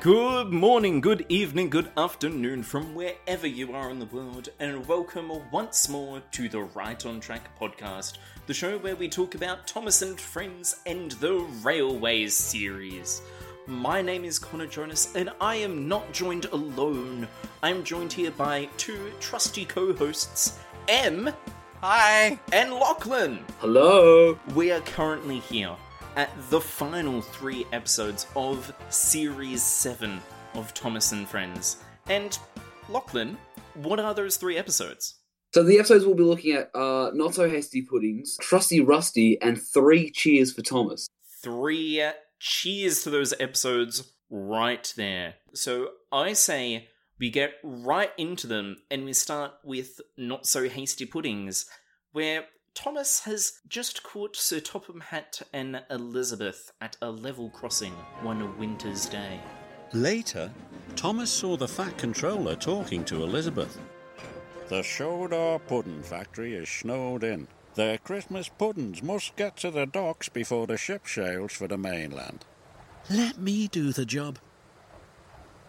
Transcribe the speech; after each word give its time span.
Good 0.00 0.50
morning, 0.50 1.02
good 1.02 1.26
evening, 1.28 1.68
good 1.68 1.90
afternoon 1.94 2.62
from 2.62 2.94
wherever 2.94 3.46
you 3.46 3.74
are 3.74 3.90
in 3.90 3.98
the 3.98 4.06
world, 4.06 4.48
and 4.58 4.88
welcome 4.88 5.30
once 5.50 5.90
more 5.90 6.22
to 6.30 6.48
the 6.48 6.62
Right 6.62 7.04
on 7.04 7.20
Track 7.20 7.50
podcast, 7.60 8.16
the 8.46 8.54
show 8.54 8.78
where 8.78 8.96
we 8.96 9.10
talk 9.10 9.34
about 9.34 9.66
Thomas 9.66 10.00
and 10.00 10.18
Friends 10.18 10.76
and 10.86 11.10
the 11.12 11.46
Railways 11.62 12.34
series. 12.34 13.20
My 13.66 14.00
name 14.00 14.24
is 14.24 14.38
Connor 14.38 14.68
Jonas, 14.68 15.14
and 15.14 15.28
I 15.38 15.56
am 15.56 15.86
not 15.86 16.14
joined 16.14 16.46
alone. 16.46 17.28
I'm 17.62 17.84
joined 17.84 18.14
here 18.14 18.30
by 18.30 18.70
two 18.78 19.12
trusty 19.20 19.66
co 19.66 19.92
hosts, 19.92 20.58
Em 20.88 21.28
Hi. 21.82 22.40
and 22.54 22.72
Lachlan. 22.72 23.44
Hello. 23.58 24.38
We 24.54 24.72
are 24.72 24.80
currently 24.80 25.40
here 25.40 25.76
at 26.16 26.30
the 26.50 26.60
final 26.60 27.20
three 27.20 27.66
episodes 27.72 28.26
of 28.36 28.72
Series 28.88 29.62
7 29.62 30.20
of 30.54 30.74
Thomas 30.74 31.12
and 31.12 31.28
Friends. 31.28 31.78
And, 32.08 32.38
Lachlan, 32.88 33.36
what 33.74 34.00
are 34.00 34.14
those 34.14 34.36
three 34.36 34.56
episodes? 34.56 35.16
So 35.52 35.62
the 35.62 35.78
episodes 35.78 36.04
we'll 36.04 36.14
be 36.14 36.22
looking 36.22 36.56
at 36.56 36.70
are 36.74 37.12
Not 37.12 37.34
So 37.34 37.48
Hasty 37.48 37.82
Puddings, 37.82 38.36
Trusty 38.40 38.80
Rusty, 38.80 39.40
and 39.42 39.60
Three 39.60 40.10
Cheers 40.10 40.52
for 40.52 40.62
Thomas. 40.62 41.08
Three 41.42 42.02
cheers 42.38 43.02
to 43.02 43.10
those 43.10 43.34
episodes 43.40 44.12
right 44.30 44.92
there. 44.96 45.34
So 45.54 45.88
I 46.12 46.32
say 46.32 46.88
we 47.18 47.30
get 47.30 47.54
right 47.62 48.12
into 48.16 48.46
them 48.46 48.76
and 48.90 49.04
we 49.04 49.12
start 49.12 49.52
with 49.64 50.00
Not 50.16 50.46
So 50.46 50.68
Hasty 50.68 51.04
Puddings, 51.04 51.66
where 52.12 52.44
Thomas 52.74 53.20
has 53.20 53.60
just 53.68 54.02
caught 54.02 54.36
Sir 54.36 54.60
Topham 54.60 55.00
Hatt 55.00 55.42
and 55.52 55.82
Elizabeth 55.90 56.72
at 56.80 56.96
a 57.02 57.10
level 57.10 57.50
crossing 57.50 57.92
one 58.22 58.56
winter's 58.58 59.06
day. 59.06 59.40
Later, 59.92 60.50
Thomas 60.96 61.30
saw 61.30 61.56
the 61.56 61.68
Fat 61.68 61.98
Controller 61.98 62.56
talking 62.56 63.04
to 63.04 63.22
Elizabeth. 63.22 63.78
The 64.68 64.82
Sodor 64.82 65.58
Pudding 65.66 66.02
Factory 66.02 66.54
is 66.54 66.68
snowed 66.68 67.24
in. 67.24 67.48
Their 67.74 67.98
Christmas 67.98 68.48
puddings 68.48 69.02
must 69.02 69.36
get 69.36 69.56
to 69.58 69.70
the 69.70 69.86
docks 69.86 70.28
before 70.28 70.66
the 70.66 70.76
ship 70.76 71.08
sails 71.08 71.52
for 71.52 71.66
the 71.66 71.78
mainland. 71.78 72.44
Let 73.10 73.38
me 73.38 73.68
do 73.68 73.92
the 73.92 74.06
job. 74.06 74.38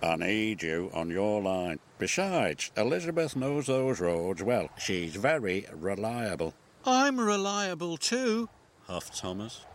I 0.04 0.16
need 0.16 0.64
you 0.64 0.90
on 0.94 1.10
your 1.10 1.42
line. 1.42 1.80
Besides, 2.00 2.72
Elizabeth 2.76 3.36
knows 3.36 3.68
those 3.68 4.00
roads 4.00 4.42
well. 4.42 4.70
She's 4.78 5.16
very 5.16 5.68
reliable. 5.74 6.54
I'm 6.86 7.20
reliable 7.20 7.98
too, 7.98 8.50
huffed 8.88 9.18
Thomas. 9.18 9.66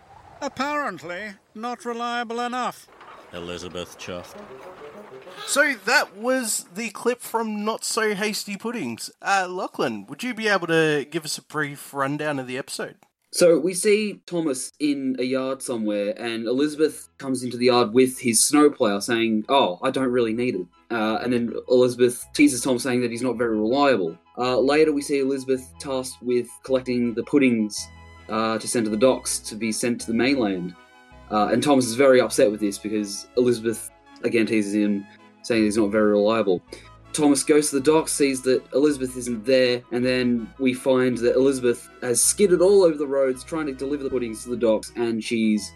Apparently, 0.40 1.34
not 1.54 1.84
reliable 1.84 2.40
enough, 2.40 2.88
Elizabeth 3.32 3.98
chuffed. 3.98 4.36
So 5.46 5.74
that 5.84 6.16
was 6.16 6.66
the 6.74 6.90
clip 6.90 7.20
from 7.20 7.64
Not 7.64 7.84
So 7.84 8.14
Hasty 8.14 8.56
Puddings. 8.56 9.10
Uh, 9.22 9.46
Lachlan, 9.48 10.06
would 10.06 10.22
you 10.22 10.34
be 10.34 10.48
able 10.48 10.66
to 10.66 11.06
give 11.10 11.24
us 11.24 11.38
a 11.38 11.42
brief 11.42 11.92
rundown 11.94 12.38
of 12.38 12.46
the 12.46 12.58
episode? 12.58 12.96
So 13.36 13.58
we 13.58 13.74
see 13.74 14.22
Thomas 14.24 14.72
in 14.80 15.16
a 15.18 15.22
yard 15.22 15.60
somewhere, 15.60 16.14
and 16.16 16.46
Elizabeth 16.46 17.10
comes 17.18 17.42
into 17.42 17.58
the 17.58 17.66
yard 17.66 17.92
with 17.92 18.18
his 18.18 18.42
snowplow, 18.42 19.00
saying, 19.00 19.44
"Oh, 19.50 19.78
I 19.82 19.90
don't 19.90 20.08
really 20.08 20.32
need 20.32 20.54
it." 20.54 20.66
Uh, 20.90 21.18
and 21.22 21.34
then 21.34 21.52
Elizabeth 21.68 22.24
teases 22.32 22.62
Tom, 22.62 22.78
saying 22.78 23.02
that 23.02 23.10
he's 23.10 23.20
not 23.20 23.36
very 23.36 23.58
reliable. 23.58 24.16
Uh, 24.38 24.58
later, 24.58 24.90
we 24.90 25.02
see 25.02 25.18
Elizabeth 25.18 25.70
tasked 25.78 26.22
with 26.22 26.48
collecting 26.64 27.12
the 27.12 27.24
puddings 27.24 27.86
uh, 28.30 28.56
to 28.58 28.66
send 28.66 28.86
to 28.86 28.90
the 28.90 28.96
docks 28.96 29.38
to 29.40 29.54
be 29.54 29.70
sent 29.70 30.00
to 30.00 30.06
the 30.06 30.14
mainland. 30.14 30.74
Uh, 31.30 31.48
and 31.52 31.62
Thomas 31.62 31.84
is 31.84 31.94
very 31.94 32.22
upset 32.22 32.50
with 32.50 32.60
this 32.60 32.78
because 32.78 33.28
Elizabeth 33.36 33.90
again 34.24 34.46
teases 34.46 34.74
him, 34.74 35.06
saying 35.42 35.64
he's 35.64 35.76
not 35.76 35.90
very 35.90 36.12
reliable. 36.12 36.62
Thomas 37.16 37.42
goes 37.42 37.70
to 37.70 37.76
the 37.76 37.82
docks, 37.82 38.12
sees 38.12 38.42
that 38.42 38.62
Elizabeth 38.74 39.16
isn't 39.16 39.46
there, 39.46 39.82
and 39.90 40.04
then 40.04 40.52
we 40.58 40.74
find 40.74 41.16
that 41.18 41.34
Elizabeth 41.34 41.88
has 42.02 42.20
skidded 42.20 42.60
all 42.60 42.82
over 42.82 42.98
the 42.98 43.06
roads 43.06 43.42
trying 43.42 43.66
to 43.66 43.72
deliver 43.72 44.04
the 44.04 44.10
puddings 44.10 44.42
to 44.44 44.50
the 44.50 44.56
docks, 44.56 44.92
and 44.96 45.24
she's 45.24 45.72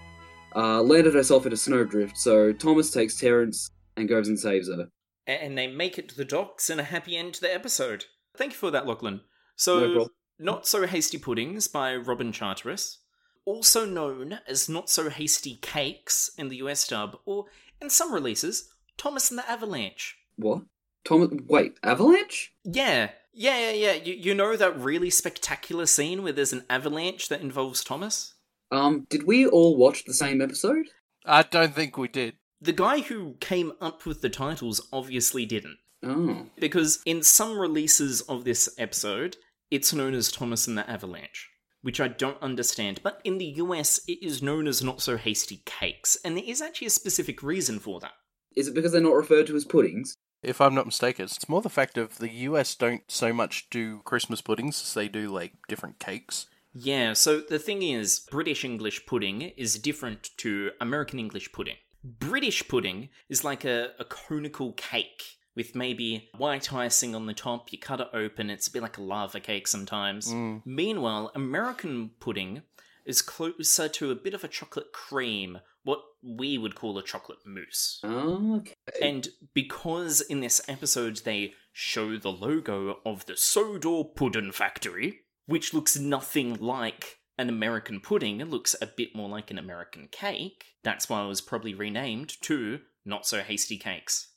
uh, 0.54 0.82
landed 0.82 1.14
herself 1.14 1.46
in 1.46 1.52
a 1.52 1.56
snowdrift. 1.56 2.18
So 2.18 2.52
Thomas 2.52 2.90
takes 2.90 3.18
Terence 3.18 3.70
and 3.96 4.08
goes 4.08 4.28
and 4.28 4.38
saves 4.38 4.68
her. 4.68 4.88
And 5.26 5.56
they 5.56 5.66
make 5.66 5.98
it 5.98 6.08
to 6.10 6.16
the 6.16 6.24
docks 6.24 6.68
and 6.68 6.78
a 6.80 6.84
happy 6.84 7.16
end 7.16 7.34
to 7.34 7.40
the 7.40 7.54
episode. 7.54 8.04
Thank 8.36 8.52
you 8.52 8.58
for 8.58 8.70
that, 8.70 8.86
Lachlan. 8.86 9.22
So, 9.56 9.80
problem. 9.80 10.08
Not 10.38 10.66
So 10.66 10.86
Hasty 10.86 11.18
Puddings 11.18 11.68
by 11.68 11.94
Robin 11.96 12.32
Charteris, 12.32 12.98
also 13.44 13.86
known 13.86 14.40
as 14.46 14.68
Not 14.68 14.90
So 14.90 15.08
Hasty 15.08 15.56
Cakes 15.56 16.30
in 16.36 16.48
the 16.48 16.56
US 16.56 16.86
dub, 16.86 17.16
or 17.24 17.46
in 17.80 17.90
some 17.90 18.12
releases, 18.12 18.68
Thomas 18.96 19.30
and 19.30 19.38
the 19.38 19.48
Avalanche. 19.50 20.16
What? 20.36 20.62
Thomas? 21.04 21.30
Wait, 21.48 21.78
Avalanche? 21.82 22.52
Yeah, 22.64 23.10
yeah, 23.32 23.70
yeah, 23.70 23.72
yeah. 23.72 23.92
You, 23.94 24.14
you 24.14 24.34
know 24.34 24.56
that 24.56 24.78
really 24.78 25.10
spectacular 25.10 25.86
scene 25.86 26.22
where 26.22 26.32
there's 26.32 26.52
an 26.52 26.64
avalanche 26.68 27.28
that 27.28 27.40
involves 27.40 27.82
Thomas? 27.84 28.34
Um, 28.70 29.06
did 29.10 29.24
we 29.24 29.46
all 29.46 29.76
watch 29.76 30.04
the 30.04 30.14
same 30.14 30.40
episode? 30.40 30.86
I 31.24 31.42
don't 31.42 31.74
think 31.74 31.96
we 31.96 32.08
did. 32.08 32.34
The 32.60 32.72
guy 32.72 33.00
who 33.00 33.34
came 33.40 33.72
up 33.80 34.04
with 34.06 34.20
the 34.20 34.28
titles 34.30 34.86
obviously 34.92 35.46
didn't. 35.46 35.78
Oh, 36.02 36.46
Because 36.58 37.00
in 37.04 37.22
some 37.22 37.58
releases 37.58 38.20
of 38.22 38.44
this 38.44 38.68
episode, 38.78 39.36
it's 39.70 39.92
known 39.92 40.14
as 40.14 40.30
Thomas 40.32 40.66
and 40.66 40.76
the 40.78 40.88
Avalanche, 40.88 41.48
which 41.82 42.00
I 42.00 42.08
don't 42.08 42.40
understand. 42.42 43.00
But 43.02 43.20
in 43.24 43.38
the 43.38 43.52
US, 43.56 44.00
it 44.08 44.18
is 44.22 44.42
known 44.42 44.66
as 44.66 44.82
Not 44.82 45.00
So 45.02 45.16
Hasty 45.16 45.62
Cakes, 45.66 46.16
and 46.24 46.36
there 46.36 46.44
is 46.44 46.62
actually 46.62 46.86
a 46.86 46.90
specific 46.90 47.42
reason 47.42 47.78
for 47.78 48.00
that. 48.00 48.12
is 48.56 48.68
it 48.68 48.74
because 48.74 48.92
they're 48.92 49.00
not 49.00 49.14
referred 49.14 49.46
to 49.48 49.56
as 49.56 49.64
puddings? 49.64 50.14
If 50.42 50.60
I'm 50.60 50.74
not 50.74 50.86
mistaken, 50.86 51.26
it's 51.26 51.48
more 51.48 51.60
the 51.60 51.68
fact 51.68 51.98
of 51.98 52.18
the 52.18 52.30
US 52.30 52.74
don't 52.74 53.02
so 53.08 53.32
much 53.32 53.68
do 53.70 54.00
Christmas 54.04 54.40
puddings 54.40 54.82
as 54.82 54.94
they 54.94 55.08
do 55.08 55.28
like 55.28 55.52
different 55.68 55.98
cakes. 55.98 56.46
Yeah, 56.72 57.14
so 57.14 57.40
the 57.40 57.58
thing 57.58 57.82
is, 57.82 58.20
British 58.30 58.64
English 58.64 59.04
pudding 59.06 59.42
is 59.42 59.78
different 59.78 60.30
to 60.38 60.70
American 60.80 61.18
English 61.18 61.52
pudding. 61.52 61.76
British 62.04 62.66
pudding 62.68 63.08
is 63.28 63.44
like 63.44 63.64
a, 63.64 63.90
a 63.98 64.04
conical 64.04 64.72
cake 64.72 65.40
with 65.56 65.74
maybe 65.74 66.30
white 66.38 66.72
icing 66.72 67.14
on 67.14 67.26
the 67.26 67.34
top. 67.34 67.72
You 67.72 67.78
cut 67.78 68.00
it 68.00 68.08
open, 68.14 68.50
it's 68.50 68.68
a 68.68 68.72
bit 68.72 68.82
like 68.82 68.98
a 68.98 69.02
lava 69.02 69.40
cake 69.40 69.66
sometimes. 69.66 70.32
Mm. 70.32 70.62
Meanwhile, 70.64 71.32
American 71.34 72.12
pudding 72.20 72.62
is 73.04 73.22
closer 73.22 73.88
to 73.88 74.10
a 74.10 74.16
bit 74.16 74.34
of 74.34 74.44
a 74.44 74.48
chocolate 74.48 74.92
cream, 74.92 75.58
what 75.82 76.00
we 76.22 76.58
would 76.58 76.74
call 76.74 76.98
a 76.98 77.02
chocolate 77.02 77.38
mousse. 77.44 78.00
Oh, 78.02 78.56
okay. 78.58 78.74
And 79.00 79.28
because 79.54 80.20
in 80.20 80.40
this 80.40 80.60
episode 80.68 81.18
they 81.24 81.54
show 81.72 82.16
the 82.16 82.32
logo 82.32 82.98
of 83.04 83.26
the 83.26 83.36
Sodor 83.36 84.04
Pudding 84.04 84.52
Factory, 84.52 85.20
which 85.46 85.72
looks 85.72 85.98
nothing 85.98 86.54
like 86.54 87.18
an 87.38 87.48
American 87.48 88.00
pudding, 88.00 88.40
it 88.40 88.48
looks 88.48 88.76
a 88.80 88.86
bit 88.86 89.14
more 89.14 89.28
like 89.28 89.50
an 89.50 89.58
American 89.58 90.08
cake, 90.10 90.64
that's 90.84 91.08
why 91.08 91.24
it 91.24 91.28
was 91.28 91.40
probably 91.40 91.74
renamed 91.74 92.40
to 92.42 92.80
Not 93.04 93.26
So 93.26 93.40
Hasty 93.40 93.78
Cakes. 93.78 94.28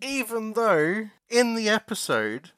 Even 0.00 0.54
though 0.54 1.08
in 1.28 1.54
the 1.54 1.68
episode 1.68 2.50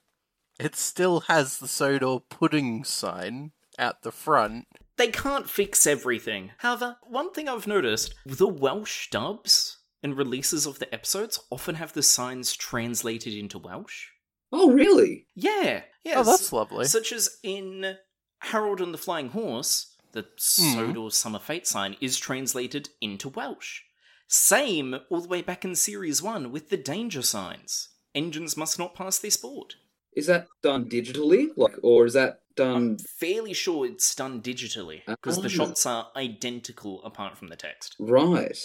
it 0.59 0.77
still 0.77 1.21
has 1.21 1.59
the 1.59 1.69
Sodor 1.69 2.21
pudding 2.21 2.84
sign 2.84 3.53
at 3.78 4.03
the 4.03 4.12
front. 4.12 4.66
They 4.97 5.09
can't 5.09 5.50
fix 5.50 5.87
everything. 5.87 6.53
However, 6.59 6.99
one 7.03 7.32
thing 7.32 7.49
I've 7.49 7.66
noticed 7.66 8.15
the 8.25 8.49
Welsh 8.49 9.10
dubs 9.10 9.78
and 10.03 10.16
releases 10.16 10.66
of 10.66 10.78
the 10.78 10.93
episodes 10.94 11.41
often 11.50 11.77
have 11.77 11.93
the 11.93 12.03
signs 12.03 12.55
translated 12.55 13.34
into 13.34 13.59
Welsh. 13.59 14.09
Oh, 14.53 14.71
really? 14.71 15.27
Yeah, 15.34 15.83
yeah. 16.04 16.15
Oh, 16.19 16.22
that's 16.22 16.53
lovely. 16.53 16.84
Such 16.84 17.12
as 17.12 17.38
in 17.43 17.97
Harold 18.39 18.80
and 18.80 18.95
the 18.95 18.98
Flying 18.98 19.30
Horse, 19.30 19.97
the 20.13 20.22
hmm. 20.22 20.74
Sodor 20.74 21.10
Summer 21.10 21.41
Fate 21.41 21.66
sign 21.66 21.97
is 22.01 22.19
translated 22.19 22.91
into 23.01 23.28
Welsh. 23.28 23.80
Same 24.28 24.97
all 25.10 25.21
the 25.21 25.28
way 25.28 25.42
back 25.42 25.65
in 25.65 25.74
Series 25.74 26.22
1 26.22 26.53
with 26.53 26.71
the 26.71 26.77
danger 26.77 27.22
signs. 27.22 27.89
Engines 28.15 28.57
must 28.57 28.78
not 28.78 28.95
pass 28.95 29.19
this 29.19 29.36
board. 29.36 29.74
Is 30.16 30.27
that 30.27 30.47
done 30.63 30.89
digitally, 30.89 31.49
like, 31.57 31.77
or 31.83 32.07
is 32.07 32.13
that 32.15 32.41
I'm 32.59 32.97
done? 32.97 32.99
fairly 32.99 33.53
sure 33.53 33.84
it's 33.87 34.15
done 34.15 34.41
digitally, 34.43 35.03
because 35.07 35.39
the 35.43 35.47
Ah. 35.47 35.49
shots 35.49 35.87
are 35.87 36.11
identical 36.16 37.03
apart 37.05 37.37
from 37.37 37.49
the 37.49 37.57
text. 37.57 37.97
Right. 37.99 38.65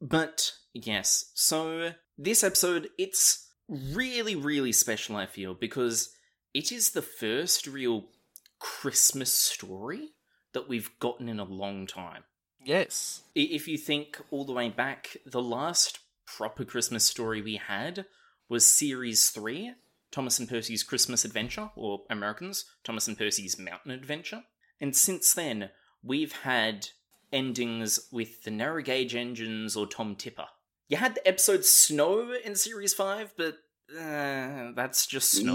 But 0.00 0.52
yes, 0.72 1.30
so 1.34 1.94
this 2.18 2.42
episode, 2.42 2.90
it's 2.98 3.48
really, 3.68 4.34
really 4.34 4.72
special, 4.72 5.16
I 5.16 5.26
feel, 5.26 5.54
because 5.54 6.10
it 6.52 6.72
is 6.72 6.90
the 6.90 7.02
first 7.02 7.66
real 7.66 8.10
Christmas 8.58 9.32
story 9.32 10.10
that 10.52 10.68
we've 10.68 10.90
gotten 10.98 11.28
in 11.28 11.38
a 11.40 11.44
long 11.44 11.86
time. 11.86 12.24
Yes. 12.64 13.22
If 13.34 13.68
you 13.68 13.76
think 13.78 14.20
all 14.30 14.44
the 14.44 14.52
way 14.52 14.68
back, 14.70 15.16
the 15.26 15.42
last 15.42 15.98
proper 16.26 16.64
Christmas 16.64 17.04
story 17.04 17.42
we 17.42 17.56
had 17.56 18.06
was 18.48 18.64
Series 18.64 19.30
3, 19.30 19.74
Thomas 20.14 20.38
and 20.38 20.48
Percy's 20.48 20.84
Christmas 20.84 21.24
Adventure, 21.24 21.70
or 21.74 22.02
Americans, 22.08 22.66
Thomas 22.84 23.08
and 23.08 23.18
Percy's 23.18 23.58
Mountain 23.58 23.90
Adventure. 23.90 24.44
And 24.80 24.94
since 24.94 25.34
then, 25.34 25.70
we've 26.04 26.32
had 26.32 26.88
endings 27.32 27.98
with 28.12 28.44
the 28.44 28.52
narrow 28.52 28.80
gauge 28.80 29.16
engines 29.16 29.74
or 29.74 29.88
Tom 29.88 30.14
Tipper. 30.14 30.46
You 30.88 30.98
had 30.98 31.16
the 31.16 31.26
episode 31.26 31.64
Snow 31.64 32.32
in 32.44 32.54
series 32.54 32.94
5, 32.94 33.34
but 33.36 33.54
uh, 33.90 34.70
that's 34.76 35.06
just 35.06 35.32
snow. 35.32 35.54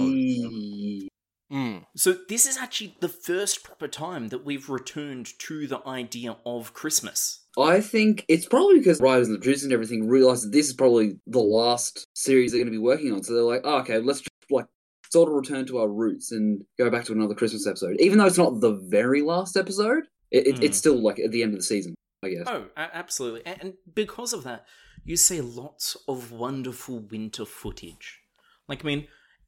Mm. 1.51 1.85
So 1.95 2.15
this 2.27 2.45
is 2.45 2.57
actually 2.57 2.97
the 2.99 3.09
first 3.09 3.63
proper 3.63 3.87
time 3.87 4.27
that 4.27 4.45
we've 4.45 4.69
returned 4.69 5.29
to 5.39 5.67
the 5.67 5.85
idea 5.87 6.37
of 6.45 6.73
Christmas. 6.73 7.45
I 7.57 7.81
think 7.81 8.25
it's 8.27 8.45
probably 8.45 8.77
because 8.79 9.01
writers 9.01 9.27
and 9.27 9.35
the 9.35 9.39
producers 9.39 9.63
and 9.63 9.73
everything 9.73 10.07
realized 10.07 10.43
that 10.43 10.51
this 10.51 10.67
is 10.67 10.73
probably 10.73 11.19
the 11.25 11.39
last 11.39 12.05
series 12.13 12.51
they're 12.51 12.59
going 12.59 12.71
to 12.71 12.77
be 12.77 12.83
working 12.83 13.13
on. 13.13 13.23
So 13.23 13.33
they're 13.33 13.43
like, 13.43 13.61
oh, 13.63 13.79
okay, 13.79 13.99
let's 13.99 14.19
just 14.19 14.29
like 14.49 14.65
sort 15.11 15.29
of 15.29 15.35
return 15.35 15.65
to 15.67 15.79
our 15.79 15.87
roots 15.89 16.31
and 16.31 16.63
go 16.77 16.89
back 16.89 17.05
to 17.05 17.13
another 17.13 17.33
Christmas 17.35 17.65
episode. 17.67 17.97
Even 17.99 18.17
though 18.19 18.25
it's 18.25 18.37
not 18.37 18.59
the 18.61 18.75
very 18.89 19.21
last 19.21 19.57
episode, 19.57 20.03
it, 20.31 20.47
it, 20.47 20.57
Hmm. 20.57 20.63
it's 20.63 20.77
still 20.77 21.01
like 21.01 21.19
at 21.19 21.31
the 21.31 21.41
end 21.43 21.53
of 21.53 21.59
the 21.59 21.63
season, 21.65 21.95
I 22.23 22.29
guess. 22.29 22.43
Oh, 22.47 22.65
absolutely. 22.77 23.45
And 23.45 23.73
because 23.93 24.33
of 24.33 24.43
that, 24.43 24.65
you 25.03 25.17
see 25.17 25.41
lots 25.41 25.97
of 26.07 26.31
wonderful 26.31 26.99
winter 26.99 27.45
footage. 27.45 28.19
Like, 28.67 28.83
I 28.85 28.87
mean, 28.87 29.07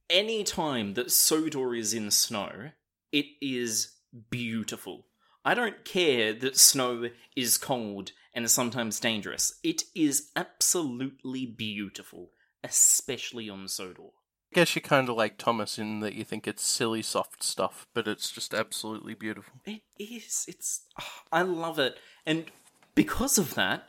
any 0.09 0.43
time 0.43 0.95
that 0.95 1.11
Sodor 1.11 1.75
is 1.75 1.93
in 1.93 2.09
snow, 2.09 2.71
it 3.11 3.25
is 3.41 3.93
beautiful. 4.29 5.05
I 5.45 5.53
don't 5.53 5.83
care 5.85 6.33
that 6.33 6.57
snow 6.57 7.09
is 7.35 7.57
cold 7.57 8.11
and 8.33 8.49
sometimes 8.49 8.99
dangerous. 8.99 9.59
It 9.63 9.83
is 9.95 10.29
absolutely 10.35 11.45
beautiful, 11.45 12.29
especially 12.63 13.49
on 13.49 13.67
Sodor. 13.67 14.09
I 14.51 14.55
guess 14.55 14.75
you're 14.75 14.81
kind 14.81 15.07
of 15.07 15.15
like 15.15 15.37
Thomas 15.37 15.79
in 15.79 16.01
that 16.01 16.13
you 16.13 16.25
think 16.25 16.45
it's 16.47 16.63
silly 16.65 17.01
soft 17.01 17.41
stuff, 17.41 17.87
but 17.93 18.07
it's 18.07 18.31
just 18.31 18.53
absolutely 18.53 19.13
beautiful. 19.13 19.53
It 19.65 19.81
is. 19.97 20.45
It's. 20.47 20.81
ah, 20.99 21.23
I 21.31 21.41
love 21.43 21.79
it. 21.79 21.95
And 22.25 22.45
because 22.93 23.37
of 23.37 23.53
that, 23.55 23.85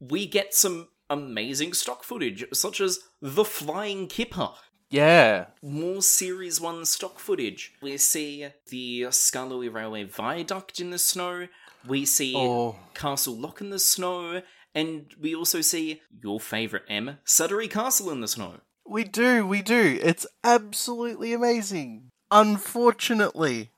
we 0.00 0.26
get 0.26 0.54
some 0.54 0.88
amazing 1.10 1.74
stock 1.74 2.04
footage, 2.04 2.44
such 2.54 2.80
as 2.80 3.00
the 3.20 3.44
flying 3.44 4.06
kipper. 4.06 4.50
Yeah. 4.88 5.46
More 5.62 6.00
Series 6.00 6.58
1 6.58 6.86
stock 6.86 7.18
footage. 7.18 7.74
We 7.82 7.98
see 7.98 8.46
the 8.70 9.02
Skarloey 9.10 9.70
Railway 9.72 10.04
Viaduct 10.04 10.80
in 10.80 10.88
the 10.88 10.98
snow. 10.98 11.48
We 11.86 12.06
see 12.06 12.34
Oh. 12.34 12.76
Castle 12.94 13.36
Lock 13.36 13.60
in 13.60 13.68
the 13.68 13.78
snow. 13.78 14.40
And 14.74 15.12
we 15.20 15.34
also 15.34 15.60
see 15.60 16.00
your 16.22 16.40
favourite 16.40 16.84
Em, 16.88 17.18
Sudbury 17.24 17.68
Castle 17.68 18.10
in 18.10 18.20
the 18.22 18.28
snow. 18.28 18.60
We 18.88 19.04
do, 19.04 19.46
we 19.46 19.60
do. 19.62 19.98
It's 20.02 20.26
absolutely 20.42 21.32
amazing. 21.34 22.08
Unfortunately, 22.30 23.70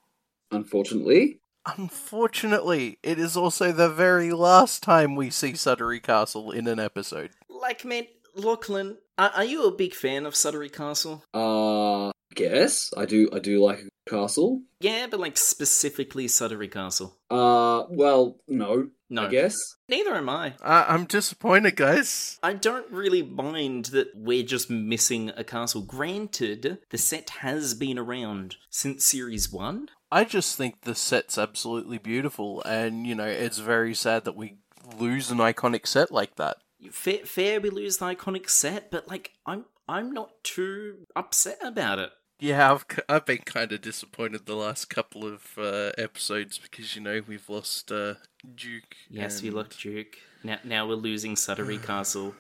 Unfortunately, 0.52 1.40
unfortunately, 1.76 2.98
it 3.02 3.18
is 3.18 3.36
also 3.36 3.72
the 3.72 3.88
very 3.88 4.32
last 4.32 4.82
time 4.82 5.14
we 5.16 5.30
see 5.30 5.54
Sudbury 5.54 6.00
Castle 6.00 6.50
in 6.50 6.66
an 6.66 6.80
episode. 6.80 7.30
Like, 7.48 7.84
man, 7.84 8.06
Lachlan, 8.34 8.98
are, 9.18 9.30
are 9.30 9.44
you 9.44 9.64
a 9.64 9.72
big 9.72 9.94
fan 9.94 10.26
of 10.26 10.34
Sudbury 10.34 10.70
Castle? 10.70 11.24
uh, 11.34 12.10
guess 12.34 12.92
I 12.96 13.06
do. 13.06 13.28
I 13.32 13.40
do 13.40 13.62
like 13.62 13.80
a 13.80 13.88
castle. 14.10 14.62
Yeah, 14.80 15.06
but 15.10 15.20
like 15.20 15.36
specifically 15.36 16.26
Sudbury 16.28 16.68
Castle. 16.68 17.16
Uh, 17.30 17.84
well, 17.90 18.38
no, 18.48 18.88
No. 19.08 19.26
I 19.26 19.28
guess. 19.28 19.56
Neither 19.88 20.14
am 20.14 20.28
I. 20.28 20.54
I- 20.62 20.86
I'm 20.94 21.04
disappointed, 21.04 21.76
guys. 21.76 22.38
I 22.42 22.52
don't 22.54 22.90
really 22.90 23.22
mind 23.22 23.86
that 23.86 24.08
we're 24.14 24.42
just 24.42 24.68
missing 24.70 25.30
a 25.36 25.44
castle. 25.44 25.82
Granted, 25.82 26.78
the 26.90 26.98
set 26.98 27.30
has 27.30 27.74
been 27.74 27.98
around 27.98 28.56
since 28.70 29.04
series 29.06 29.50
one. 29.52 29.88
I 30.12 30.24
just 30.24 30.56
think 30.56 30.80
the 30.82 30.94
set's 30.96 31.38
absolutely 31.38 31.98
beautiful, 31.98 32.62
and 32.64 33.06
you 33.06 33.14
know, 33.14 33.26
it's 33.26 33.58
very 33.58 33.94
sad 33.94 34.24
that 34.24 34.36
we 34.36 34.56
lose 34.98 35.30
an 35.30 35.38
iconic 35.38 35.86
set 35.86 36.10
like 36.10 36.34
that. 36.36 36.56
Fair, 36.90 37.18
fair 37.26 37.60
we 37.60 37.70
lose 37.70 37.98
the 37.98 38.06
iconic 38.06 38.48
set, 38.50 38.90
but 38.90 39.06
like 39.08 39.32
I'm 39.46 39.66
I'm 39.88 40.12
not 40.12 40.42
too 40.42 41.06
upset 41.14 41.58
about 41.62 41.98
it. 41.98 42.10
Yeah, 42.40 42.72
I've 42.72 42.87
I've 43.08 43.26
been 43.26 43.38
kind 43.44 43.70
of 43.70 43.82
disappointed 43.82 44.46
the 44.46 44.56
last 44.56 44.88
couple 44.88 45.26
of 45.26 45.42
uh, 45.58 45.90
episodes 45.98 46.58
because 46.58 46.96
you 46.96 47.02
know 47.02 47.20
we've 47.26 47.48
lost 47.48 47.92
uh, 47.92 48.14
Duke. 48.54 48.96
Yes, 49.10 49.42
we 49.42 49.48
and- 49.48 49.56
looked 49.56 49.81
Duke. 49.81 50.16
Now 50.42 50.58
now 50.64 50.87
we're 50.88 50.94
losing 50.94 51.37
Sudbury 51.37 51.78
Castle. 51.82 52.34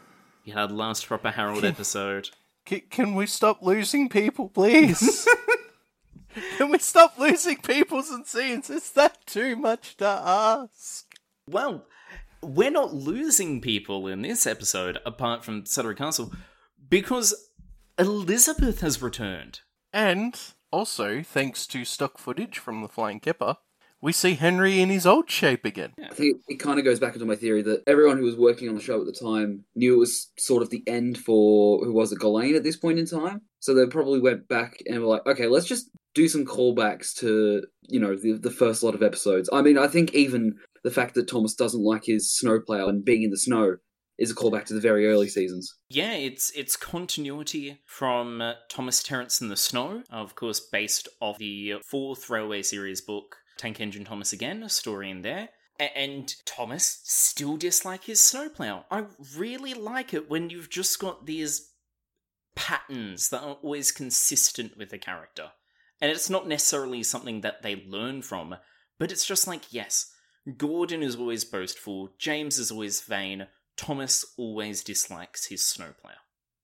You 0.44 0.54
had 0.54 0.72
last 0.72 1.06
proper 1.06 1.30
Harold 1.30 1.64
episode. 1.64 2.30
C- 2.66 2.80
can 2.80 3.14
we 3.14 3.26
stop 3.26 3.60
losing 3.62 4.08
people, 4.08 4.48
please? 4.48 5.28
can 6.56 6.70
we 6.70 6.78
stop 6.78 7.18
losing 7.18 7.58
peoples 7.58 8.10
and 8.10 8.26
scenes? 8.26 8.70
Is 8.70 8.90
that 8.92 9.26
too 9.26 9.54
much 9.54 9.98
to 9.98 10.06
ask? 10.06 11.06
Well, 11.46 11.84
we're 12.42 12.70
not 12.70 12.94
losing 12.94 13.60
people 13.60 14.06
in 14.08 14.22
this 14.22 14.46
episode 14.46 14.98
apart 15.04 15.44
from 15.44 15.66
Sudbury 15.66 15.94
Castle 15.94 16.32
because 16.88 17.34
Elizabeth 17.98 18.80
has 18.80 19.02
returned. 19.02 19.60
And 19.92 20.38
also, 20.70 21.22
thanks 21.22 21.66
to 21.68 21.84
stock 21.84 22.18
footage 22.18 22.58
from 22.58 22.82
the 22.82 22.88
Flying 22.88 23.20
Kipper, 23.20 23.56
we 24.02 24.12
see 24.12 24.34
Henry 24.34 24.80
in 24.80 24.88
his 24.88 25.06
old 25.06 25.30
shape 25.30 25.64
again. 25.64 25.92
I 26.02 26.14
think 26.14 26.38
it, 26.48 26.56
kind 26.56 26.78
of 26.78 26.84
goes 26.84 26.98
back 26.98 27.14
into 27.14 27.26
my 27.26 27.36
theory 27.36 27.62
that 27.62 27.82
everyone 27.86 28.16
who 28.16 28.24
was 28.24 28.36
working 28.36 28.68
on 28.68 28.74
the 28.74 28.80
show 28.80 29.00
at 29.00 29.06
the 29.06 29.12
time 29.12 29.64
knew 29.74 29.94
it 29.94 29.98
was 29.98 30.32
sort 30.38 30.62
of 30.62 30.70
the 30.70 30.82
end 30.86 31.18
for 31.18 31.84
who 31.84 31.92
was 31.92 32.12
it, 32.12 32.18
Ghislaine 32.18 32.54
at 32.54 32.62
this 32.62 32.76
point 32.76 32.98
in 32.98 33.06
time. 33.06 33.42
So 33.58 33.74
they 33.74 33.86
probably 33.86 34.20
went 34.20 34.48
back 34.48 34.82
and 34.86 35.00
were 35.00 35.06
like, 35.06 35.26
okay, 35.26 35.48
let's 35.48 35.66
just 35.66 35.90
do 36.14 36.28
some 36.28 36.44
callbacks 36.44 37.14
to 37.16 37.62
you 37.82 38.00
know 38.00 38.16
the 38.16 38.32
the 38.32 38.50
first 38.50 38.82
lot 38.82 38.94
of 38.94 39.02
episodes. 39.02 39.50
I 39.52 39.62
mean, 39.62 39.76
I 39.76 39.86
think 39.86 40.14
even 40.14 40.56
the 40.82 40.90
fact 40.90 41.14
that 41.14 41.28
Thomas 41.28 41.54
doesn't 41.54 41.84
like 41.84 42.04
his 42.04 42.32
snowplow 42.32 42.88
and 42.88 43.04
being 43.04 43.22
in 43.22 43.30
the 43.30 43.36
snow 43.36 43.76
is 44.20 44.30
a 44.30 44.34
callback 44.34 44.66
to 44.66 44.74
the 44.74 44.80
very 44.80 45.06
early 45.06 45.28
seasons. 45.28 45.74
Yeah, 45.88 46.12
it's 46.12 46.52
it's 46.54 46.76
continuity 46.76 47.80
from 47.86 48.42
uh, 48.42 48.52
Thomas 48.68 49.02
Terence 49.02 49.40
in 49.40 49.48
the 49.48 49.56
Snow, 49.56 50.04
of 50.10 50.34
course, 50.34 50.60
based 50.60 51.08
off 51.20 51.38
the 51.38 51.76
fourth 51.84 52.28
Railway 52.28 52.62
series 52.62 53.00
book, 53.00 53.38
Tank 53.56 53.80
Engine 53.80 54.04
Thomas 54.04 54.32
again, 54.32 54.62
a 54.62 54.68
story 54.68 55.10
in 55.10 55.22
there. 55.22 55.48
And 55.96 56.30
Thomas 56.44 57.00
still 57.04 57.56
dislike 57.56 58.04
his 58.04 58.20
snowplow. 58.20 58.84
I 58.90 59.04
really 59.34 59.72
like 59.72 60.12
it 60.12 60.28
when 60.28 60.50
you've 60.50 60.68
just 60.68 60.98
got 60.98 61.24
these 61.24 61.70
patterns 62.54 63.30
that 63.30 63.42
are 63.42 63.56
always 63.62 63.90
consistent 63.90 64.76
with 64.76 64.90
the 64.90 64.98
character. 64.98 65.52
And 65.98 66.10
it's 66.10 66.28
not 66.28 66.46
necessarily 66.46 67.02
something 67.02 67.40
that 67.40 67.62
they 67.62 67.82
learn 67.88 68.20
from, 68.20 68.56
but 68.98 69.10
it's 69.10 69.24
just 69.24 69.46
like, 69.46 69.72
yes, 69.72 70.12
Gordon 70.58 71.02
is 71.02 71.16
always 71.16 71.46
boastful, 71.46 72.10
James 72.18 72.58
is 72.58 72.70
always 72.70 73.00
vain, 73.00 73.46
Thomas 73.80 74.26
always 74.36 74.84
dislikes 74.84 75.46
his 75.46 75.64
snowplow. 75.64 76.12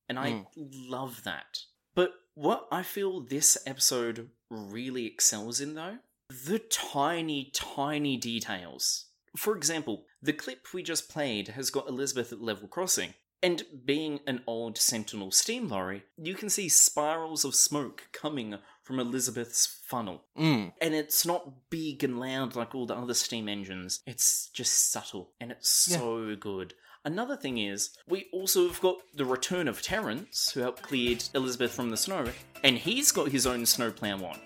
And 0.09 0.19
I 0.19 0.31
Mm. 0.33 0.47
love 0.55 1.23
that. 1.25 1.61
But 1.95 2.13
what 2.35 2.69
I 2.71 2.83
feel 2.83 3.21
this 3.23 3.57
episode 3.65 4.31
really 4.51 5.07
excels 5.07 5.59
in, 5.59 5.75
though, 5.75 5.99
the 6.29 6.59
tiny, 6.59 7.51
tiny 7.55 8.19
details. 8.19 9.07
For 9.35 9.57
example, 9.57 10.05
the 10.21 10.35
clip 10.35 10.75
we 10.75 10.83
just 10.83 11.09
played 11.09 11.49
has 11.49 11.71
got 11.71 11.89
Elizabeth 11.89 12.33
at 12.33 12.43
level 12.43 12.69
crossing. 12.69 13.15
And 13.43 13.65
being 13.85 14.21
an 14.27 14.43
old 14.47 14.77
Sentinel 14.79 15.31
steam 15.31 15.69
lorry, 15.69 16.05
you 16.17 16.35
can 16.35 16.51
see 16.51 16.69
spirals 16.69 17.45
of 17.45 17.55
smoke 17.55 18.09
coming 18.13 18.59
from 18.83 18.99
Elizabeth's 18.99 19.67
funnel. 19.67 20.25
Mm. 20.37 20.73
And 20.81 20.95
it's 20.95 21.25
not 21.25 21.71
big 21.71 22.03
and 22.05 22.19
loud 22.21 22.57
like 22.57 22.75
all 22.75 22.87
the 22.87 22.95
other 22.97 23.15
steam 23.15 23.49
engines. 23.49 24.01
It's 24.07 24.49
just 24.51 24.91
subtle 24.91 25.33
and 25.41 25.51
it's 25.53 25.89
Yeah. 25.89 25.99
so 25.99 26.37
good. 26.37 26.75
Another 27.07 27.37
thing 27.37 27.59
is, 27.59 27.91
we 28.09 28.27
also 28.33 28.67
have 28.67 28.81
got 28.81 28.97
the 29.15 29.25
return 29.25 29.69
of 29.69 29.81
Terence, 29.81 30.51
who 30.51 30.59
helped 30.59 30.83
clear 30.83 31.17
Elizabeth 31.37 31.71
from 31.71 31.91
the 31.91 31.97
snow, 31.97 32.27
and 32.65 32.77
he's 32.77 33.13
got 33.13 33.31
his 33.31 33.47
own 33.47 33.65
snow 33.65 33.91
snowplow 33.91 34.27
on. 34.27 34.41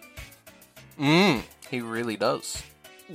Mm. 0.98 1.42
He 1.70 1.80
really 1.80 2.18
does. 2.18 2.62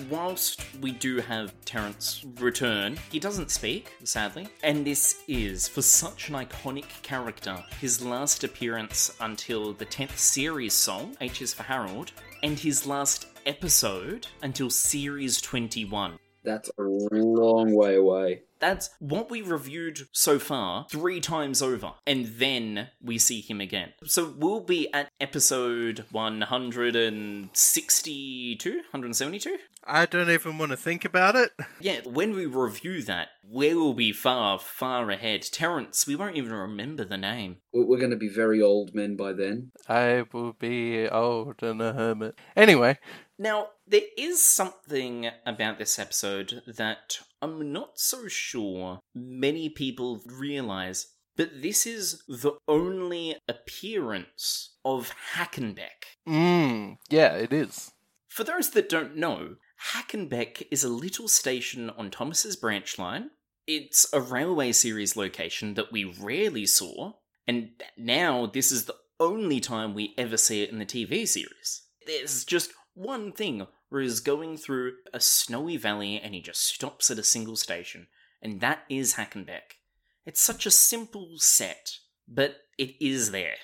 Whilst 0.09 0.65
we 0.81 0.93
do 0.93 1.19
have 1.19 1.53
Terence 1.63 2.25
return, 2.39 2.97
he 3.11 3.19
doesn't 3.19 3.51
speak, 3.51 3.93
sadly. 4.03 4.47
And 4.63 4.83
this 4.83 5.21
is, 5.27 5.67
for 5.67 5.83
such 5.83 6.29
an 6.29 6.35
iconic 6.35 6.87
character, 7.03 7.63
his 7.79 8.03
last 8.03 8.43
appearance 8.43 9.15
until 9.21 9.73
the 9.73 9.85
10th 9.85 10.17
series 10.17 10.73
song, 10.73 11.15
H 11.21 11.43
is 11.43 11.53
for 11.53 11.61
Harold, 11.61 12.13
and 12.41 12.57
his 12.57 12.87
last 12.87 13.27
episode 13.45 14.25
until 14.41 14.71
series 14.71 15.39
21. 15.39 16.17
That's 16.45 16.69
a 16.77 16.83
long 16.83 17.75
way 17.75 17.95
away. 17.95 18.43
That's 18.59 18.91
what 18.99 19.29
we 19.29 19.41
reviewed 19.41 20.07
so 20.11 20.39
far 20.39 20.87
three 20.89 21.19
times 21.19 21.61
over, 21.61 21.91
and 22.07 22.25
then 22.25 22.87
we 23.03 23.17
see 23.17 23.41
him 23.41 23.59
again. 23.59 23.91
So 24.05 24.33
we'll 24.37 24.61
be 24.61 24.91
at 24.93 25.09
episode 25.19 26.05
162, 26.11 28.69
172? 28.69 29.57
I 29.87 30.07
don't 30.07 30.31
even 30.31 30.57
want 30.57 30.71
to 30.71 30.77
think 30.77 31.05
about 31.05 31.35
it. 31.35 31.51
Yeah, 31.81 31.99
when 32.05 32.33
we 32.33 32.45
review 32.47 33.03
that, 33.03 33.27
we'll 33.47 33.93
be 33.93 34.11
far, 34.11 34.57
far 34.57 35.11
ahead. 35.11 35.43
Terence, 35.43 36.07
we 36.07 36.15
won't 36.15 36.37
even 36.37 36.51
remember 36.53 37.05
the 37.05 37.17
name. 37.17 37.57
We're 37.73 37.85
we're 37.85 37.99
going 37.99 38.09
to 38.11 38.17
be 38.17 38.29
very 38.29 38.61
old 38.61 38.95
men 38.95 39.15
by 39.15 39.33
then. 39.33 39.71
I 39.87 40.23
will 40.33 40.53
be 40.53 41.07
old 41.07 41.61
and 41.61 41.81
a 41.81 41.93
hermit. 41.93 42.35
Anyway, 42.55 42.97
Now, 43.37 43.67
there 43.85 44.01
is 44.17 44.43
something 44.43 45.29
about 45.45 45.77
this 45.77 45.99
episode 45.99 46.61
that 46.67 47.19
I'm 47.41 47.73
not 47.73 47.99
so 47.99 48.27
sure 48.27 48.99
many 49.13 49.69
people 49.69 50.21
realize, 50.25 51.07
but 51.35 51.61
this 51.61 51.85
is 51.85 52.23
the 52.27 52.53
only 52.67 53.35
appearance 53.47 54.77
of 54.85 55.11
Hackenbeck. 55.33 56.15
Mm, 56.27 56.97
yeah, 57.09 57.33
it 57.35 57.51
is. 57.51 57.91
For 58.29 58.45
those 58.45 58.69
that 58.71 58.89
don't 58.89 59.17
know, 59.17 59.55
Hackenbeck 59.93 60.67
is 60.71 60.83
a 60.83 60.89
little 60.89 61.27
station 61.27 61.89
on 61.89 62.11
Thomas's 62.11 62.55
branch 62.55 62.97
line. 62.97 63.31
It's 63.67 64.07
a 64.13 64.21
railway 64.21 64.71
series 64.71 65.17
location 65.17 65.73
that 65.73 65.91
we 65.91 66.03
rarely 66.05 66.65
saw, 66.65 67.13
and 67.47 67.71
now 67.97 68.45
this 68.45 68.71
is 68.71 68.85
the 68.85 68.95
only 69.19 69.59
time 69.59 69.93
we 69.93 70.13
ever 70.17 70.37
see 70.37 70.63
it 70.63 70.69
in 70.69 70.79
the 70.79 70.85
TV 70.85 71.27
series. 71.27 71.81
There's 72.05 72.45
just 72.45 72.71
one 72.95 73.31
thing 73.31 73.67
where 73.89 74.01
he's 74.01 74.19
going 74.19 74.57
through 74.57 74.93
a 75.13 75.19
snowy 75.19 75.77
valley 75.77 76.19
and 76.19 76.33
he 76.33 76.41
just 76.41 76.65
stops 76.65 77.11
at 77.11 77.19
a 77.19 77.23
single 77.23 77.55
station, 77.55 78.07
and 78.41 78.61
that 78.61 78.79
is 78.89 79.13
Hackenbeck. 79.13 79.77
It's 80.25 80.41
such 80.41 80.65
a 80.65 80.71
simple 80.71 81.33
set, 81.37 81.97
but 82.27 82.57
it 82.77 82.95
is 82.99 83.31
there. 83.31 83.55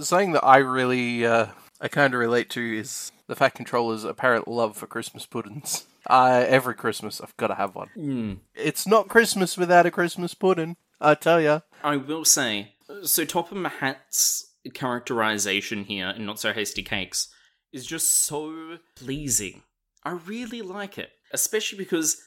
Something 0.00 0.32
that 0.32 0.44
I 0.44 0.58
really, 0.58 1.24
uh, 1.24 1.46
I 1.80 1.88
kind 1.88 2.12
of 2.12 2.20
relate 2.20 2.50
to 2.50 2.78
is 2.78 3.12
the 3.28 3.36
Fat 3.36 3.54
Controller's 3.54 4.04
apparent 4.04 4.48
love 4.48 4.76
for 4.76 4.86
Christmas 4.86 5.26
puddings. 5.26 5.86
Uh, 6.06 6.42
every 6.48 6.74
Christmas, 6.74 7.20
I've 7.20 7.36
got 7.36 7.48
to 7.48 7.54
have 7.54 7.74
one. 7.74 7.88
Hmm. 7.94 8.32
It's 8.54 8.86
not 8.86 9.08
Christmas 9.08 9.58
without 9.58 9.84
a 9.84 9.90
Christmas 9.90 10.32
pudding, 10.32 10.78
I 11.02 11.14
tell 11.14 11.38
ya. 11.38 11.60
I 11.84 11.96
will 11.96 12.24
say, 12.24 12.76
so 13.02 13.26
Topham 13.26 13.66
Hatt's 13.66 14.54
characterization 14.72 15.84
here 15.84 16.08
in 16.08 16.24
Not 16.24 16.40
So 16.40 16.54
Hasty 16.54 16.82
Cakes 16.82 17.28
is 17.72 17.86
just 17.86 18.10
so 18.10 18.78
pleasing. 18.96 19.62
I 20.04 20.12
really 20.12 20.62
like 20.62 20.98
it, 20.98 21.10
especially 21.32 21.78
because 21.78 22.20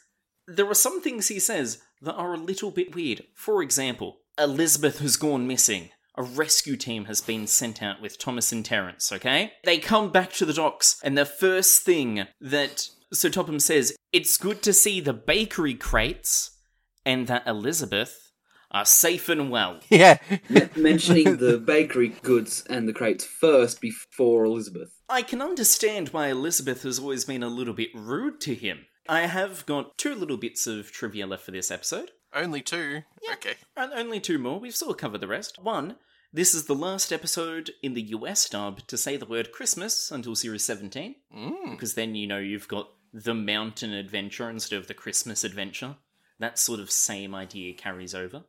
there 0.47 0.69
are 0.69 0.75
some 0.75 1.01
things 1.01 1.27
he 1.27 1.39
says 1.39 1.79
that 2.01 2.15
are 2.15 2.33
a 2.33 2.37
little 2.37 2.71
bit 2.71 2.95
weird. 2.95 3.23
For 3.35 3.61
example, 3.61 4.17
Elizabeth 4.37 4.99
has 4.99 5.17
gone 5.17 5.47
missing. 5.47 5.89
A 6.15 6.23
rescue 6.23 6.75
team 6.75 7.05
has 7.05 7.21
been 7.21 7.47
sent 7.47 7.81
out 7.81 8.01
with 8.01 8.17
Thomas 8.17 8.51
and 8.51 8.65
Terence, 8.65 9.11
okay? 9.11 9.53
They 9.63 9.77
come 9.77 10.11
back 10.11 10.33
to 10.33 10.45
the 10.45 10.53
docks, 10.53 10.99
and 11.03 11.17
the 11.17 11.25
first 11.25 11.83
thing 11.83 12.27
that 12.41 12.89
Sir 13.13 13.29
Topham 13.29 13.59
says, 13.59 13.95
it's 14.11 14.37
good 14.37 14.61
to 14.63 14.73
see 14.73 14.99
the 14.99 15.13
bakery 15.13 15.73
crates 15.73 16.57
and 17.05 17.27
that 17.27 17.47
Elizabeth 17.47 18.20
are 18.71 18.85
safe 18.85 19.29
and 19.29 19.49
well. 19.51 19.79
Yeah. 19.89 20.17
Me- 20.49 20.69
mentioning 20.75 21.37
the 21.37 21.57
bakery 21.57 22.09
goods 22.21 22.63
and 22.69 22.87
the 22.87 22.93
crates 22.93 23.25
first 23.25 23.81
before 23.81 24.45
Elizabeth. 24.45 24.89
I 25.09 25.21
can 25.21 25.41
understand 25.41 26.09
why 26.09 26.27
Elizabeth 26.29 26.83
has 26.83 26.99
always 26.99 27.25
been 27.25 27.43
a 27.43 27.47
little 27.49 27.73
bit 27.73 27.89
rude 27.93 28.39
to 28.41 28.55
him. 28.55 28.85
I 29.09 29.21
have 29.27 29.65
got 29.65 29.97
two 29.97 30.15
little 30.15 30.37
bits 30.37 30.67
of 30.67 30.91
trivia 30.91 31.27
left 31.27 31.43
for 31.43 31.51
this 31.51 31.69
episode. 31.71 32.11
Only 32.33 32.61
two. 32.61 33.01
Yeah. 33.21 33.33
Okay. 33.33 33.55
And 33.75 33.91
only 33.93 34.19
two 34.21 34.37
more. 34.39 34.59
We've 34.59 34.75
sort 34.75 34.91
of 34.91 34.97
covered 34.97 35.19
the 35.21 35.27
rest. 35.27 35.57
One, 35.61 35.97
this 36.31 36.53
is 36.53 36.65
the 36.65 36.75
last 36.75 37.11
episode 37.11 37.71
in 37.83 37.93
the 37.93 38.01
US 38.03 38.47
dub 38.47 38.87
to 38.87 38.97
say 38.97 39.17
the 39.17 39.25
word 39.25 39.51
Christmas 39.51 40.11
until 40.11 40.33
series 40.35 40.63
17, 40.63 41.15
Mm. 41.35 41.71
because 41.71 41.95
then 41.95 42.15
you 42.15 42.25
know 42.27 42.37
you've 42.39 42.69
got 42.69 42.89
the 43.13 43.33
mountain 43.33 43.91
adventure 43.91 44.49
instead 44.49 44.79
of 44.79 44.87
the 44.87 44.93
Christmas 44.93 45.43
adventure. 45.43 45.97
That 46.39 46.57
sort 46.57 46.79
of 46.79 46.89
same 46.89 47.35
idea 47.35 47.73
carries 47.73 48.15
over. 48.15 48.45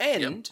And 0.00 0.50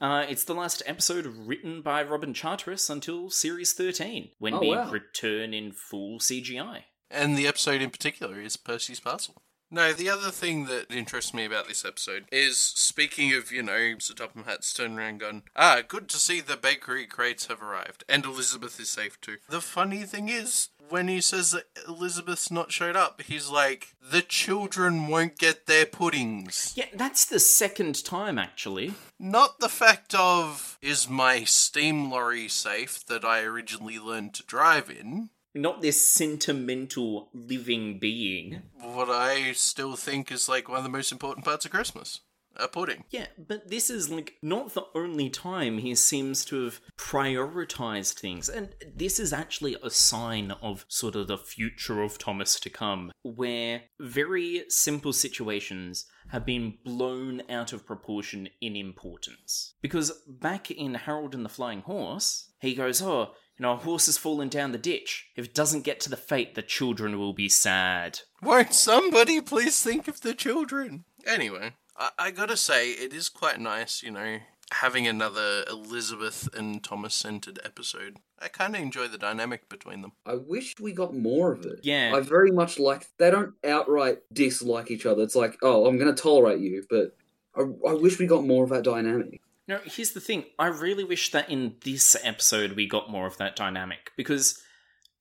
uh, 0.00 0.26
it's 0.28 0.44
the 0.44 0.54
last 0.54 0.82
episode 0.86 1.26
written 1.26 1.82
by 1.82 2.02
Robin 2.02 2.34
Charteris 2.34 2.90
until 2.90 3.30
series 3.30 3.72
13, 3.72 4.30
when 4.38 4.54
Oh, 4.54 4.60
we 4.60 4.68
wow. 4.70 4.90
return 4.90 5.54
in 5.54 5.72
full 5.72 6.18
CGI. 6.18 6.84
And 7.10 7.36
the 7.36 7.46
episode 7.46 7.82
in 7.82 7.90
particular 7.90 8.40
is 8.40 8.56
Percy's 8.56 9.00
Parcel. 9.00 9.42
No, 9.70 9.94
the 9.94 10.10
other 10.10 10.30
thing 10.30 10.66
that 10.66 10.90
interests 10.90 11.32
me 11.32 11.46
about 11.46 11.66
this 11.66 11.82
episode 11.84 12.26
is 12.30 12.58
speaking 12.58 13.32
of, 13.32 13.50
you 13.50 13.62
know, 13.62 13.94
Sir 13.98 14.12
Topham 14.12 14.44
Hatt's 14.44 14.72
turned 14.74 14.98
around 14.98 15.20
gone, 15.20 15.44
ah, 15.56 15.80
good 15.86 16.08
to 16.10 16.18
see 16.18 16.40
the 16.40 16.58
bakery 16.58 17.06
crates 17.06 17.46
have 17.46 17.62
arrived. 17.62 18.04
And 18.06 18.26
Elizabeth 18.26 18.78
is 18.78 18.90
safe 18.90 19.18
too. 19.22 19.36
The 19.48 19.62
funny 19.62 20.02
thing 20.02 20.28
is, 20.28 20.68
when 20.92 21.08
he 21.08 21.20
says 21.20 21.52
that 21.52 21.64
Elizabeth's 21.88 22.50
not 22.50 22.70
showed 22.70 22.94
up, 22.94 23.22
he's 23.22 23.48
like, 23.48 23.94
the 24.00 24.20
children 24.22 25.08
won't 25.08 25.38
get 25.38 25.66
their 25.66 25.86
puddings. 25.86 26.74
Yeah, 26.76 26.84
that's 26.94 27.24
the 27.24 27.40
second 27.40 28.04
time, 28.04 28.38
actually. 28.38 28.94
Not 29.18 29.58
the 29.58 29.70
fact 29.70 30.14
of, 30.14 30.78
is 30.82 31.08
my 31.08 31.44
steam 31.44 32.10
lorry 32.10 32.46
safe 32.48 33.04
that 33.06 33.24
I 33.24 33.42
originally 33.42 33.98
learned 33.98 34.34
to 34.34 34.44
drive 34.44 34.90
in? 34.90 35.30
Not 35.54 35.82
this 35.82 36.08
sentimental 36.08 37.28
living 37.32 37.98
being. 37.98 38.62
What 38.80 39.08
I 39.08 39.52
still 39.52 39.96
think 39.96 40.30
is 40.30 40.48
like 40.48 40.68
one 40.68 40.78
of 40.78 40.84
the 40.84 40.90
most 40.90 41.12
important 41.12 41.44
parts 41.44 41.64
of 41.64 41.70
Christmas. 41.70 42.20
A 42.56 42.68
pudding. 42.68 43.04
Yeah, 43.10 43.26
but 43.38 43.68
this 43.68 43.90
is 43.90 44.10
like 44.10 44.36
not 44.42 44.74
the 44.74 44.84
only 44.94 45.30
time 45.30 45.78
he 45.78 45.94
seems 45.94 46.44
to 46.46 46.64
have 46.64 46.80
prioritized 46.96 48.14
things. 48.14 48.48
And 48.48 48.74
this 48.94 49.18
is 49.18 49.32
actually 49.32 49.76
a 49.82 49.90
sign 49.90 50.52
of 50.62 50.84
sort 50.88 51.16
of 51.16 51.28
the 51.28 51.38
future 51.38 52.02
of 52.02 52.18
Thomas 52.18 52.60
to 52.60 52.70
come, 52.70 53.12
where 53.22 53.82
very 53.98 54.64
simple 54.68 55.12
situations 55.12 56.06
have 56.28 56.46
been 56.46 56.78
blown 56.84 57.42
out 57.50 57.72
of 57.72 57.86
proportion 57.86 58.48
in 58.60 58.76
importance. 58.76 59.74
Because 59.82 60.12
back 60.26 60.70
in 60.70 60.94
Harold 60.94 61.34
and 61.34 61.44
the 61.44 61.50
Flying 61.50 61.82
Horse, 61.82 62.50
he 62.60 62.74
goes, 62.74 63.02
Oh, 63.02 63.34
you 63.58 63.62
know, 63.64 63.72
a 63.72 63.76
horse 63.76 64.06
has 64.06 64.18
fallen 64.18 64.48
down 64.48 64.72
the 64.72 64.78
ditch. 64.78 65.28
If 65.36 65.46
it 65.46 65.54
doesn't 65.54 65.84
get 65.84 66.00
to 66.00 66.10
the 66.10 66.16
fate, 66.16 66.54
the 66.54 66.62
children 66.62 67.18
will 67.18 67.34
be 67.34 67.48
sad. 67.48 68.20
Won't 68.42 68.72
somebody 68.74 69.40
please 69.40 69.82
think 69.82 70.08
of 70.08 70.22
the 70.22 70.34
children? 70.34 71.04
Anyway, 71.26 71.74
I, 71.96 72.10
I 72.18 72.30
gotta 72.30 72.56
say, 72.56 72.90
it 72.90 73.12
is 73.12 73.28
quite 73.28 73.60
nice, 73.60 74.02
you 74.02 74.10
know, 74.10 74.38
having 74.72 75.06
another 75.06 75.64
Elizabeth 75.70 76.48
and 76.54 76.82
Thomas 76.82 77.14
centered 77.14 77.58
episode. 77.64 78.16
I 78.40 78.48
kind 78.48 78.74
of 78.74 78.82
enjoy 78.82 79.08
the 79.08 79.18
dynamic 79.18 79.68
between 79.68 80.02
them. 80.02 80.12
I 80.26 80.34
wish 80.34 80.74
we 80.80 80.92
got 80.92 81.14
more 81.14 81.52
of 81.52 81.64
it. 81.64 81.80
Yeah. 81.82 82.12
I 82.14 82.20
very 82.20 82.50
much 82.50 82.78
like 82.78 83.08
they 83.18 83.30
don't 83.30 83.54
outright 83.64 84.18
dislike 84.32 84.90
each 84.90 85.06
other. 85.06 85.22
It's 85.22 85.36
like, 85.36 85.58
oh, 85.62 85.86
I'm 85.86 85.98
going 85.98 86.12
to 86.12 86.20
tolerate 86.20 86.60
you, 86.60 86.84
but 86.88 87.16
I, 87.54 87.62
I 87.88 87.94
wish 87.94 88.18
we 88.18 88.26
got 88.26 88.44
more 88.44 88.64
of 88.64 88.70
that 88.70 88.84
dynamic. 88.84 89.40
No, 89.68 89.78
here's 89.84 90.12
the 90.12 90.20
thing. 90.20 90.46
I 90.58 90.66
really 90.66 91.04
wish 91.04 91.30
that 91.30 91.50
in 91.50 91.76
this 91.84 92.16
episode 92.24 92.72
we 92.72 92.86
got 92.88 93.10
more 93.10 93.26
of 93.26 93.36
that 93.38 93.54
dynamic 93.54 94.10
because 94.16 94.60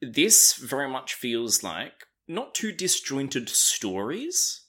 this 0.01 0.53
very 0.53 0.89
much 0.89 1.13
feels 1.13 1.61
like 1.61 2.07
not 2.27 2.55
two 2.55 2.71
disjointed 2.71 3.49
stories, 3.49 4.60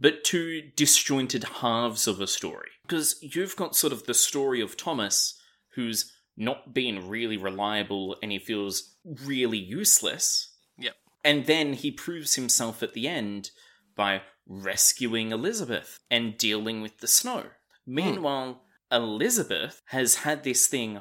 but 0.00 0.24
two 0.24 0.62
disjointed 0.76 1.44
halves 1.44 2.06
of 2.06 2.20
a 2.20 2.26
story. 2.26 2.68
Because 2.82 3.16
you've 3.20 3.56
got 3.56 3.76
sort 3.76 3.92
of 3.92 4.04
the 4.04 4.14
story 4.14 4.60
of 4.60 4.76
Thomas, 4.76 5.38
who's 5.74 6.12
not 6.36 6.72
being 6.72 7.08
really 7.08 7.36
reliable 7.36 8.16
and 8.22 8.30
he 8.30 8.38
feels 8.38 8.94
really 9.04 9.58
useless. 9.58 10.54
Yep. 10.78 10.94
And 11.24 11.46
then 11.46 11.72
he 11.72 11.90
proves 11.90 12.36
himself 12.36 12.82
at 12.82 12.94
the 12.94 13.08
end 13.08 13.50
by 13.96 14.22
rescuing 14.46 15.32
Elizabeth 15.32 15.98
and 16.10 16.38
dealing 16.38 16.80
with 16.80 16.98
the 16.98 17.08
snow. 17.08 17.44
Hmm. 17.84 17.94
Meanwhile, 17.94 18.62
Elizabeth 18.90 19.82
has 19.86 20.16
had 20.16 20.44
this 20.44 20.66
thing 20.66 21.00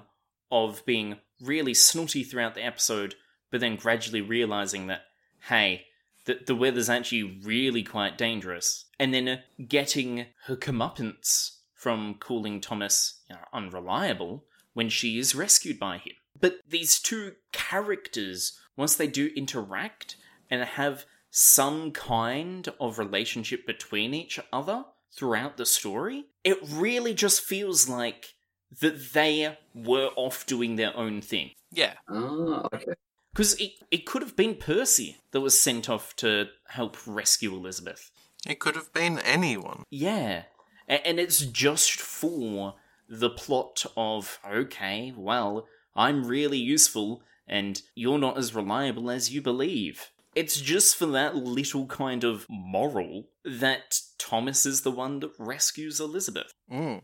of 0.51 0.85
being 0.85 1.17
really 1.39 1.73
snooty 1.73 2.23
throughout 2.23 2.55
the 2.55 2.65
episode, 2.65 3.15
but 3.51 3.61
then 3.61 3.75
gradually 3.75 4.21
realizing 4.21 4.87
that, 4.87 5.01
hey, 5.47 5.85
the, 6.27 6.39
the 6.45 6.55
weather's 6.55 6.89
actually 6.89 7.39
really 7.41 7.81
quite 7.81 8.17
dangerous, 8.17 8.85
and 8.99 9.13
then 9.13 9.27
uh, 9.27 9.37
getting 9.67 10.27
her 10.45 10.55
comeuppance 10.55 11.57
from 11.73 12.15
calling 12.19 12.59
Thomas 12.59 13.21
you 13.29 13.35
know, 13.35 13.41
unreliable 13.53 14.43
when 14.73 14.89
she 14.89 15.17
is 15.17 15.33
rescued 15.33 15.79
by 15.79 15.97
him. 15.97 16.13
But 16.39 16.57
these 16.67 16.99
two 16.99 17.33
characters, 17.51 18.59
once 18.75 18.95
they 18.95 19.07
do 19.07 19.31
interact 19.35 20.17
and 20.51 20.61
have 20.63 21.05
some 21.31 21.91
kind 21.91 22.67
of 22.79 22.99
relationship 22.99 23.65
between 23.65 24.13
each 24.13 24.39
other 24.51 24.83
throughout 25.15 25.55
the 25.55 25.65
story, 25.65 26.25
it 26.43 26.57
really 26.69 27.13
just 27.13 27.41
feels 27.41 27.87
like 27.87 28.33
that 28.81 29.13
they 29.13 29.57
were 29.73 30.09
off 30.17 30.45
doing 30.45 30.75
their 30.75 30.95
own 30.95 31.21
thing. 31.21 31.51
Yeah. 31.71 31.93
Ah, 32.09 32.67
okay. 32.73 32.93
Because 33.37 33.53
it, 33.61 33.73
it 33.91 34.07
could 34.07 34.23
have 34.23 34.35
been 34.35 34.55
Percy 34.55 35.17
that 35.29 35.41
was 35.41 35.59
sent 35.59 35.87
off 35.91 36.15
to 36.15 36.47
help 36.69 36.97
rescue 37.05 37.53
Elizabeth. 37.53 38.09
It 38.47 38.59
could 38.59 38.73
have 38.75 38.91
been 38.93 39.19
anyone. 39.19 39.83
Yeah. 39.91 40.45
A- 40.89 41.07
And 41.07 41.19
it's 41.19 41.41
just 41.45 41.91
for 42.01 42.73
the 43.07 43.29
plot 43.29 43.85
of, 43.95 44.39
okay, 44.43 45.13
well, 45.15 45.67
I'm 45.95 46.25
really 46.25 46.57
useful 46.57 47.21
and 47.47 47.79
you're 47.93 48.17
not 48.17 48.39
as 48.39 48.55
reliable 48.55 49.11
as 49.11 49.31
you 49.31 49.43
believe. 49.43 50.09
It's 50.33 50.59
just 50.59 50.95
for 50.95 51.05
that 51.05 51.35
little 51.35 51.85
kind 51.85 52.23
of 52.23 52.47
moral 52.49 53.25
that 53.45 53.99
Thomas 54.17 54.65
is 54.65 54.81
the 54.81 54.91
one 54.91 55.19
that 55.19 55.31
rescues 55.37 55.99
Elizabeth. 55.99 56.51
Mm. 56.71 57.01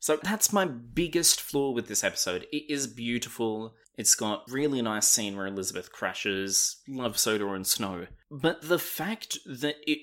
So 0.00 0.18
that's 0.22 0.52
my 0.52 0.64
biggest 0.66 1.40
flaw 1.40 1.70
with 1.70 1.86
this 1.86 2.02
episode. 2.02 2.46
It 2.52 2.68
is 2.68 2.88
beautiful. 2.88 3.74
It's 3.96 4.14
got 4.14 4.50
really 4.50 4.82
nice 4.82 5.08
scene 5.08 5.36
where 5.36 5.46
Elizabeth 5.46 5.90
crashes, 5.90 6.76
love 6.86 7.18
Sodor 7.18 7.54
and 7.54 7.66
snow. 7.66 8.06
But 8.30 8.62
the 8.62 8.78
fact 8.78 9.38
that 9.46 9.76
it 9.86 9.98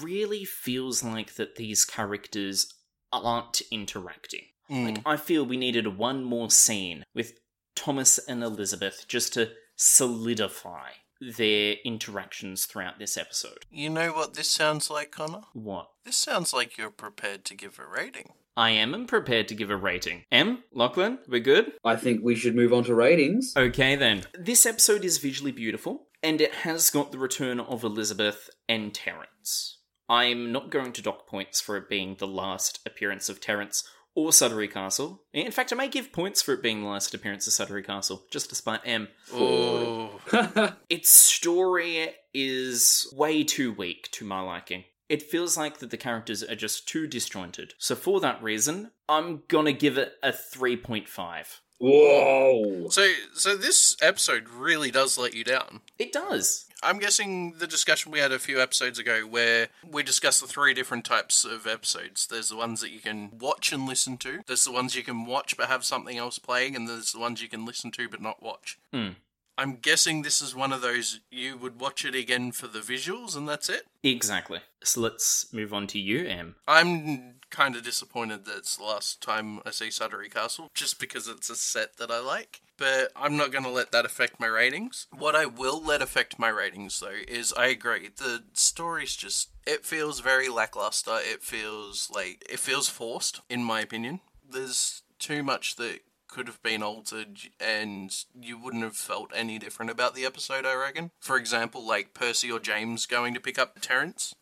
really 0.00 0.44
feels 0.44 1.02
like 1.02 1.34
that 1.34 1.56
these 1.56 1.84
characters 1.84 2.72
aren't 3.12 3.62
interacting. 3.70 4.46
Mm. 4.70 4.84
Like 4.84 5.02
I 5.04 5.16
feel 5.16 5.44
we 5.44 5.56
needed 5.56 5.98
one 5.98 6.24
more 6.24 6.50
scene 6.50 7.04
with 7.14 7.38
Thomas 7.74 8.18
and 8.18 8.42
Elizabeth 8.42 9.06
just 9.08 9.34
to 9.34 9.50
solidify 9.76 10.90
their 11.20 11.76
interactions 11.84 12.66
throughout 12.66 12.98
this 12.98 13.16
episode. 13.16 13.64
You 13.70 13.90
know 13.90 14.12
what 14.12 14.34
this 14.34 14.50
sounds 14.50 14.90
like, 14.90 15.12
Connor? 15.12 15.42
What? 15.52 15.90
This 16.04 16.16
sounds 16.16 16.52
like 16.52 16.76
you're 16.76 16.90
prepared 16.90 17.44
to 17.46 17.54
give 17.54 17.78
a 17.78 17.86
rating. 17.86 18.32
I 18.56 18.70
am 18.70 19.06
prepared 19.06 19.48
to 19.48 19.54
give 19.54 19.70
a 19.70 19.76
rating. 19.76 20.24
Em, 20.30 20.62
Lachlan, 20.72 21.18
we're 21.26 21.40
good? 21.40 21.72
I 21.84 21.96
think 21.96 22.22
we 22.22 22.34
should 22.34 22.54
move 22.54 22.72
on 22.72 22.84
to 22.84 22.94
ratings. 22.94 23.54
Okay 23.56 23.96
then. 23.96 24.24
This 24.38 24.66
episode 24.66 25.04
is 25.04 25.18
visually 25.18 25.52
beautiful, 25.52 26.08
and 26.22 26.40
it 26.40 26.54
has 26.56 26.90
got 26.90 27.12
the 27.12 27.18
return 27.18 27.60
of 27.60 27.82
Elizabeth 27.82 28.50
and 28.68 28.92
Terence. 28.92 29.78
I'm 30.08 30.52
not 30.52 30.70
going 30.70 30.92
to 30.92 31.02
dock 31.02 31.26
points 31.26 31.60
for 31.62 31.78
it 31.78 31.88
being 31.88 32.16
the 32.18 32.26
last 32.26 32.80
appearance 32.84 33.30
of 33.30 33.40
Terence 33.40 33.84
or 34.14 34.30
Sudbury 34.30 34.68
Castle. 34.68 35.22
In 35.32 35.50
fact, 35.50 35.72
I 35.72 35.76
may 35.76 35.88
give 35.88 36.12
points 36.12 36.42
for 36.42 36.52
it 36.52 36.62
being 36.62 36.82
the 36.82 36.88
last 36.88 37.14
appearance 37.14 37.46
of 37.46 37.54
Sudbury 37.54 37.82
Castle, 37.82 38.26
just 38.30 38.50
despite 38.50 38.80
Em. 38.84 39.08
Oh, 39.32 40.20
Its 40.90 41.08
story 41.08 42.10
is 42.34 43.10
way 43.16 43.44
too 43.44 43.72
weak 43.72 44.10
to 44.12 44.26
my 44.26 44.40
liking. 44.40 44.84
It 45.12 45.20
feels 45.20 45.58
like 45.58 45.76
that 45.80 45.90
the 45.90 45.98
characters 45.98 46.42
are 46.42 46.54
just 46.54 46.88
too 46.88 47.06
disjointed. 47.06 47.74
So 47.76 47.94
for 47.94 48.18
that 48.20 48.42
reason, 48.42 48.92
I'm 49.10 49.42
gonna 49.46 49.74
give 49.74 49.98
it 49.98 50.14
a 50.22 50.30
3.5. 50.32 51.60
Whoa! 51.76 52.88
so 52.88 53.12
so 53.34 53.54
this 53.54 53.94
episode 54.00 54.48
really 54.48 54.90
does 54.90 55.18
let 55.18 55.34
you 55.34 55.44
down. 55.44 55.82
It 55.98 56.14
does. 56.14 56.64
I'm 56.82 56.98
guessing 56.98 57.56
the 57.58 57.66
discussion 57.66 58.10
we 58.10 58.20
had 58.20 58.32
a 58.32 58.38
few 58.38 58.58
episodes 58.58 58.98
ago 58.98 59.26
where 59.26 59.68
we 59.86 60.02
discussed 60.02 60.40
the 60.40 60.46
three 60.46 60.72
different 60.72 61.04
types 61.04 61.44
of 61.44 61.66
episodes. 61.66 62.26
There's 62.26 62.48
the 62.48 62.56
ones 62.56 62.80
that 62.80 62.90
you 62.90 63.00
can 63.00 63.32
watch 63.38 63.70
and 63.70 63.84
listen 63.84 64.16
to. 64.18 64.40
There's 64.46 64.64
the 64.64 64.72
ones 64.72 64.96
you 64.96 65.02
can 65.02 65.26
watch 65.26 65.58
but 65.58 65.68
have 65.68 65.84
something 65.84 66.16
else 66.16 66.38
playing, 66.38 66.74
and 66.74 66.88
there's 66.88 67.12
the 67.12 67.20
ones 67.20 67.42
you 67.42 67.50
can 67.50 67.66
listen 67.66 67.90
to 67.90 68.08
but 68.08 68.22
not 68.22 68.42
watch. 68.42 68.78
Hmm. 68.94 69.10
I'm 69.58 69.76
guessing 69.76 70.22
this 70.22 70.40
is 70.40 70.54
one 70.54 70.72
of 70.72 70.80
those 70.80 71.20
you 71.30 71.56
would 71.56 71.80
watch 71.80 72.04
it 72.04 72.14
again 72.14 72.52
for 72.52 72.66
the 72.66 72.80
visuals 72.80 73.36
and 73.36 73.48
that's 73.48 73.68
it. 73.68 73.86
Exactly. 74.02 74.60
So 74.82 75.00
let's 75.00 75.52
move 75.52 75.72
on 75.72 75.86
to 75.88 75.98
you, 75.98 76.26
Em. 76.26 76.56
I'm 76.66 77.34
kind 77.50 77.76
of 77.76 77.84
disappointed 77.84 78.44
that 78.46 78.58
it's 78.58 78.76
the 78.76 78.84
last 78.84 79.20
time 79.22 79.60
I 79.64 79.70
see 79.70 79.90
Sudbury 79.90 80.28
Castle, 80.28 80.70
just 80.74 80.98
because 80.98 81.28
it's 81.28 81.50
a 81.50 81.54
set 81.54 81.98
that 81.98 82.10
I 82.10 82.18
like. 82.18 82.62
But 82.78 83.12
I'm 83.14 83.36
not 83.36 83.52
going 83.52 83.62
to 83.64 83.70
let 83.70 83.92
that 83.92 84.06
affect 84.06 84.40
my 84.40 84.46
ratings. 84.46 85.06
What 85.16 85.36
I 85.36 85.46
will 85.46 85.80
let 85.80 86.02
affect 86.02 86.38
my 86.38 86.48
ratings, 86.48 86.98
though, 86.98 87.20
is 87.28 87.52
I 87.52 87.66
agree. 87.66 88.08
The 88.16 88.42
story's 88.54 89.14
just. 89.14 89.50
It 89.66 89.84
feels 89.84 90.18
very 90.18 90.48
lackluster. 90.48 91.18
It 91.20 91.42
feels 91.42 92.10
like. 92.12 92.44
It 92.50 92.58
feels 92.58 92.88
forced, 92.88 93.42
in 93.48 93.62
my 93.62 93.80
opinion. 93.80 94.20
There's 94.50 95.02
too 95.20 95.44
much 95.44 95.76
that 95.76 96.00
could 96.32 96.46
have 96.46 96.62
been 96.62 96.82
altered 96.82 97.38
and 97.60 98.24
you 98.40 98.56
wouldn't 98.58 98.82
have 98.82 98.96
felt 98.96 99.30
any 99.34 99.58
different 99.58 99.90
about 99.90 100.14
the 100.14 100.24
episode, 100.24 100.64
I 100.64 100.74
reckon. 100.74 101.10
For 101.20 101.36
example, 101.36 101.86
like 101.86 102.14
Percy 102.14 102.50
or 102.50 102.58
James 102.58 103.04
going 103.04 103.34
to 103.34 103.40
pick 103.40 103.58
up 103.58 103.78
Terence. 103.80 104.34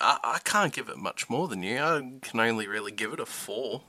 I, 0.00 0.18
I 0.22 0.38
can't 0.44 0.72
give 0.72 0.88
it 0.88 0.98
much 0.98 1.28
more 1.28 1.48
than 1.48 1.64
you. 1.64 1.78
I 1.78 2.18
can 2.22 2.38
only 2.38 2.68
really 2.68 2.92
give 2.92 3.12
it 3.12 3.18
a 3.18 3.26
four. 3.26 3.82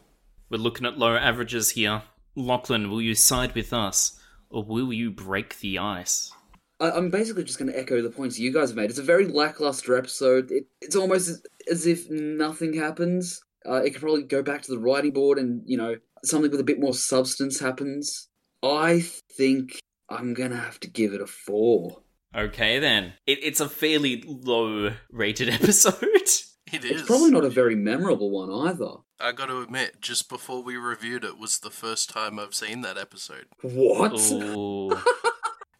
We're 0.50 0.57
looking 0.57 0.88
at 0.88 0.98
low 0.98 1.15
averages 1.15 1.69
here. 1.72 2.01
Lachlan, 2.36 2.89
will 2.89 3.01
you 3.01 3.13
side 3.13 3.53
with 3.53 3.72
us, 3.72 4.19
or 4.50 4.63
will 4.63 4.91
you 4.91 5.12
break 5.12 5.60
the 5.60 5.77
ice? 5.77 6.31
I, 6.79 6.89
I'm 6.89 7.12
basically 7.12 7.43
just 7.43 7.60
going 7.60 7.72
to 7.72 7.79
echo 7.79 8.01
the 8.01 8.10
points 8.10 8.39
you 8.39 8.51
guys 8.51 8.69
have 8.69 8.77
made. 8.77 8.89
It's 8.89 8.98
a 8.98 9.03
very 9.03 9.27
lackluster 9.27 9.95
episode. 9.95 10.50
It, 10.50 10.65
it's 10.81 10.95
almost 10.95 11.29
as, 11.29 11.43
as 11.69 11.86
if 11.86 12.10
nothing 12.10 12.73
happens. 12.73 13.43
Uh, 13.63 13.84
it 13.84 13.91
could 13.91 14.01
probably 14.01 14.23
go 14.23 14.41
back 14.41 14.63
to 14.63 14.71
the 14.71 14.80
writing 14.80 15.12
board 15.12 15.38
and, 15.38 15.62
you 15.67 15.77
know, 15.77 15.95
something 16.25 16.51
with 16.51 16.59
a 16.59 16.63
bit 16.65 16.79
more 16.79 16.93
substance 16.93 17.59
happens. 17.59 18.29
I 18.62 19.03
think 19.38 19.79
I'm 20.09 20.33
going 20.33 20.51
to 20.51 20.57
have 20.57 20.79
to 20.81 20.89
give 20.89 21.13
it 21.13 21.21
a 21.21 21.27
four. 21.27 22.01
Okay 22.36 22.79
then. 22.79 23.13
It, 23.27 23.39
it's 23.43 23.59
a 23.59 23.69
fairly 23.69 24.23
low 24.25 24.93
rated 25.12 25.49
episode. 25.53 26.03
It 26.71 26.83
is. 26.86 26.91
It's 27.01 27.07
probably 27.07 27.31
not 27.31 27.43
a 27.45 27.49
very 27.49 27.75
memorable 27.75 28.31
one 28.31 28.51
either. 28.69 28.95
I 29.19 29.31
got 29.31 29.45
to 29.45 29.62
admit, 29.62 30.01
just 30.01 30.27
before 30.27 30.63
we 30.63 30.75
reviewed 30.75 31.23
it 31.23 31.38
was 31.38 31.59
the 31.59 31.69
first 31.69 32.09
time 32.09 32.39
I've 32.39 32.55
seen 32.55 32.81
that 32.81 32.97
episode. 32.97 33.45
What? 33.62 34.13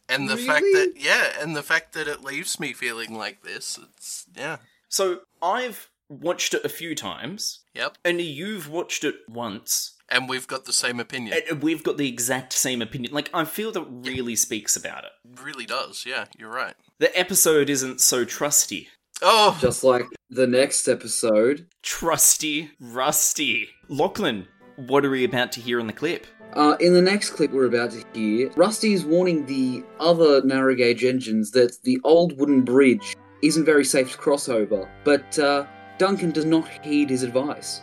And 0.06 0.28
the 0.28 0.36
fact 0.36 0.66
that 0.74 0.92
yeah, 0.96 1.32
and 1.40 1.56
the 1.56 1.62
fact 1.62 1.94
that 1.94 2.06
it 2.06 2.22
leaves 2.22 2.60
me 2.60 2.72
feeling 2.74 3.14
like 3.16 3.42
this, 3.42 3.78
it's 3.82 4.26
yeah. 4.36 4.58
So 4.88 5.20
I've 5.42 5.88
watched 6.10 6.52
it 6.54 6.64
a 6.64 6.68
few 6.68 6.94
times, 6.94 7.60
Yep. 7.74 7.96
and 8.04 8.20
you've 8.20 8.68
watched 8.68 9.02
it 9.02 9.16
once, 9.28 9.96
And 10.14 10.28
we've 10.28 10.46
got 10.46 10.64
the 10.64 10.72
same 10.72 11.00
opinion. 11.00 11.36
and 11.50 11.60
we've 11.60 11.82
got 11.82 11.96
the 11.96 12.08
exact 12.08 12.52
same 12.52 12.80
opinion. 12.80 13.12
Like 13.12 13.28
I 13.34 13.44
feel 13.44 13.72
that 13.72 13.82
really 13.82 14.36
speaks 14.36 14.76
about 14.76 15.04
it. 15.04 15.10
It 15.32 15.44
really 15.44 15.66
does, 15.66 16.04
yeah, 16.06 16.26
you're 16.38 16.52
right. 16.52 16.74
The 17.00 17.16
episode 17.18 17.68
isn't 17.68 18.00
so 18.00 18.24
trusty. 18.24 18.88
Oh 19.22 19.58
Just 19.60 19.82
like 19.82 20.06
the 20.30 20.46
next 20.46 20.86
episode. 20.86 21.66
Trusty, 21.82 22.70
rusty. 22.78 23.70
Lachlan, 23.88 24.46
what 24.76 25.04
are 25.04 25.10
we 25.10 25.24
about 25.24 25.50
to 25.52 25.60
hear 25.60 25.80
in 25.80 25.88
the 25.88 25.92
clip? 25.92 26.26
Uh, 26.54 26.76
in 26.78 26.92
the 26.92 27.02
next 27.02 27.30
clip 27.30 27.50
we're 27.50 27.64
about 27.66 27.90
to 27.90 28.04
hear, 28.14 28.50
Rusty 28.54 28.92
is 28.92 29.04
warning 29.04 29.44
the 29.46 29.82
other 29.98 30.44
narrow 30.44 30.76
gauge 30.76 31.04
engines 31.04 31.50
that 31.50 31.76
the 31.82 31.98
old 32.04 32.38
wooden 32.38 32.62
bridge 32.62 33.16
isn't 33.42 33.64
very 33.64 33.84
safe 33.84 34.12
to 34.12 34.18
cross 34.18 34.48
over, 34.48 34.88
but 35.02 35.36
uh, 35.40 35.66
Duncan 35.98 36.30
does 36.30 36.44
not 36.44 36.68
heed 36.84 37.10
his 37.10 37.24
advice. 37.24 37.80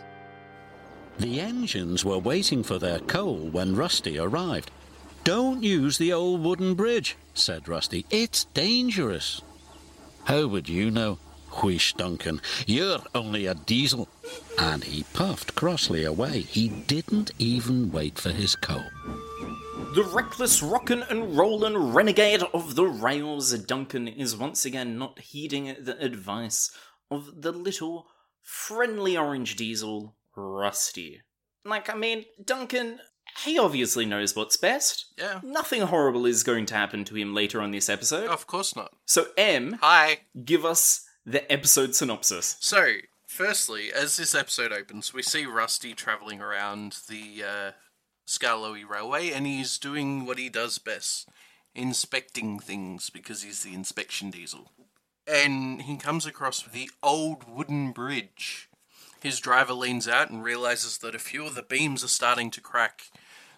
The 1.18 1.40
engines 1.40 2.04
were 2.04 2.18
waiting 2.18 2.62
for 2.62 2.78
their 2.78 2.98
coal 2.98 3.36
when 3.36 3.76
Rusty 3.76 4.18
arrived. 4.18 4.70
Don't 5.24 5.62
use 5.62 5.98
the 5.98 6.12
old 6.12 6.42
wooden 6.42 6.74
bridge, 6.74 7.16
said 7.34 7.68
Rusty. 7.68 8.04
It's 8.10 8.44
dangerous. 8.46 9.40
How 10.24 10.46
would 10.46 10.68
you 10.68 10.90
know? 10.90 11.18
Wheesh, 11.50 11.94
Duncan. 11.96 12.40
You're 12.66 13.00
only 13.14 13.46
a 13.46 13.54
diesel. 13.54 14.08
And 14.58 14.82
he 14.84 15.04
puffed 15.12 15.54
crossly 15.54 16.04
away. 16.04 16.40
He 16.40 16.68
didn't 16.68 17.30
even 17.38 17.92
wait 17.92 18.18
for 18.18 18.30
his 18.30 18.56
coal. 18.56 18.84
The 19.94 20.04
reckless 20.04 20.62
rockin' 20.62 21.02
and 21.02 21.36
rollin' 21.36 21.92
renegade 21.92 22.42
of 22.54 22.74
the 22.74 22.86
rails, 22.86 23.52
Duncan 23.58 24.08
is 24.08 24.34
once 24.34 24.64
again 24.64 24.98
not 24.98 25.18
heeding 25.18 25.76
the 25.78 25.98
advice 26.02 26.70
of 27.10 27.42
the 27.42 27.52
little 27.52 28.06
friendly 28.40 29.16
orange 29.16 29.54
diesel, 29.54 30.16
Rusty. 30.36 31.22
Like, 31.64 31.88
I 31.88 31.94
mean, 31.94 32.24
Duncan, 32.44 33.00
he 33.44 33.58
obviously 33.58 34.04
knows 34.06 34.34
what's 34.34 34.56
best. 34.56 35.06
yeah. 35.16 35.40
Nothing 35.42 35.82
horrible 35.82 36.26
is 36.26 36.42
going 36.42 36.66
to 36.66 36.74
happen 36.74 37.04
to 37.04 37.14
him 37.14 37.34
later 37.34 37.60
on 37.60 37.70
this 37.70 37.88
episode. 37.88 38.28
Of 38.28 38.46
course 38.46 38.74
not. 38.74 38.92
So, 39.06 39.26
Em, 39.36 39.78
Hi. 39.80 40.20
give 40.44 40.64
us 40.64 41.04
the 41.24 41.50
episode 41.52 41.94
synopsis. 41.94 42.56
So, 42.60 42.94
firstly, 43.26 43.92
as 43.92 44.16
this 44.16 44.34
episode 44.34 44.72
opens, 44.72 45.14
we 45.14 45.22
see 45.22 45.46
Rusty 45.46 45.94
travelling 45.94 46.40
around 46.40 46.96
the 47.08 47.44
uh, 47.44 47.70
Skarloey 48.26 48.88
Railway, 48.88 49.30
and 49.30 49.46
he's 49.46 49.78
doing 49.78 50.26
what 50.26 50.38
he 50.38 50.48
does 50.48 50.78
best 50.78 51.28
inspecting 51.74 52.58
things 52.58 53.08
because 53.08 53.42
he's 53.42 53.62
the 53.62 53.72
inspection 53.72 54.30
diesel. 54.30 54.72
And 55.26 55.82
he 55.82 55.96
comes 55.96 56.26
across 56.26 56.62
the 56.62 56.90
old 57.02 57.44
wooden 57.48 57.92
bridge. 57.92 58.68
His 59.22 59.38
driver 59.38 59.72
leans 59.72 60.08
out 60.08 60.30
and 60.30 60.42
realizes 60.42 60.98
that 60.98 61.14
a 61.14 61.20
few 61.20 61.46
of 61.46 61.54
the 61.54 61.62
beams 61.62 62.02
are 62.02 62.08
starting 62.08 62.50
to 62.50 62.60
crack. 62.60 63.04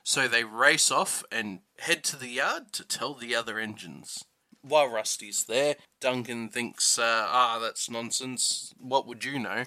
So 0.02 0.28
they 0.28 0.44
race 0.44 0.90
off 0.90 1.24
and 1.32 1.60
head 1.78 2.04
to 2.04 2.16
the 2.16 2.28
yard 2.28 2.72
to 2.74 2.86
tell 2.86 3.14
the 3.14 3.34
other 3.34 3.58
engines. 3.58 4.24
While 4.60 4.88
Rusty's 4.88 5.44
there, 5.44 5.76
Duncan 6.00 6.50
thinks, 6.50 6.98
uh, 6.98 7.26
ah, 7.28 7.58
that's 7.58 7.88
nonsense. 7.88 8.74
What 8.78 9.06
would 9.06 9.24
you 9.24 9.38
know? 9.38 9.64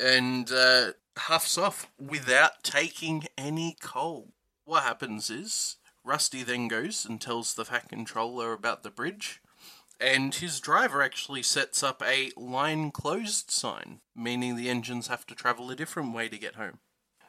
And 0.00 0.50
uh, 0.52 0.92
huffs 1.18 1.58
off 1.58 1.90
without 1.98 2.62
taking 2.62 3.24
any 3.36 3.76
coal. 3.80 4.28
What 4.64 4.84
happens 4.84 5.30
is, 5.30 5.76
Rusty 6.04 6.44
then 6.44 6.68
goes 6.68 7.04
and 7.04 7.20
tells 7.20 7.54
the 7.54 7.64
Fat 7.64 7.88
Controller 7.88 8.52
about 8.52 8.84
the 8.84 8.90
bridge, 8.90 9.42
and 10.00 10.34
his 10.34 10.60
driver 10.60 11.02
actually 11.02 11.42
sets 11.42 11.82
up 11.82 12.02
a 12.04 12.30
line 12.36 12.90
closed 12.90 13.50
sign, 13.50 14.00
meaning 14.16 14.56
the 14.56 14.70
engines 14.70 15.08
have 15.08 15.26
to 15.26 15.34
travel 15.34 15.70
a 15.70 15.76
different 15.76 16.14
way 16.14 16.28
to 16.28 16.38
get 16.38 16.54
home. 16.54 16.78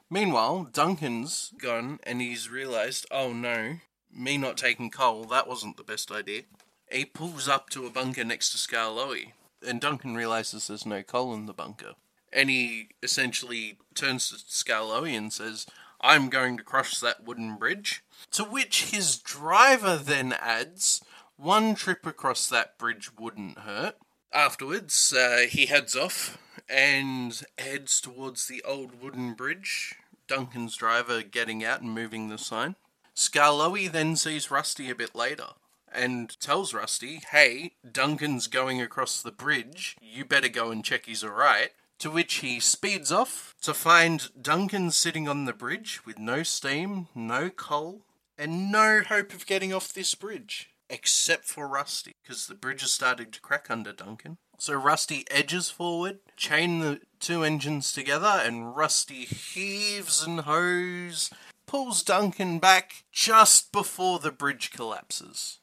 Meanwhile, 0.10 0.70
Duncan's 0.72 1.54
gone 1.58 2.00
and 2.04 2.22
he's 2.22 2.50
realised, 2.50 3.06
oh 3.12 3.34
no, 3.34 3.78
me 4.14 4.38
not 4.38 4.58
taking 4.58 4.90
coal, 4.90 5.24
that 5.26 5.48
wasn't 5.48 5.78
the 5.78 5.84
best 5.84 6.12
idea. 6.12 6.44
He 6.92 7.06
pulls 7.06 7.48
up 7.48 7.70
to 7.70 7.86
a 7.86 7.90
bunker 7.90 8.24
next 8.24 8.52
to 8.52 8.58
Skarloey, 8.58 9.32
and 9.66 9.80
Duncan 9.80 10.16
realises 10.16 10.68
there's 10.68 10.86
no 10.86 11.04
coal 11.04 11.34
in 11.34 11.46
the 11.46 11.54
bunker. 11.54 11.94
And 12.34 12.50
he 12.50 12.90
essentially 13.04 13.78
turns 13.94 14.30
to 14.30 14.36
Skarloey 14.36 15.18
and 15.18 15.32
says, 15.32 15.66
I'm 16.02 16.30
going 16.30 16.58
to 16.58 16.64
crush 16.64 17.00
that 17.00 17.24
wooden 17.24 17.56
bridge. 17.56 18.04
To 18.32 18.44
which 18.44 18.92
his 18.92 19.18
driver 19.18 19.98
then 19.98 20.34
adds, 20.34 21.02
one 21.42 21.74
trip 21.76 22.06
across 22.06 22.48
that 22.48 22.78
bridge 22.78 23.10
wouldn't 23.18 23.60
hurt. 23.60 23.96
Afterwards, 24.32 25.14
uh, 25.14 25.46
he 25.50 25.66
heads 25.66 25.96
off 25.96 26.38
and 26.70 27.42
heads 27.58 28.00
towards 28.00 28.48
the 28.48 28.62
old 28.64 29.02
wooden 29.02 29.34
bridge. 29.34 29.96
Duncan's 30.28 30.78
driver 30.78 31.22
getting 31.22 31.66
out 31.66 31.82
and 31.82 31.92
moving 31.92 32.30
the 32.30 32.38
sign. 32.38 32.76
Skarloey 33.16 33.92
then 33.92 34.16
sees 34.16 34.52
Rusty 34.52 34.90
a 34.90 34.96
bit 34.96 35.16
later 35.16 35.50
and 35.94 36.40
tells 36.40 36.74
Rusty, 36.74 37.22
hey, 37.32 37.74
Duncan's 37.90 38.48
going 38.48 38.82
across 38.82 39.22
the 39.22 39.32
bridge. 39.32 39.98
You 40.02 40.24
better 40.24 40.48
go 40.48 40.72
and 40.72 40.86
check 40.86 41.06
he's 41.06 41.24
alright. 41.24 41.72
To 42.00 42.10
which 42.10 42.36
he 42.36 42.60
speeds 42.60 43.12
off 43.12 43.54
to 43.62 43.74
find 43.74 44.30
Duncan 44.42 44.92
sitting 44.92 45.28
on 45.28 45.46
the 45.46 45.54
bridge 45.54 46.06
with 46.06 46.18
no 46.18 46.42
steam, 46.44 47.10
no 47.14 47.50
coal, 47.50 48.02
and 48.38 48.72
no 48.72 49.02
hope 49.08 49.34
of 49.34 49.46
getting 49.46 49.72
off 49.74 49.94
this 49.94 50.16
bridge. 50.16 50.71
Except 50.94 51.46
for 51.46 51.70
Rusty, 51.70 52.12
because 52.22 52.48
the 52.48 52.54
bridge 52.54 52.84
is 52.84 52.92
starting 52.92 53.32
to 53.32 53.40
crack 53.40 53.72
under 53.72 53.94
Duncan. 53.94 54.38
So 54.60 54.74
Rusty 54.74 55.24
edges 55.32 55.70
forward, 55.70 56.20
chain 56.36 56.80
the 56.80 57.00
two 57.22 57.46
engines 57.46 57.94
together, 57.94 58.42
and 58.44 58.76
Rusty 58.76 59.24
heaves 59.24 60.22
and 60.22 60.42
hoes, 60.42 61.30
pulls 61.66 62.04
Duncan 62.04 62.60
back 62.60 63.06
just 63.10 63.72
before 63.72 64.20
the 64.20 64.34
bridge 64.34 64.72
collapses. 64.72 65.60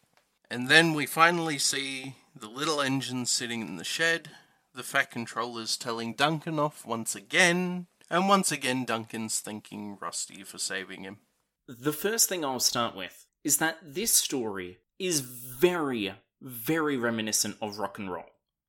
And 0.50 0.68
then 0.68 0.94
we 0.94 1.04
finally 1.04 1.58
see 1.58 2.16
the 2.34 2.48
little 2.48 2.80
engine 2.80 3.26
sitting 3.26 3.60
in 3.60 3.76
the 3.76 3.84
shed, 3.84 4.30
the 4.74 4.82
Fat 4.82 5.10
Controller's 5.10 5.76
telling 5.76 6.14
Duncan 6.14 6.58
off 6.58 6.86
once 6.86 7.14
again, 7.14 7.86
and 8.08 8.30
once 8.30 8.50
again 8.50 8.86
Duncan's 8.86 9.40
thanking 9.40 9.98
Rusty 10.00 10.42
for 10.42 10.56
saving 10.56 11.02
him. 11.02 11.18
The 11.66 11.92
first 11.92 12.30
thing 12.30 12.46
I'll 12.46 12.60
start 12.60 12.96
with 12.96 13.26
is 13.44 13.58
that 13.58 13.76
this 13.82 14.14
story 14.14 14.78
is 14.98 15.20
very, 15.20 16.14
very 16.40 16.96
reminiscent 16.96 17.56
of 17.61 17.78
rock 17.78 17.98
and 17.98 18.11
roll. 18.11 18.24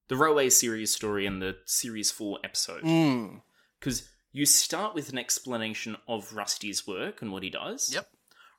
The 0.07 0.15
Railway 0.15 0.49
series 0.49 0.93
story 0.93 1.25
and 1.25 1.41
the 1.41 1.57
series 1.65 2.11
4 2.11 2.39
episode. 2.43 2.83
Mm. 2.83 3.41
Because 3.79 4.09
you 4.31 4.45
start 4.45 4.95
with 4.95 5.11
an 5.11 5.17
explanation 5.17 5.97
of 6.07 6.33
Rusty's 6.33 6.87
work 6.87 7.21
and 7.21 7.31
what 7.31 7.43
he 7.43 7.49
does. 7.49 7.93
Yep. 7.93 8.07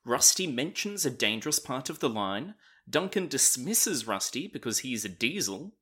Rusty 0.04 0.46
mentions 0.46 1.04
a 1.04 1.11
dangerous 1.11 1.59
part 1.59 1.90
of 1.90 1.98
the 1.98 2.09
line. 2.09 2.54
Duncan 2.88 3.28
dismisses 3.28 4.06
Rusty 4.06 4.48
because 4.48 4.78
he's 4.78 5.04
a 5.04 5.09
diesel. 5.09 5.72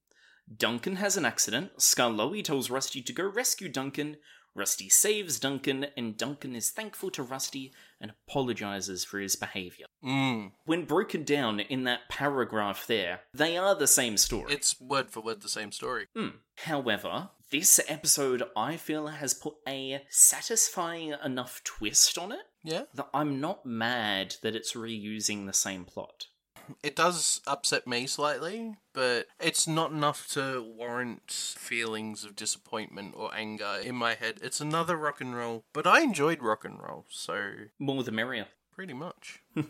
Duncan 0.54 0.96
has 0.96 1.16
an 1.16 1.24
accident. 1.24 1.76
Skarloey 1.78 2.42
tells 2.42 2.70
Rusty 2.70 3.02
to 3.02 3.12
go 3.12 3.24
rescue 3.24 3.68
Duncan. 3.68 4.16
Rusty 4.58 4.88
saves 4.88 5.38
Duncan, 5.38 5.86
and 5.96 6.16
Duncan 6.16 6.54
is 6.56 6.70
thankful 6.70 7.10
to 7.12 7.22
Rusty 7.22 7.72
and 8.00 8.10
apologizes 8.10 9.04
for 9.04 9.18
his 9.18 9.36
behavior. 9.36 9.86
Mm. 10.04 10.52
When 10.66 10.84
broken 10.84 11.24
down 11.24 11.60
in 11.60 11.84
that 11.84 12.08
paragraph 12.08 12.86
there, 12.86 13.20
they 13.32 13.56
are 13.56 13.74
the 13.74 13.86
same 13.86 14.16
story. 14.16 14.52
It's 14.52 14.80
word 14.80 15.10
for 15.10 15.20
word 15.20 15.40
the 15.42 15.48
same 15.48 15.72
story. 15.72 16.06
Hmm. 16.14 16.28
However, 16.56 17.30
this 17.50 17.80
episode 17.88 18.42
I 18.56 18.76
feel 18.76 19.06
has 19.06 19.32
put 19.32 19.54
a 19.66 20.02
satisfying 20.10 21.14
enough 21.24 21.62
twist 21.64 22.18
on 22.18 22.32
it 22.32 22.46
Yeah. 22.62 22.82
that 22.94 23.08
I'm 23.14 23.40
not 23.40 23.64
mad 23.64 24.36
that 24.42 24.54
it's 24.54 24.74
reusing 24.74 25.46
the 25.46 25.52
same 25.52 25.84
plot. 25.84 26.26
It 26.82 26.94
does 26.96 27.40
upset 27.46 27.86
me 27.86 28.06
slightly, 28.06 28.76
but 28.92 29.26
it's 29.40 29.66
not 29.68 29.90
enough 29.92 30.28
to 30.32 30.62
warrant 30.62 31.30
feelings 31.58 32.24
of 32.24 32.36
disappointment 32.36 33.14
or 33.16 33.34
anger 33.34 33.78
in 33.82 33.94
my 33.96 34.14
head. 34.14 34.38
It's 34.42 34.60
another 34.60 34.96
rock 34.96 35.20
and 35.20 35.34
roll, 35.36 35.64
but 35.72 35.86
I 35.86 36.00
enjoyed 36.02 36.42
rock 36.42 36.64
and 36.64 36.80
roll, 36.80 37.04
so 37.08 37.52
More 37.78 38.02
the 38.02 38.12
merrier. 38.12 38.48
pretty 38.72 38.94
much. 38.94 39.40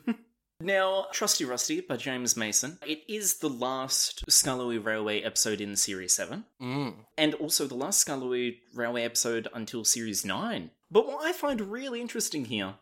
Now, 0.60 1.06
Trusty 1.12 1.44
Rusty 1.44 1.80
by 1.80 1.96
James 1.96 2.36
Mason. 2.36 2.78
It 2.84 3.04
is 3.06 3.34
the 3.36 3.48
last 3.48 4.24
Skarloey 4.28 4.84
Railway 4.84 5.22
episode 5.22 5.60
in 5.60 5.76
Series 5.76 6.12
7, 6.16 6.46
Mm. 6.60 6.94
and 7.16 7.34
also 7.34 7.68
the 7.68 7.76
last 7.76 8.04
Skarloey 8.04 8.56
Railway 8.74 9.04
episode 9.04 9.46
until 9.54 9.84
Series 9.84 10.24
9. 10.24 10.72
But 10.90 11.06
what 11.06 11.24
I 11.24 11.30
find 11.32 11.60
really 11.60 12.00
interesting 12.00 12.46
here 12.46 12.74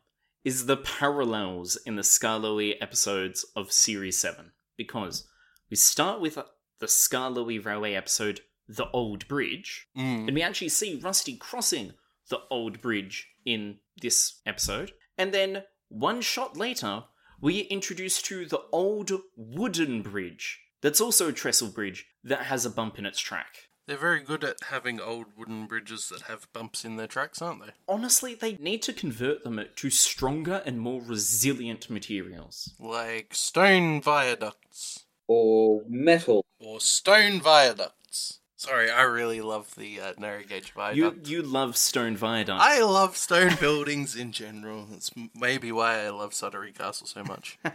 is 0.47 0.67
the 0.67 0.77
parallels 0.77 1.75
in 1.87 1.97
the 1.97 2.03
Skarloey 2.03 2.77
episodes 2.81 3.45
of 3.57 3.73
Series 3.73 4.17
7. 4.17 4.53
Because 4.77 5.27
we 5.69 5.77
start 5.77 6.21
with 6.21 6.39
the 6.79 6.87
Skarloey 6.87 7.59
Railway 7.65 7.95
episode, 7.95 8.43
The 8.69 8.89
Old 8.91 9.27
Bridge, 9.27 9.89
Mm. 9.97 10.29
and 10.29 10.35
we 10.35 10.43
actually 10.43 10.69
see 10.69 11.01
Rusty 11.03 11.37
crossing 11.37 11.95
the 12.29 12.39
old 12.49 12.81
bridge 12.81 13.27
in 13.45 13.81
this 14.01 14.41
episode. 14.47 14.93
And 15.19 15.35
then 15.35 15.65
one 15.89 16.21
shot 16.21 16.57
later, 16.57 17.05
we 17.41 17.63
are 17.63 17.67
introduced 17.67 18.25
to 18.27 18.47
the 18.47 18.63
old 18.71 19.11
wooden 19.35 20.03
bridge. 20.03 20.61
That's 20.81 21.01
also 21.01 21.29
a 21.29 21.33
trestle 21.33 21.69
bridge 21.71 22.07
that 22.23 22.43
has 22.43 22.65
a 22.65 22.71
bump 22.71 23.01
in 23.01 23.07
its 23.07 23.19
track. 23.19 23.66
They're 23.87 23.97
very 23.97 24.21
good 24.21 24.43
at 24.43 24.57
having 24.71 25.01
old 25.01 25.27
wooden 25.37 25.67
bridges 25.67 26.09
that 26.09 26.23
have 26.23 26.53
bumps 26.53 26.85
in 26.85 26.97
their 26.97 27.07
tracks, 27.07 27.41
aren't 27.41 27.65
they? 27.65 27.73
Honestly, 27.89 28.35
they 28.35 28.55
need 28.57 28.83
to 28.83 28.93
convert 28.93 29.45
them 29.45 29.65
to 29.77 29.91
stronger 29.91 30.61
and 30.67 30.81
more 30.81 31.01
resilient 31.01 31.89
materials. 31.89 32.75
Like 32.81 33.33
stone 33.35 34.01
viaducts. 34.01 35.05
Or 35.29 35.83
metal. 35.89 36.45
Or 36.61 36.81
stone 36.81 37.41
viaducts. 37.41 38.41
Sorry, 38.57 38.91
I 38.91 39.03
really 39.03 39.41
love 39.41 39.75
the 39.77 40.01
uh, 40.01 40.13
narrow 40.19 40.43
gauge 40.43 40.73
You 40.75 40.75
viaduct. 40.75 41.29
you 41.29 41.37
you 41.37 41.43
love 41.43 41.77
stone 41.77 42.17
viaducts. 42.17 42.65
I 42.65 42.81
love 42.83 43.17
stone 43.17 43.55
buildings 43.61 44.17
in 44.17 44.33
general. 44.33 44.87
That's 44.91 45.11
maybe 45.35 45.71
why 45.71 46.05
I 46.05 46.09
love 46.11 46.35
Sudbury 46.35 46.73
Castle 46.73 47.07
so 47.07 47.23
much. 47.23 47.59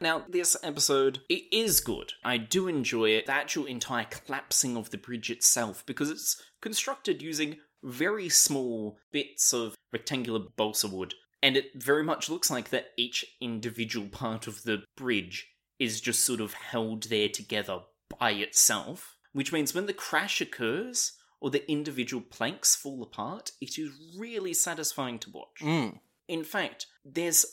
Now, 0.00 0.24
this 0.28 0.56
episode, 0.62 1.20
it 1.28 1.42
is 1.50 1.80
good. 1.80 2.12
I 2.24 2.36
do 2.36 2.68
enjoy 2.68 3.10
it. 3.10 3.26
The 3.26 3.32
actual 3.32 3.66
entire 3.66 4.04
collapsing 4.04 4.76
of 4.76 4.90
the 4.90 4.98
bridge 4.98 5.30
itself, 5.30 5.84
because 5.86 6.10
it's 6.10 6.40
constructed 6.60 7.20
using 7.20 7.56
very 7.82 8.28
small 8.28 8.98
bits 9.12 9.52
of 9.52 9.74
rectangular 9.92 10.40
balsa 10.56 10.88
wood, 10.88 11.14
and 11.42 11.56
it 11.56 11.70
very 11.74 12.04
much 12.04 12.30
looks 12.30 12.50
like 12.50 12.70
that 12.70 12.90
each 12.96 13.24
individual 13.40 14.08
part 14.08 14.46
of 14.46 14.62
the 14.62 14.84
bridge 14.96 15.48
is 15.78 16.00
just 16.00 16.24
sort 16.24 16.40
of 16.40 16.54
held 16.54 17.04
there 17.04 17.28
together 17.28 17.80
by 18.18 18.30
itself, 18.32 19.16
which 19.32 19.52
means 19.52 19.74
when 19.74 19.86
the 19.86 19.92
crash 19.92 20.40
occurs, 20.40 21.12
or 21.40 21.50
the 21.50 21.70
individual 21.70 22.22
planks 22.22 22.74
fall 22.74 23.02
apart, 23.02 23.52
it 23.60 23.78
is 23.78 23.90
really 24.16 24.52
satisfying 24.52 25.18
to 25.20 25.30
watch. 25.30 25.60
Mm. 25.60 25.98
In 26.26 26.42
fact, 26.42 26.86
there's 27.04 27.46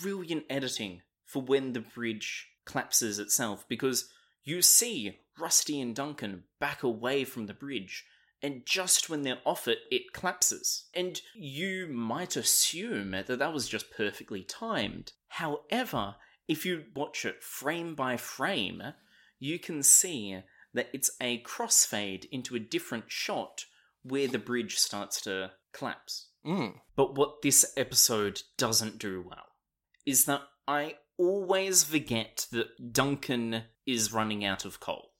brilliant 0.00 0.44
editing 0.48 1.02
for 1.28 1.42
when 1.42 1.74
the 1.74 1.80
bridge 1.80 2.48
collapses 2.64 3.18
itself 3.18 3.64
because 3.68 4.08
you 4.42 4.62
see 4.62 5.18
Rusty 5.38 5.80
and 5.80 5.94
Duncan 5.94 6.44
back 6.58 6.82
away 6.82 7.24
from 7.24 7.46
the 7.46 7.54
bridge, 7.54 8.04
and 8.42 8.62
just 8.64 9.10
when 9.10 9.22
they're 9.22 9.40
off 9.44 9.68
it, 9.68 9.78
it 9.90 10.12
collapses. 10.12 10.86
And 10.94 11.20
you 11.34 11.86
might 11.86 12.34
assume 12.34 13.10
that 13.10 13.26
that 13.26 13.52
was 13.52 13.68
just 13.68 13.90
perfectly 13.90 14.42
timed. 14.42 15.12
However, 15.28 16.16
if 16.48 16.64
you 16.64 16.84
watch 16.96 17.24
it 17.24 17.42
frame 17.42 17.94
by 17.94 18.16
frame, 18.16 18.82
you 19.38 19.58
can 19.58 19.82
see 19.82 20.40
that 20.72 20.88
it's 20.92 21.10
a 21.20 21.42
crossfade 21.42 22.26
into 22.30 22.56
a 22.56 22.60
different 22.60 23.04
shot 23.08 23.64
where 24.02 24.28
the 24.28 24.38
bridge 24.38 24.78
starts 24.78 25.20
to 25.22 25.50
collapse. 25.72 26.30
Mm. 26.46 26.74
But 26.96 27.16
what 27.16 27.42
this 27.42 27.72
episode 27.76 28.40
doesn't 28.56 28.98
do 28.98 29.22
well 29.28 29.46
is 30.06 30.24
that 30.24 30.42
I 30.66 30.96
always 31.18 31.84
forget 31.84 32.46
that 32.52 32.92
Duncan 32.92 33.64
is 33.86 34.12
running 34.12 34.44
out 34.44 34.64
of 34.64 34.80
coal. 34.80 35.10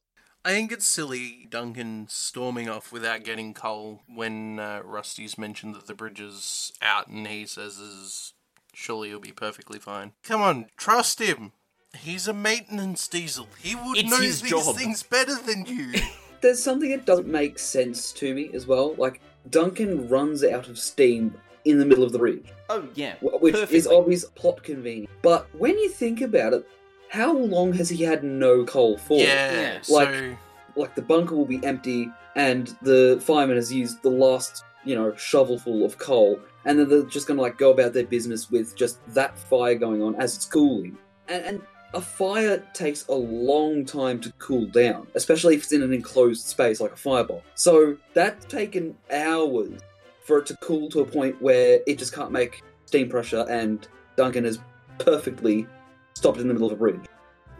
I 0.44 0.52
think 0.52 0.72
it's 0.72 0.86
silly 0.86 1.46
Duncan 1.50 2.06
storming 2.08 2.68
off 2.68 2.92
without 2.92 3.24
getting 3.24 3.52
coal 3.52 4.02
when 4.08 4.58
uh, 4.58 4.80
Rusty's 4.84 5.36
mentioned 5.36 5.74
that 5.74 5.86
the 5.86 5.94
bridge 5.94 6.20
is 6.20 6.72
out 6.80 7.08
and 7.08 7.26
he 7.26 7.44
says 7.44 7.76
is 7.78 8.32
surely 8.72 9.08
he'll 9.08 9.20
be 9.20 9.32
perfectly 9.32 9.78
fine. 9.78 10.12
Come 10.22 10.40
on, 10.40 10.66
trust 10.76 11.20
him. 11.20 11.52
He's 11.94 12.28
a 12.28 12.32
maintenance 12.32 13.08
diesel. 13.08 13.48
He 13.60 13.74
would 13.74 13.98
It's 13.98 14.10
know 14.10 14.20
these 14.20 14.40
job. 14.42 14.76
things 14.76 15.02
better 15.02 15.34
than 15.34 15.66
you. 15.66 15.94
There's 16.40 16.62
something 16.62 16.90
that 16.90 17.04
doesn't 17.04 17.26
make 17.26 17.58
sense 17.58 18.12
to 18.12 18.32
me 18.32 18.50
as 18.54 18.66
well. 18.66 18.94
Like, 18.94 19.20
Duncan 19.50 20.08
runs 20.08 20.44
out 20.44 20.68
of 20.68 20.78
steam 20.78 21.34
in 21.68 21.78
the 21.78 21.84
middle 21.84 22.04
of 22.04 22.12
the 22.12 22.18
bridge, 22.18 22.44
Oh, 22.70 22.84
yeah. 22.94 23.14
wh- 23.16 23.40
which 23.42 23.54
is 23.54 23.60
perfectly. 23.60 23.96
obvious 23.96 24.24
plot 24.34 24.62
convenient. 24.62 25.10
But 25.22 25.46
when 25.58 25.78
you 25.78 25.88
think 25.88 26.20
about 26.20 26.52
it, 26.54 26.66
how 27.08 27.32
long 27.36 27.72
has 27.74 27.88
he 27.88 28.02
had 28.04 28.22
no 28.24 28.64
coal 28.64 28.98
for? 28.98 29.18
yeah, 29.18 29.52
Yeah. 29.52 29.80
so 29.82 29.94
Like- 29.94 30.36
Like, 30.76 30.94
the 30.94 31.02
bunker 31.02 31.34
will 31.34 31.44
be 31.46 31.58
empty, 31.64 32.08
and 32.36 32.72
the 32.82 33.20
fireman 33.24 33.56
has 33.56 33.72
used 33.72 34.00
the 34.02 34.10
last, 34.10 34.62
you 34.84 34.94
know, 34.94 35.12
shovelful 35.16 35.84
of 35.84 35.98
coal, 35.98 36.38
and 36.64 36.78
then 36.78 36.88
they're 36.88 37.02
just 37.02 37.26
gonna, 37.26 37.42
like, 37.42 37.58
go 37.58 37.72
about 37.72 37.94
their 37.94 38.04
business 38.04 38.48
with 38.48 38.76
just 38.76 38.98
that 39.14 39.36
fire 39.36 39.74
going 39.74 40.02
on 40.02 40.14
as 40.16 40.36
it's 40.36 40.44
cooling. 40.44 40.96
And, 41.28 41.44
and 41.46 41.62
a 41.94 42.00
fire 42.00 42.62
takes 42.74 43.08
a 43.08 43.14
long 43.14 43.84
time 43.86 44.20
to 44.20 44.30
cool 44.38 44.66
down, 44.66 45.08
especially 45.16 45.56
if 45.56 45.64
it's 45.64 45.72
in 45.72 45.82
an 45.82 45.92
enclosed 45.92 46.46
space 46.46 46.80
like 46.80 46.92
a 46.92 46.96
fireball. 46.96 47.42
So 47.56 47.96
that's 48.14 48.44
taken 48.46 48.94
hours 49.10 49.80
for 50.28 50.38
it 50.38 50.46
to 50.46 50.56
cool 50.58 50.88
to 50.90 51.00
a 51.00 51.04
point 51.04 51.40
where 51.42 51.80
it 51.86 51.98
just 51.98 52.12
can't 52.12 52.30
make 52.30 52.62
steam 52.84 53.08
pressure, 53.08 53.44
and 53.48 53.88
Duncan 54.16 54.44
is 54.44 54.58
perfectly 54.98 55.66
stopped 56.14 56.38
in 56.38 56.46
the 56.46 56.54
middle 56.54 56.68
of 56.68 56.74
a 56.74 56.76
bridge. 56.76 57.00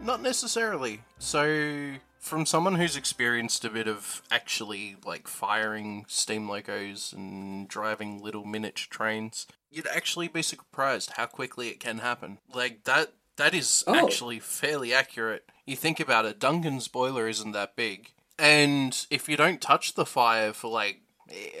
Not 0.01 0.21
necessarily. 0.21 1.01
So 1.17 1.95
From 2.19 2.45
someone 2.45 2.75
who's 2.75 2.95
experienced 2.97 3.63
a 3.65 3.69
bit 3.69 3.87
of 3.87 4.21
actually 4.29 4.97
like 5.05 5.27
firing 5.27 6.05
steam 6.09 6.49
locos 6.49 7.13
and 7.13 7.67
driving 7.67 8.21
little 8.21 8.45
miniature 8.45 8.87
trains, 8.89 9.47
you'd 9.71 9.87
actually 9.87 10.27
be 10.27 10.41
surprised 10.41 11.11
how 11.15 11.25
quickly 11.27 11.69
it 11.69 11.79
can 11.79 11.99
happen. 11.99 12.39
Like 12.53 12.83
that 12.83 13.13
that 13.37 13.53
is 13.53 13.85
Oh. 13.87 13.95
actually 13.95 14.39
fairly 14.39 14.93
accurate. 14.93 15.49
You 15.65 15.77
think 15.77 15.99
about 16.01 16.25
it, 16.25 16.39
Duncan's 16.39 16.89
boiler 16.89 17.27
isn't 17.29 17.53
that 17.53 17.77
big. 17.77 18.11
And 18.37 19.05
if 19.09 19.29
you 19.29 19.37
don't 19.37 19.61
touch 19.61 19.93
the 19.93 20.05
fire 20.05 20.51
for 20.51 20.69
like 20.69 20.99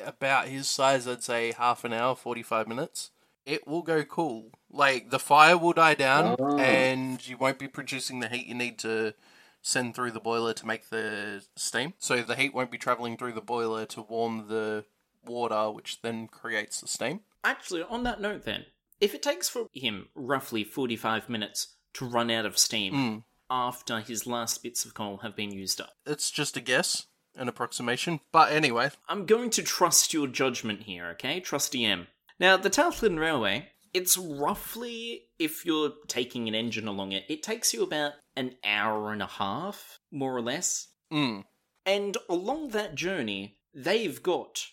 about 0.05 0.47
his 0.47 0.67
size, 0.67 1.07
I'd 1.07 1.23
say 1.23 1.51
half 1.51 1.83
an 1.83 1.93
hour, 1.93 2.15
45 2.15 2.67
minutes, 2.67 3.11
it 3.45 3.67
will 3.67 3.81
go 3.81 4.03
cool. 4.03 4.51
Like 4.71 5.09
the 5.09 5.19
fire 5.19 5.57
will 5.57 5.73
die 5.73 5.95
down 5.95 6.35
Oh. 6.39 6.57
and 6.57 7.25
you 7.27 7.37
won't 7.37 7.59
be 7.59 7.67
producing 7.67 8.19
the 8.19 8.29
heat 8.29 8.45
you 8.47 8.55
need 8.55 8.77
to 8.79 9.13
send 9.61 9.95
through 9.95 10.11
the 10.11 10.19
boiler 10.19 10.53
to 10.53 10.65
make 10.65 10.89
the 10.89 11.43
steam. 11.55 11.93
So 11.99 12.21
the 12.21 12.35
heat 12.35 12.53
won't 12.53 12.71
be 12.71 12.77
traveling 12.77 13.17
through 13.17 13.33
the 13.33 13.41
boiler 13.41 13.85
to 13.87 14.01
warm 14.03 14.47
the 14.47 14.85
water, 15.25 15.69
which 15.71 16.01
then 16.01 16.27
creates 16.27 16.79
the 16.81 16.87
steam. 16.87 17.21
Actually, 17.43 17.83
on 17.83 18.03
that 18.03 18.21
note, 18.21 18.45
then, 18.45 18.65
if 19.01 19.13
it 19.13 19.21
takes 19.23 19.49
for 19.49 19.67
him 19.73 20.09
roughly 20.15 20.63
45 20.63 21.29
minutes 21.29 21.75
to 21.93 22.05
run 22.05 22.29
out 22.31 22.45
of 22.45 22.57
steam 22.57 22.93
Mm. 22.93 23.23
after 23.49 23.99
his 23.99 24.25
last 24.27 24.61
bits 24.63 24.85
of 24.85 24.93
coal 24.93 25.17
have 25.17 25.35
been 25.35 25.51
used 25.51 25.81
up, 25.81 25.93
It's 26.05 26.29
just 26.31 26.55
a 26.55 26.61
guess, 26.61 27.07
an 27.39 27.47
approximation. 27.47 28.19
But 28.31 28.51
anyway, 28.51 28.91
I'm 29.07 29.25
going 29.25 29.49
to 29.51 29.63
trust 29.63 30.13
your 30.13 30.27
judgment 30.27 30.83
here, 30.83 31.07
okay? 31.13 31.39
Trusty 31.39 31.85
Em. 31.85 32.07
Now, 32.39 32.57
the 32.57 32.71
Southland 32.71 33.19
Railway, 33.19 33.69
it's 33.93 34.17
roughly, 34.17 35.23
if 35.39 35.65
you're 35.65 35.93
taking 36.07 36.47
an 36.47 36.55
engine 36.55 36.87
along 36.87 37.11
it, 37.11 37.23
it 37.27 37.41
takes 37.43 37.73
you 37.73 37.83
about 37.83 38.13
an 38.35 38.55
hour 38.63 39.11
and 39.11 39.21
a 39.21 39.27
half, 39.27 39.99
more 40.11 40.35
or 40.35 40.41
less. 40.41 40.87
mm, 41.11 41.43
And 41.85 42.17
along 42.29 42.69
that 42.69 42.95
journey, 42.95 43.57
they've 43.73 44.21
got 44.21 44.65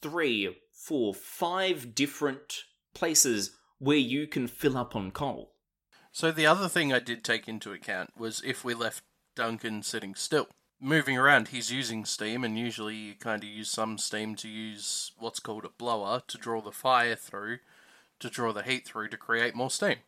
three, 0.00 0.56
four, 0.72 1.14
five 1.14 1.94
different 1.94 2.64
places 2.94 3.56
where 3.78 3.96
you 3.96 4.26
can 4.26 4.46
fill 4.46 4.76
up 4.76 4.96
on 4.96 5.10
coal. 5.10 5.54
So 6.12 6.30
the 6.30 6.46
other 6.46 6.68
thing 6.68 6.92
I 6.92 6.98
did 6.98 7.24
take 7.24 7.48
into 7.48 7.72
account 7.72 8.10
was 8.16 8.42
if 8.44 8.64
we 8.64 8.74
left 8.74 9.02
Duncan 9.34 9.82
sitting 9.82 10.14
still. 10.14 10.48
Moving 10.84 11.16
around, 11.16 11.48
he's 11.48 11.70
using 11.70 12.04
steam, 12.04 12.42
and 12.42 12.58
usually 12.58 12.96
you 12.96 13.14
kind 13.14 13.44
of 13.44 13.48
use 13.48 13.70
some 13.70 13.98
steam 13.98 14.34
to 14.34 14.48
use 14.48 15.12
what's 15.16 15.38
called 15.38 15.64
a 15.64 15.68
blower 15.68 16.22
to 16.26 16.36
draw 16.36 16.60
the 16.60 16.72
fire 16.72 17.14
through, 17.14 17.58
to 18.18 18.28
draw 18.28 18.52
the 18.52 18.64
heat 18.64 18.84
through 18.84 19.08
to 19.08 19.16
create 19.16 19.54
more 19.54 19.70
steam. 19.70 19.98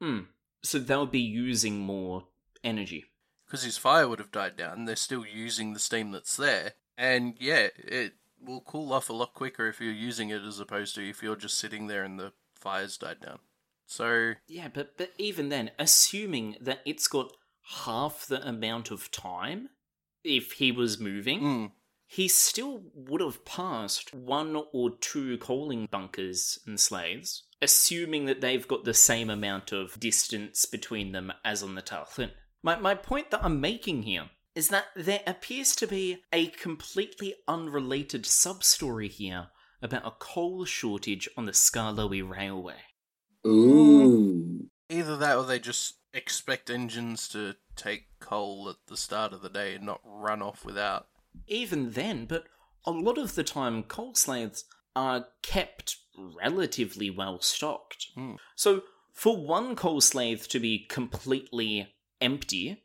Hmm. 0.00 0.20
So 0.62 0.78
they'll 0.78 1.06
be 1.06 1.18
using 1.18 1.80
more 1.80 2.26
energy. 2.62 3.06
Because 3.44 3.64
his 3.64 3.76
fire 3.76 4.08
would 4.08 4.20
have 4.20 4.30
died 4.30 4.56
down, 4.56 4.84
they're 4.84 4.94
still 4.94 5.26
using 5.26 5.72
the 5.72 5.80
steam 5.80 6.12
that's 6.12 6.36
there. 6.36 6.74
And 6.96 7.34
yeah, 7.40 7.66
it 7.76 8.12
will 8.40 8.60
cool 8.60 8.92
off 8.92 9.10
a 9.10 9.12
lot 9.12 9.34
quicker 9.34 9.66
if 9.66 9.80
you're 9.80 9.92
using 9.92 10.30
it 10.30 10.42
as 10.42 10.60
opposed 10.60 10.94
to 10.94 11.08
if 11.08 11.24
you're 11.24 11.34
just 11.34 11.58
sitting 11.58 11.88
there 11.88 12.04
and 12.04 12.20
the 12.20 12.32
fire's 12.54 12.96
died 12.96 13.20
down. 13.20 13.40
So, 13.86 14.34
Yeah, 14.46 14.68
but 14.72 14.96
but 14.96 15.10
even 15.18 15.48
then, 15.48 15.72
assuming 15.76 16.56
that 16.60 16.80
it's 16.84 17.08
got 17.08 17.32
half 17.84 18.26
the 18.26 18.46
amount 18.46 18.92
of 18.92 19.10
time, 19.10 19.70
if 20.24 20.52
he 20.52 20.72
was 20.72 21.00
moving, 21.00 21.40
mm, 21.40 21.72
he 22.06 22.26
still 22.28 22.82
would 22.94 23.20
have 23.20 23.44
passed 23.44 24.12
one 24.12 24.60
or 24.72 24.90
two 24.90 25.38
coaling 25.38 25.86
bunkers 25.90 26.58
and 26.66 26.80
slaves, 26.80 27.44
assuming 27.62 28.24
that 28.26 28.40
they've 28.40 28.66
got 28.66 28.84
the 28.84 28.94
same 28.94 29.30
amount 29.30 29.70
of 29.72 29.98
distance 30.00 30.66
between 30.66 31.12
them 31.12 31.32
as 31.44 31.62
on 31.62 31.76
the 31.76 31.82
Talyllyn. 31.82 32.32
My, 32.62 32.76
my 32.76 32.94
point 32.94 33.30
that 33.30 33.44
I'm 33.44 33.60
making 33.60 34.02
here 34.02 34.30
is 34.54 34.68
that 34.68 34.86
there 34.96 35.22
appears 35.26 35.76
to 35.76 35.86
be 35.86 36.24
a 36.32 36.48
completely 36.48 37.34
unrelated 37.46 38.26
sub-story 38.26 39.08
here 39.08 39.48
about 39.80 40.06
a 40.06 40.10
coal 40.10 40.64
shortage 40.64 41.28
on 41.36 41.46
the 41.46 41.52
Skarloey 41.52 42.28
Railway. 42.28 42.76
Ooh. 43.46 44.68
either 44.90 45.16
that 45.16 45.36
or 45.36 45.44
they 45.44 45.58
just 45.58 45.94
expect 46.12 46.68
engines 46.68 47.28
to 47.28 47.54
take 47.80 48.18
coal 48.20 48.68
at 48.68 48.76
the 48.86 48.96
start 48.96 49.32
of 49.32 49.42
the 49.42 49.48
day 49.48 49.74
and 49.74 49.84
not 49.86 50.00
run 50.04 50.42
off 50.42 50.64
without. 50.64 51.06
even 51.46 51.92
then, 51.92 52.26
but 52.26 52.44
a 52.84 52.90
lot 52.90 53.18
of 53.18 53.34
the 53.34 53.44
time, 53.44 53.82
coal 53.82 54.14
slaves 54.14 54.64
are 54.96 55.26
kept 55.42 55.96
relatively 56.16 57.10
well 57.10 57.40
stocked. 57.40 58.08
Hmm. 58.14 58.34
So, 58.56 58.82
for 59.12 59.36
one 59.36 59.76
coal 59.76 60.00
slave 60.00 60.48
to 60.48 60.58
be 60.58 60.86
completely 60.88 61.94
empty, 62.20 62.84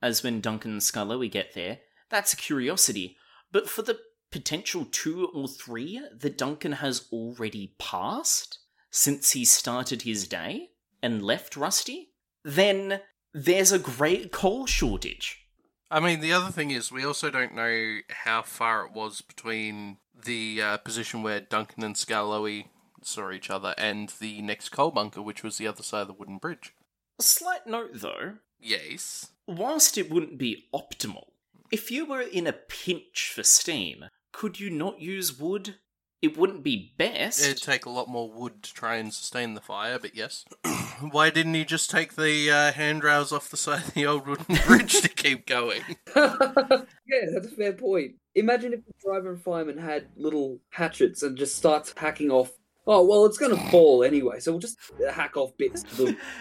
as 0.00 0.22
when 0.22 0.40
Duncan 0.40 0.72
and 0.72 0.80
Skarloey 0.80 1.30
get 1.30 1.54
there, 1.54 1.78
that's 2.08 2.32
a 2.32 2.36
curiosity. 2.36 3.16
But 3.52 3.68
for 3.68 3.82
the 3.82 3.98
potential 4.30 4.86
two 4.90 5.26
or 5.34 5.48
three 5.48 6.00
that 6.12 6.38
Duncan 6.38 6.72
has 6.72 7.08
already 7.12 7.74
passed 7.78 8.58
since 8.90 9.32
he 9.32 9.44
started 9.44 10.02
his 10.02 10.26
day 10.28 10.70
and 11.02 11.22
left 11.22 11.56
Rusty, 11.56 12.10
then 12.44 13.00
there's 13.44 13.72
a 13.72 13.78
great 13.78 14.32
coal 14.32 14.66
shortage. 14.66 15.44
I 15.90 16.00
mean, 16.00 16.20
the 16.20 16.32
other 16.32 16.50
thing 16.50 16.70
is, 16.70 16.92
we 16.92 17.04
also 17.04 17.30
don't 17.30 17.54
know 17.54 17.98
how 18.10 18.42
far 18.42 18.84
it 18.84 18.92
was 18.92 19.22
between 19.22 19.98
the 20.14 20.60
uh, 20.60 20.76
position 20.78 21.22
where 21.22 21.40
Duncan 21.40 21.82
and 21.82 21.94
Skarloey 21.94 22.66
saw 23.02 23.30
each 23.30 23.48
other 23.48 23.74
and 23.78 24.12
the 24.20 24.42
next 24.42 24.68
coal 24.70 24.90
bunker, 24.90 25.22
which 25.22 25.42
was 25.42 25.56
the 25.56 25.66
other 25.66 25.82
side 25.82 26.02
of 26.02 26.08
the 26.08 26.12
wooden 26.14 26.38
bridge. 26.38 26.74
A 27.18 27.22
slight 27.22 27.66
note 27.66 27.90
though, 27.94 28.34
Yes. 28.60 29.30
whilst 29.46 29.96
it 29.96 30.10
wouldn't 30.10 30.36
be 30.36 30.66
optimal, 30.74 31.28
if 31.70 31.90
you 31.90 32.04
were 32.04 32.20
in 32.20 32.46
a 32.46 32.52
pinch 32.52 33.32
for 33.34 33.42
steam, 33.42 34.04
could 34.32 34.60
you 34.60 34.68
not 34.70 35.00
use 35.00 35.38
wood? 35.38 35.76
It 36.20 36.36
wouldn't 36.36 36.64
be 36.64 36.92
best. 36.98 37.40
It'd 37.44 37.62
take 37.62 37.86
a 37.86 37.90
lot 37.90 38.08
more 38.08 38.28
wood 38.30 38.64
to 38.64 38.74
try 38.74 38.96
and 38.96 39.14
sustain 39.14 39.54
the 39.54 39.60
fire, 39.60 39.98
but 40.00 40.16
yes. 40.16 40.44
Why 41.12 41.30
didn't 41.30 41.54
you 41.54 41.64
just 41.64 41.90
take 41.90 42.16
the 42.16 42.50
uh, 42.50 42.72
handrails 42.72 43.32
off 43.32 43.50
the 43.50 43.56
side 43.58 43.84
of 43.86 43.94
the 43.94 44.06
old 44.06 44.26
wooden 44.26 44.56
bridge 44.66 45.00
to 45.00 45.08
keep 45.08 45.46
going? 45.46 45.82
yeah, 46.16 46.84
that's 47.32 47.46
a 47.46 47.50
fair 47.56 47.72
point. 47.72 48.16
Imagine 48.34 48.72
if 48.72 48.84
the 48.84 48.92
driver 49.00 49.30
and 49.32 49.40
fireman 49.42 49.78
had 49.78 50.06
little 50.16 50.58
hatchets 50.70 51.22
and 51.22 51.36
just 51.36 51.56
starts 51.56 51.94
hacking 51.96 52.30
off. 52.30 52.50
Oh 52.90 53.04
well, 53.04 53.26
it's 53.26 53.36
gonna 53.36 53.70
fall 53.70 54.02
anyway, 54.02 54.40
so 54.40 54.50
we'll 54.50 54.60
just 54.60 54.78
hack 55.12 55.36
off 55.36 55.54
bits. 55.58 55.84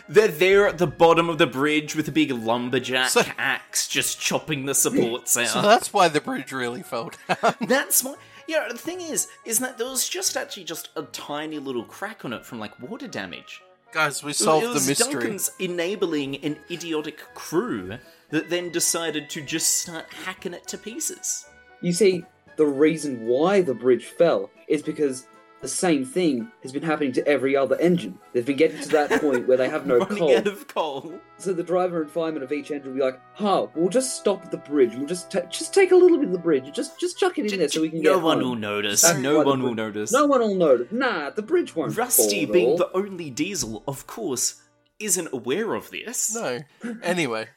They're 0.07 0.29
there 0.29 0.65
at 0.65 0.77
the 0.77 0.87
bottom 0.87 1.27
of 1.27 1.39
the 1.39 1.45
bridge 1.47 1.93
with 1.93 2.07
a 2.07 2.11
big 2.11 2.31
lumberjack 2.31 3.09
So- 3.09 3.23
axe 3.37 3.85
just 3.87 4.21
chopping 4.21 4.65
the 4.65 4.73
supports 4.73 5.35
out. 5.35 5.47
So 5.47 5.61
that's 5.61 5.91
why 5.91 6.07
the 6.07 6.21
bridge 6.21 6.53
really 6.53 6.83
fell 6.83 7.11
down. 7.27 7.55
That's 7.61 8.05
my. 8.47 8.55
Yeah, 8.55 8.67
the 8.71 8.77
thing 8.77 9.01
is, 9.01 9.27
is 9.45 9.59
that 9.59 9.77
there 9.77 9.87
was 9.87 10.07
just 10.07 10.37
actually 10.37 10.63
just 10.63 10.89
a 10.95 11.03
tiny 11.03 11.59
little 11.59 11.83
crack 11.83 12.25
on 12.25 12.33
it 12.33 12.45
from 12.45 12.59
like 12.59 12.79
water 12.81 13.07
damage. 13.07 13.61
Guys, 13.91 14.23
we 14.23 14.31
It 14.31 14.35
solved 14.35 14.67
was 14.67 14.85
the 14.85 14.91
mystery. 14.91 15.13
Duncan's 15.13 15.51
enabling 15.59 16.37
an 16.37 16.57
idiotic 16.69 17.19
crew 17.33 17.97
that 18.29 18.49
then 18.49 18.69
decided 18.69 19.29
to 19.31 19.41
just 19.41 19.81
start 19.81 20.05
hacking 20.25 20.53
it 20.53 20.67
to 20.67 20.77
pieces. 20.77 21.45
You 21.81 21.93
see, 21.93 22.25
the 22.57 22.65
reason 22.65 23.25
why 23.25 23.61
the 23.61 23.73
bridge 23.73 24.05
fell 24.05 24.49
is 24.67 24.81
because 24.81 25.27
the 25.61 25.67
same 25.67 26.05
thing 26.05 26.51
has 26.61 26.71
been 26.71 26.83
happening 26.83 27.11
to 27.13 27.27
every 27.27 27.55
other 27.55 27.75
engine. 27.79 28.19
They've 28.31 28.45
been 28.45 28.57
getting 28.57 28.79
to 28.81 28.89
that 28.89 29.21
point 29.21 29.47
where 29.47 29.57
they 29.57 29.67
have 29.69 29.87
no 29.87 29.97
Running 29.99 30.17
coal. 30.17 30.37
out 30.37 30.47
of 30.47 30.67
coal. 30.67 31.13
So 31.39 31.51
the 31.53 31.63
driver 31.63 32.01
and 32.01 32.11
fireman 32.11 32.43
of 32.43 32.51
each 32.51 32.69
engine 32.71 32.89
will 32.91 32.97
be 32.97 33.03
like, 33.03 33.19
"Huh, 33.33 33.67
we'll 33.75 33.89
just 33.89 34.17
stop 34.17 34.43
at 34.45 34.51
the 34.51 34.57
bridge. 34.57 34.93
We'll 34.95 35.07
just 35.07 35.31
ta- 35.31 35.41
just 35.49 35.73
take 35.73 35.91
a 35.91 35.95
little 35.95 36.17
bit 36.17 36.27
of 36.27 36.31
the 36.33 36.37
bridge. 36.39 36.71
Just 36.75 36.99
just 36.99 37.17
chuck 37.17 37.37
it 37.39 37.51
in 37.51 37.59
there 37.59 37.69
so 37.69 37.81
we 37.81 37.89
can 37.89 38.01
get." 38.01 38.09
no 38.09 38.15
get 38.17 38.23
one 38.23 38.39
home." 38.39 38.49
will 38.49 38.55
notice. 38.55 39.01
That's 39.01 39.17
no 39.19 39.37
why 39.37 39.43
the 39.43 39.49
one 39.49 39.63
will 39.63 39.69
bri- 39.73 39.83
notice. 39.83 40.11
No 40.11 40.25
one 40.27 40.39
will 40.41 40.55
notice. 40.55 40.87
Nah, 40.91 41.31
the 41.31 41.41
bridge 41.41 41.75
won't. 41.75 41.97
Rusty, 41.97 42.45
fall 42.45 42.49
at 42.49 42.53
being 42.53 42.67
all. 42.69 42.77
the 42.77 42.91
only 42.95 43.29
diesel, 43.29 43.83
of 43.87 44.05
course, 44.07 44.61
isn't 44.99 45.29
aware 45.33 45.73
of 45.73 45.89
this. 45.91 46.33
No. 46.35 46.59
Anyway, 47.03 47.47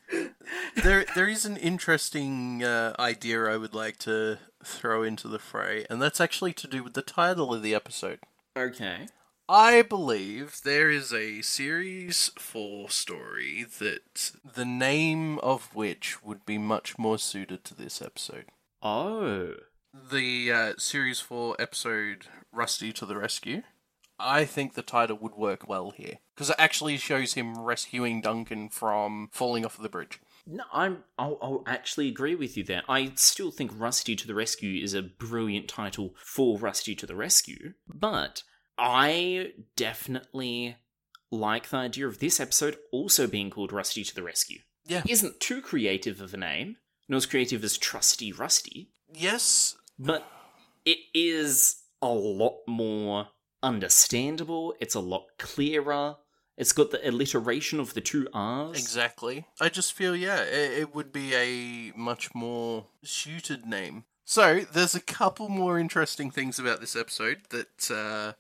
there 0.83 1.05
there 1.15 1.29
is 1.29 1.45
an 1.45 1.57
interesting 1.59 2.63
uh, 2.65 2.95
idea 2.99 3.45
I 3.45 3.57
would 3.57 3.75
like 3.75 3.99
to 4.01 4.39
throw 4.65 5.03
into 5.03 5.29
the 5.29 5.39
fray, 5.39 5.87
and 5.89 6.01
that's 6.01 6.21
actually 6.21 6.53
to 6.55 6.67
do 6.67 6.83
with 6.83 6.95
the 6.95 7.03
title 7.03 7.55
of 7.55 7.63
the 7.63 7.75
episode. 7.75 8.21
Okay. 8.57 9.07
I 9.49 9.83
believe 9.83 10.61
there 10.63 10.91
is 10.91 11.13
a 11.13 11.43
series 11.43 12.31
4 12.39 12.89
story 12.89 13.67
that 13.81 14.33
the 14.55 14.65
name 14.65 15.41
of 15.41 15.75
which 15.75 16.23
would 16.23 16.47
be 16.47 16.57
much 16.57 16.99
more 16.99 17.19
suited 17.19 17.65
to 17.65 17.75
this 17.75 18.01
episode. 18.01 18.45
Oh. 18.81 19.55
The 19.93 20.53
uh, 20.53 20.73
series 20.79 21.19
4 21.19 21.57
episode 21.59 22.27
Rusty 22.53 22.93
to 22.93 23.05
the 23.05 23.17
Rescue. 23.17 23.63
I 24.21 24.45
think 24.45 24.75
the 24.75 24.83
title 24.83 25.19
would 25.21 25.35
work 25.35 25.67
well 25.67 25.91
here 25.91 26.19
because 26.35 26.51
it 26.51 26.57
actually 26.59 26.99
shows 26.99 27.35
him 27.35 27.59
rescuing 27.59 28.21
Duncan 28.21 28.69
from 28.69 29.31
falling 29.33 29.65
off 29.65 29.79
the 29.79 29.89
bridge. 29.89 30.21
No, 30.47 30.65
I'm. 30.73 31.05
I'll, 31.19 31.39
I'll 31.43 31.63
actually 31.67 32.09
agree 32.09 32.35
with 32.35 32.57
you 32.57 32.65
there. 32.65 32.83
I 32.89 33.13
still 33.17 33.51
think 33.51 33.71
Rusty 33.75 34.17
to 34.17 34.27
the 34.27 34.35
Rescue 34.35 34.83
is 34.83 34.95
a 34.95 35.03
brilliant 35.03 35.69
title 35.69 36.15
for 36.25 36.59
Rusty 36.59 36.95
to 36.97 37.07
the 37.07 37.17
Rescue, 37.17 37.75
but 37.87 38.43
I 38.79 39.53
definitely 39.77 40.77
like 41.31 41.69
the 41.69 41.77
idea 41.77 42.09
of 42.09 42.19
this 42.19 42.41
episode 42.41 42.77
also 42.91 43.27
being 43.27 43.51
called 43.51 43.73
Rusty 43.73 44.03
to 44.05 44.15
the 44.15 44.23
Rescue. 44.23 44.59
Yeah. 44.87 45.03
Isn't 45.09 45.39
too 45.41 45.61
creative 45.61 46.21
of 46.21 46.35
a 46.35 46.39
name, 46.39 46.77
not 47.09 47.19
as 47.19 47.27
creative 47.27 47.63
as 47.63 47.79
Trusty 47.79 48.33
Rusty, 48.33 48.91
Yes, 49.13 49.77
but 49.99 50.27
it 50.85 50.99
is 51.15 51.83
a 52.01 52.09
lot 52.09 52.59
more 52.67 53.29
understandable. 53.63 54.75
It's 54.81 54.95
a 54.95 55.01
lot 55.01 55.27
clearer. 55.39 56.17
It's 56.61 56.73
got 56.73 56.91
the 56.91 57.09
alliteration 57.09 57.81
of 57.81 57.95
the 57.95 58.03
two 58.03 58.29
R's. 58.35 58.79
exactly. 58.79 59.47
I 59.61 59.71
just 59.71 59.95
feel, 59.95 60.15
yeah, 60.15 60.43
it, 60.43 60.79
it 60.79 60.95
would 60.95 61.11
be 61.11 61.35
a 61.35 61.93
much 61.97 62.35
more 62.35 62.85
suited 63.03 63.65
name. 63.65 64.05
So, 64.27 64.61
there's 64.71 64.95
a 64.95 65.01
couple 65.01 65.49
more 65.49 65.79
interesting 65.79 66.31
things 66.31 66.59
about 66.59 66.81
this 66.81 66.95
episode 66.95 67.39
that 67.49 67.91
uh, 67.91 68.35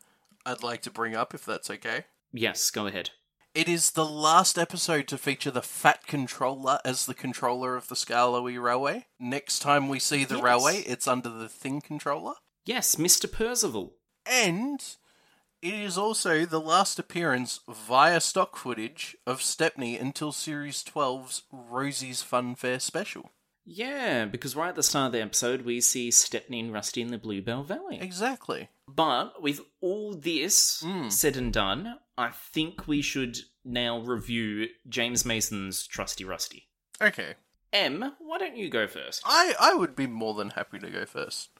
I'd 0.44 0.62
like 0.62 0.82
to 0.82 0.90
bring 0.90 1.16
up, 1.16 1.32
if 1.34 1.46
that's 1.46 1.70
okay. 1.70 2.04
Yes, 2.30 2.70
go 2.70 2.86
ahead. 2.86 3.10
It 3.54 3.68
is 3.68 3.92
the 3.92 4.04
last 4.04 4.58
episode 4.58 5.08
to 5.08 5.18
feature 5.18 5.50
the 5.50 5.62
Fat 5.62 6.06
Controller 6.06 6.78
as 6.84 7.06
the 7.06 7.14
controller 7.14 7.74
of 7.74 7.88
the 7.88 7.96
Skarloey 7.96 8.62
Railway. 8.62 9.06
Next 9.18 9.60
time 9.60 9.88
we 9.88 9.98
see 9.98 10.24
the 10.24 10.36
Yes. 10.36 10.44
railway, 10.44 10.76
it's 10.82 11.08
under 11.08 11.30
the 11.30 11.48
Thin 11.48 11.80
Controller. 11.80 12.34
Yes, 12.66 12.96
Mr. 12.96 13.32
Percival. 13.32 13.94
And 14.26 14.84
it 15.62 15.74
is 15.74 15.98
also 15.98 16.44
the 16.46 16.60
last 16.60 16.98
appearance 16.98 17.60
via 17.68 18.20
stock 18.20 18.56
footage 18.56 19.16
of 19.26 19.42
Stepney 19.42 19.96
until 19.98 20.32
Series 20.32 20.82
12's 20.82 21.42
Rosie's 21.52 22.22
Fun 22.22 22.54
Fair 22.54 22.80
special. 22.80 23.30
Yeah, 23.64 24.24
because 24.24 24.56
right 24.56 24.70
at 24.70 24.74
the 24.74 24.82
start 24.82 25.06
of 25.06 25.12
the 25.12 25.22
episode, 25.22 25.62
we 25.62 25.80
see 25.80 26.10
Stepney 26.10 26.60
and 26.60 26.72
Rusty 26.72 27.02
in 27.02 27.08
the 27.10 27.18
Bluebell 27.18 27.62
Valley. 27.62 27.98
Exactly. 28.00 28.68
But 28.88 29.40
with 29.42 29.60
all 29.80 30.14
this 30.14 30.82
Mm. 30.84 31.12
said 31.12 31.36
and 31.36 31.52
done, 31.52 31.98
I 32.18 32.30
think 32.30 32.88
we 32.88 33.02
should 33.02 33.38
now 33.64 34.00
review 34.00 34.68
James 34.88 35.24
Mason's 35.24 35.86
Trusty 35.86 36.24
Rusty. 36.24 36.68
Okay. 37.00 37.34
Em, 37.72 38.16
why 38.18 38.38
don't 38.38 38.56
you 38.56 38.68
go 38.68 38.88
first? 38.88 39.22
I, 39.24 39.54
I 39.60 39.74
would 39.74 39.94
be 39.94 40.08
more 40.08 40.34
than 40.34 40.50
happy 40.50 40.78
to 40.80 40.90
go 40.90 41.04
first. 41.04 41.50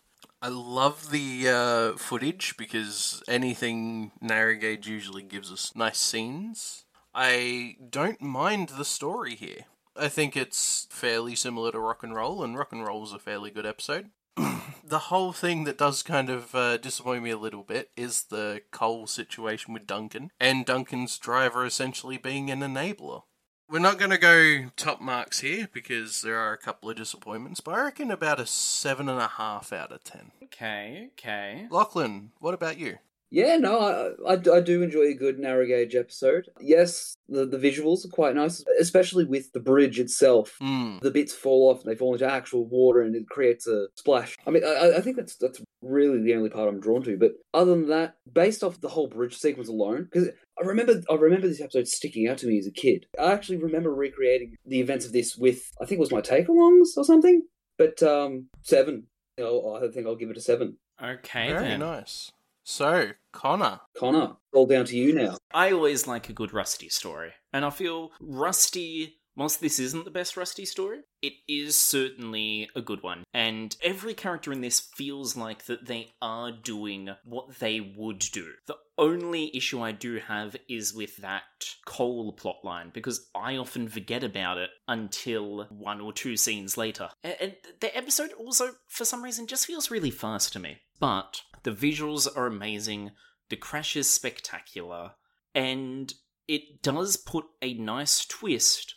I 0.42 0.48
love 0.48 1.10
the 1.10 1.48
uh, 1.48 1.98
footage 1.98 2.56
because 2.56 3.22
anything 3.28 4.12
narrow 4.22 4.54
gauge 4.54 4.88
usually 4.88 5.22
gives 5.22 5.52
us 5.52 5.72
nice 5.74 5.98
scenes. 5.98 6.84
I 7.14 7.76
don't 7.90 8.22
mind 8.22 8.70
the 8.70 8.86
story 8.86 9.34
here. 9.34 9.66
I 9.94 10.08
think 10.08 10.36
it's 10.36 10.86
fairly 10.90 11.34
similar 11.34 11.72
to 11.72 11.78
Rock 11.78 12.02
and 12.02 12.14
Roll, 12.14 12.42
and 12.42 12.56
Rock 12.56 12.72
and 12.72 12.86
Roll 12.86 13.04
is 13.04 13.12
a 13.12 13.18
fairly 13.18 13.50
good 13.50 13.66
episode. 13.66 14.10
the 14.84 14.98
whole 14.98 15.32
thing 15.32 15.64
that 15.64 15.76
does 15.76 16.02
kind 16.02 16.30
of 16.30 16.54
uh, 16.54 16.78
disappoint 16.78 17.22
me 17.22 17.30
a 17.30 17.38
little 17.38 17.62
bit 17.62 17.90
is 17.94 18.24
the 18.24 18.62
coal 18.70 19.06
situation 19.06 19.74
with 19.74 19.86
Duncan, 19.86 20.30
and 20.40 20.64
Duncan's 20.64 21.18
driver 21.18 21.66
essentially 21.66 22.16
being 22.16 22.50
an 22.50 22.60
enabler. 22.60 23.24
We're 23.70 23.78
not 23.78 23.98
going 23.98 24.10
to 24.10 24.18
go 24.18 24.70
top 24.76 25.00
marks 25.00 25.38
here 25.38 25.68
because 25.72 26.22
there 26.22 26.36
are 26.36 26.52
a 26.52 26.58
couple 26.58 26.90
of 26.90 26.96
disappointments, 26.96 27.60
but 27.60 27.72
I 27.72 27.84
reckon 27.84 28.10
about 28.10 28.40
a 28.40 28.46
seven 28.46 29.08
and 29.08 29.20
a 29.20 29.28
half 29.28 29.72
out 29.72 29.92
of 29.92 30.02
ten. 30.02 30.32
Okay, 30.42 31.10
okay. 31.12 31.68
Lachlan, 31.70 32.32
what 32.40 32.52
about 32.52 32.78
you? 32.78 32.98
Yeah, 33.30 33.56
no, 33.56 33.78
I, 34.26 34.32
I, 34.34 34.56
I 34.56 34.60
do 34.60 34.82
enjoy 34.82 35.02
a 35.02 35.14
good 35.14 35.38
narrow 35.38 35.64
gauge 35.64 35.94
episode. 35.94 36.48
Yes, 36.60 37.14
the, 37.28 37.46
the 37.46 37.58
visuals 37.58 38.04
are 38.04 38.10
quite 38.10 38.34
nice, 38.34 38.64
especially 38.80 39.24
with 39.24 39.52
the 39.52 39.60
bridge 39.60 40.00
itself. 40.00 40.56
Hmm. 40.60 40.98
The 41.00 41.12
bits 41.12 41.32
fall 41.32 41.70
off 41.70 41.82
and 41.82 41.90
they 41.90 41.96
fall 41.96 42.12
into 42.12 42.30
actual 42.30 42.66
water 42.66 43.02
and 43.02 43.14
it 43.14 43.28
creates 43.28 43.66
a 43.66 43.86
splash. 43.94 44.36
I 44.46 44.50
mean, 44.50 44.64
I, 44.64 44.96
I 44.96 45.00
think 45.00 45.16
that's 45.16 45.36
that's 45.36 45.62
really 45.80 46.20
the 46.22 46.34
only 46.34 46.50
part 46.50 46.68
I'm 46.68 46.80
drawn 46.80 47.02
to. 47.04 47.16
But 47.16 47.32
other 47.54 47.70
than 47.70 47.88
that, 47.88 48.16
based 48.30 48.64
off 48.64 48.80
the 48.80 48.88
whole 48.88 49.06
bridge 49.06 49.36
sequence 49.36 49.68
alone, 49.68 50.08
because 50.10 50.28
I 50.60 50.66
remember 50.66 51.00
I 51.08 51.14
remember 51.14 51.46
this 51.46 51.60
episode 51.60 51.86
sticking 51.86 52.28
out 52.28 52.38
to 52.38 52.46
me 52.46 52.58
as 52.58 52.66
a 52.66 52.72
kid. 52.72 53.06
I 53.18 53.32
actually 53.32 53.58
remember 53.58 53.94
recreating 53.94 54.56
the 54.66 54.80
events 54.80 55.06
of 55.06 55.12
this 55.12 55.36
with 55.36 55.70
I 55.80 55.86
think 55.86 55.98
it 55.98 56.00
was 56.00 56.12
my 56.12 56.20
take-alongs 56.20 56.96
or 56.96 57.04
something. 57.04 57.42
But 57.78 58.02
um, 58.02 58.48
seven. 58.62 59.06
You 59.38 59.44
know, 59.44 59.80
I 59.80 59.90
think 59.90 60.06
I'll 60.06 60.16
give 60.16 60.30
it 60.30 60.36
a 60.36 60.40
seven. 60.40 60.76
Okay, 61.02 61.48
Very 61.48 61.68
then. 61.68 61.80
nice. 61.80 62.30
So, 62.62 63.12
Connor. 63.32 63.80
Connor, 63.96 64.36
all 64.52 64.66
down 64.66 64.84
to 64.86 64.96
you 64.96 65.12
now. 65.14 65.38
I 65.52 65.72
always 65.72 66.06
like 66.06 66.28
a 66.28 66.32
good 66.32 66.52
Rusty 66.52 66.88
story. 66.88 67.32
And 67.52 67.64
I 67.64 67.70
feel 67.70 68.10
Rusty, 68.20 69.19
whilst 69.36 69.60
this 69.60 69.78
isn't 69.78 70.04
the 70.04 70.10
best 70.10 70.36
Rusty 70.36 70.64
story, 70.64 71.00
it 71.22 71.34
is 71.48 71.78
certainly 71.78 72.68
a 72.74 72.80
good 72.80 73.02
one. 73.02 73.24
And 73.32 73.76
every 73.82 74.14
character 74.14 74.52
in 74.52 74.60
this 74.60 74.80
feels 74.80 75.36
like 75.36 75.66
that 75.66 75.86
they 75.86 76.12
are 76.20 76.52
doing 76.52 77.10
what 77.24 77.58
they 77.58 77.80
would 77.80 78.18
do. 78.18 78.52
The 78.66 78.76
only 78.98 79.54
issue 79.56 79.80
I 79.80 79.92
do 79.92 80.18
have 80.18 80.56
is 80.68 80.94
with 80.94 81.16
that 81.18 81.42
coal 81.86 82.36
plotline, 82.36 82.92
because 82.92 83.28
I 83.34 83.56
often 83.56 83.88
forget 83.88 84.22
about 84.22 84.58
it 84.58 84.70
until 84.88 85.66
one 85.70 86.00
or 86.00 86.12
two 86.12 86.36
scenes 86.36 86.76
later. 86.76 87.10
And 87.22 87.56
the 87.80 87.96
episode 87.96 88.32
also, 88.32 88.72
for 88.88 89.04
some 89.04 89.22
reason, 89.22 89.46
just 89.46 89.66
feels 89.66 89.90
really 89.90 90.10
fast 90.10 90.52
to 90.52 90.58
me. 90.58 90.78
But 90.98 91.42
the 91.62 91.70
visuals 91.70 92.28
are 92.36 92.46
amazing, 92.46 93.12
the 93.48 93.56
crash 93.56 93.96
is 93.96 94.08
spectacular, 94.08 95.12
and 95.54 96.12
it 96.46 96.82
does 96.82 97.16
put 97.16 97.46
a 97.62 97.74
nice 97.74 98.26
twist 98.26 98.94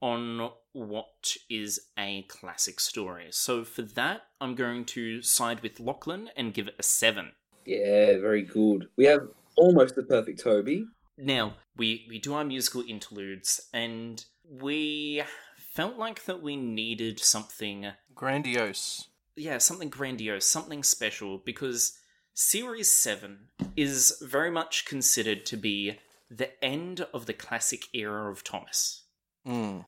on 0.00 0.50
what 0.72 1.36
is 1.48 1.80
a 1.98 2.22
classic 2.22 2.80
story. 2.80 3.26
So 3.30 3.64
for 3.64 3.82
that, 3.82 4.22
I'm 4.40 4.54
going 4.54 4.84
to 4.86 5.22
side 5.22 5.60
with 5.60 5.80
Lachlan 5.80 6.30
and 6.36 6.54
give 6.54 6.68
it 6.68 6.76
a 6.78 6.82
7. 6.82 7.32
Yeah, 7.66 8.18
very 8.18 8.42
good. 8.42 8.88
We 8.96 9.04
have 9.06 9.28
almost 9.56 9.94
the 9.94 10.02
perfect 10.02 10.40
Toby. 10.40 10.86
Now, 11.18 11.54
we, 11.76 12.06
we 12.08 12.18
do 12.18 12.34
our 12.34 12.44
musical 12.44 12.82
interludes, 12.88 13.68
and 13.74 14.24
we 14.48 15.22
felt 15.56 15.96
like 15.96 16.24
that 16.24 16.42
we 16.42 16.56
needed 16.56 17.20
something 17.20 17.86
Grandiose. 18.14 19.08
yeah, 19.36 19.58
something 19.58 19.90
grandiose, 19.90 20.46
something 20.46 20.82
special, 20.82 21.38
because 21.38 21.98
Series 22.32 22.90
7 22.90 23.48
is 23.76 24.16
very 24.22 24.50
much 24.50 24.86
considered 24.86 25.44
to 25.46 25.56
be 25.56 25.98
the 26.30 26.62
end 26.64 27.06
of 27.12 27.26
the 27.26 27.34
classic 27.34 27.88
era 27.92 28.30
of 28.30 28.42
Thomas. 28.42 29.02
Hmm. 29.44 29.80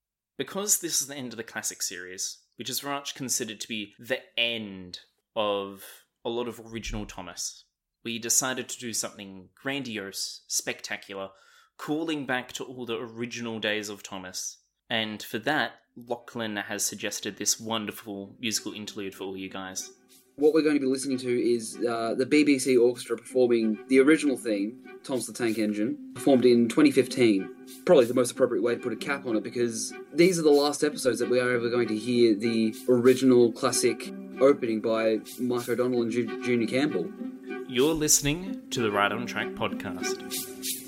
Because 0.43 0.79
this 0.81 1.01
is 1.01 1.07
the 1.07 1.15
end 1.15 1.33
of 1.33 1.37
the 1.37 1.45
classic 1.45 1.83
series, 1.83 2.39
which 2.57 2.69
is 2.69 2.81
very 2.81 2.97
much 2.97 3.15
considered 3.15 3.61
to 3.61 3.69
be 3.69 3.95
the 4.01 4.19
end 4.37 4.99
of 5.37 5.85
a 6.25 6.31
lot 6.31 6.49
of 6.49 6.61
original 6.67 7.07
Thomas, 7.07 7.67
we 8.03 8.19
decided 8.19 8.69
to 8.69 8.81
do 8.81 8.93
something 8.93 9.51
grandiose, 9.55 10.43
spectacular, 10.49 11.29
calling 11.79 12.27
back 12.27 12.51
to 12.55 12.65
all 12.65 12.85
the 12.85 12.99
original 12.99 13.61
days 13.61 13.89
of 13.89 14.03
Thomas. 14.03 14.59
And 14.91 15.23
for 15.23 15.39
that, 15.39 15.75
Lachlan 15.97 16.57
has 16.57 16.85
suggested 16.85 17.37
this 17.37 17.61
wonderful 17.61 18.35
musical 18.41 18.73
interlude 18.73 19.15
for 19.15 19.23
all 19.23 19.37
you 19.37 19.49
guys. 19.49 19.93
What 20.43 20.55
we're 20.55 20.63
going 20.63 20.75
to 20.75 20.81
be 20.81 20.89
listening 20.89 21.19
to 21.19 21.29
is 21.31 21.77
uh, 21.89 22.15
the 22.19 22.27
BBC 22.27 22.77
Orchestra 22.77 23.17
performing 23.17 23.79
the 23.87 24.01
original 24.01 24.37
theme, 24.37 24.77
Thomas 25.05 25.27
the 25.27 25.33
Tank 25.33 25.57
Engine, 25.57 25.97
performed 26.15 26.45
in 26.45 26.69
2015. 26.69 27.49
Probably 27.85 28.07
the 28.07 28.15
most 28.15 28.33
appropriate 28.33 28.61
way 28.61 28.75
to 28.75 28.81
put 28.81 28.93
a 28.93 28.97
cap 28.97 29.25
on 29.25 29.37
it 29.37 29.45
because 29.45 29.95
these 30.13 30.41
are 30.41 30.43
the 30.43 30.51
last 30.51 30.83
episodes 30.83 31.21
that 31.21 31.31
we 31.31 31.39
are 31.39 31.53
ever 31.55 31.71
going 31.71 31.87
to 31.87 31.97
hear 31.97 32.35
the 32.35 32.75
original 32.89 33.53
classic 33.53 34.13
opening 34.41 34.81
by 34.81 35.21
Mike 35.39 35.69
O'Donnell 35.69 36.03
and 36.03 36.11
Ju- 36.11 36.43
Junior 36.43 36.67
Campbell. 36.67 37.09
You're 37.69 37.95
listening 37.95 38.63
to 38.71 38.83
the 38.83 38.91
Right 38.91 39.13
on 39.13 39.27
Track 39.27 39.51
podcast. 39.51 40.82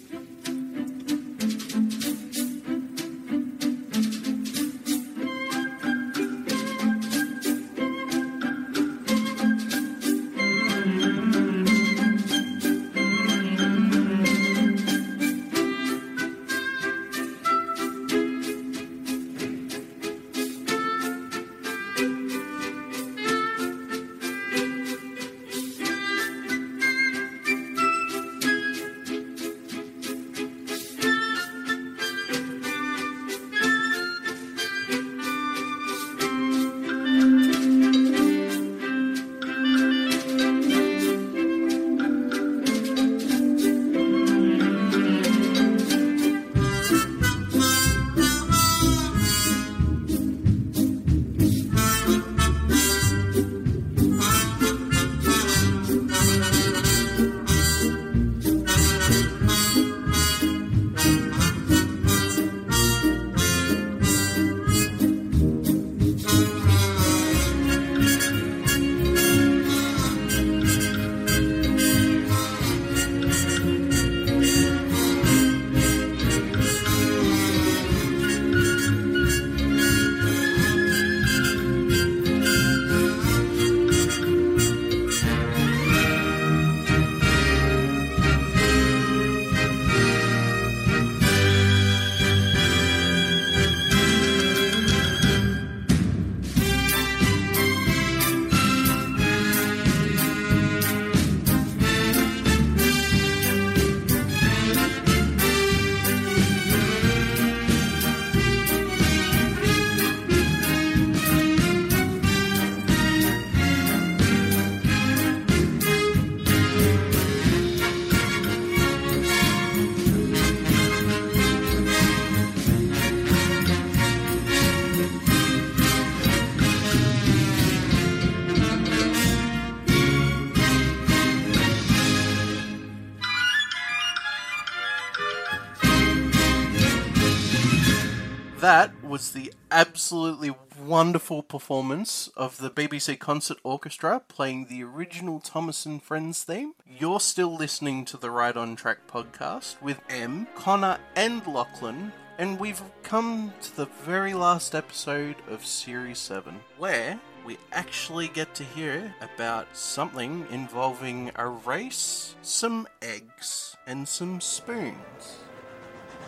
Absolutely 140.05 140.55
wonderful 140.85 141.43
performance 141.43 142.29
of 142.37 142.59
the 142.59 142.71
BBC 142.71 143.19
Concert 143.19 143.57
Orchestra 143.63 144.21
playing 144.29 144.67
the 144.67 144.85
original 144.85 145.41
Thomas 145.41 145.87
and 145.87 146.03
Friends 146.03 146.45
theme. 146.45 146.75
You're 146.87 147.21
still 147.21 147.57
listening 147.57 148.05
to 148.05 148.19
the 148.19 148.31
Right 148.31 148.55
on 148.55 148.77
Track 148.77 149.07
podcast 149.09 149.81
with 149.81 150.03
Em, 150.11 150.47
Connor, 150.57 150.99
and 151.17 151.47
Lachlan, 151.47 152.13
and 152.37 152.61
we've 152.61 152.83
come 153.03 153.55
to 153.63 153.77
the 153.77 153.87
very 154.03 154.35
last 154.35 154.75
episode 154.75 155.37
of 155.49 155.65
Series 155.65 156.19
7, 156.19 156.61
where 156.77 157.19
we 157.47 157.57
actually 157.73 158.29
get 158.29 158.55
to 158.57 158.63
hear 158.63 159.15
about 159.23 159.75
something 159.75 160.47
involving 160.51 161.31
a 161.37 161.49
race, 161.49 162.35
some 162.43 162.87
eggs, 163.01 163.75
and 163.87 164.07
some 164.07 164.43
spoons. 164.43 165.39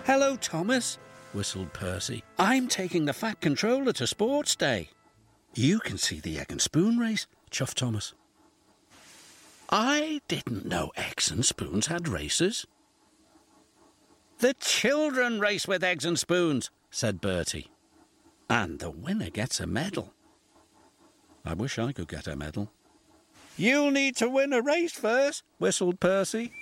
Hello, 0.07 0.37
Thomas, 0.37 0.97
whistled 1.33 1.73
Percy. 1.73 2.23
I'm 2.39 2.69
taking 2.69 3.05
the 3.05 3.13
Fat 3.13 3.41
Controller 3.41 3.93
to 3.95 4.07
Sports 4.07 4.57
Day. 4.57 4.91
You 5.55 5.81
can 5.81 5.99
see 5.99 6.21
the 6.21 6.39
egg 6.39 6.51
and 6.51 6.61
spoon 6.61 6.99
race, 6.99 7.27
chuffed 7.51 7.75
Thomas. 7.75 8.15
I 9.71 10.21
didn't 10.29 10.67
know 10.67 10.93
eggs 10.97 11.31
and 11.31 11.45
spoons 11.45 11.87
had 11.87 12.09
races. 12.09 12.67
The 14.39 14.55
children 14.55 15.41
race 15.41 15.67
with 15.67 15.83
eggs 15.83 16.05
and 16.05 16.19
spoons, 16.19 16.71
said 16.91 17.21
Bertie. 17.21 17.71
And 18.49 18.79
the 18.79 18.91
winner 18.91 19.31
gets 19.31 19.59
a 19.61 19.67
medal. 19.67 20.13
I 21.45 21.55
wish 21.55 21.79
I 21.79 21.93
could 21.93 22.09
get 22.09 22.27
a 22.27 22.37
medal. 22.37 22.71
You'll 23.57 23.91
need 23.91 24.17
to 24.17 24.29
win 24.29 24.53
a 24.53 24.61
race 24.61 24.93
first, 24.93 25.43
whistled 25.59 26.01
Percy. 26.01 26.53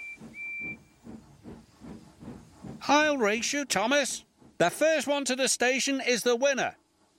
I'll 2.86 3.16
race 3.16 3.52
you, 3.52 3.64
Thomas. 3.64 4.23
The 4.58 4.70
first 4.70 5.08
one 5.08 5.24
to 5.24 5.34
the 5.34 5.48
station 5.48 6.00
is 6.00 6.22
the 6.22 6.36
winner. 6.36 6.76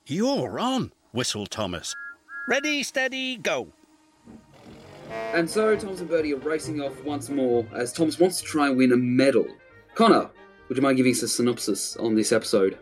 You're 0.08 0.58
on, 0.58 0.94
whistled 1.12 1.52
Thomas. 1.52 1.94
Ready, 2.48 2.82
steady, 2.82 3.36
go. 3.36 3.74
And 5.34 5.50
so 5.50 5.76
Thomas 5.76 6.00
and 6.00 6.10
Bertie 6.10 6.34
are 6.34 6.38
racing 6.38 6.82
off 6.82 7.04
once 7.04 7.30
more 7.30 7.66
as 7.74 7.92
Thomas 7.92 8.18
wants 8.20 8.40
to 8.40 8.46
try 8.46 8.70
and 8.70 8.78
win 8.78 8.94
a 8.94 8.98
medal. 8.98 9.46
Connor, 9.96 10.30
would 10.70 10.78
you 10.78 10.82
mind 10.82 10.96
giving 10.96 11.12
us 11.12 11.24
a 11.24 11.28
synopsis 11.28 11.98
on 11.98 12.16
this 12.16 12.32
episode? 12.32 12.78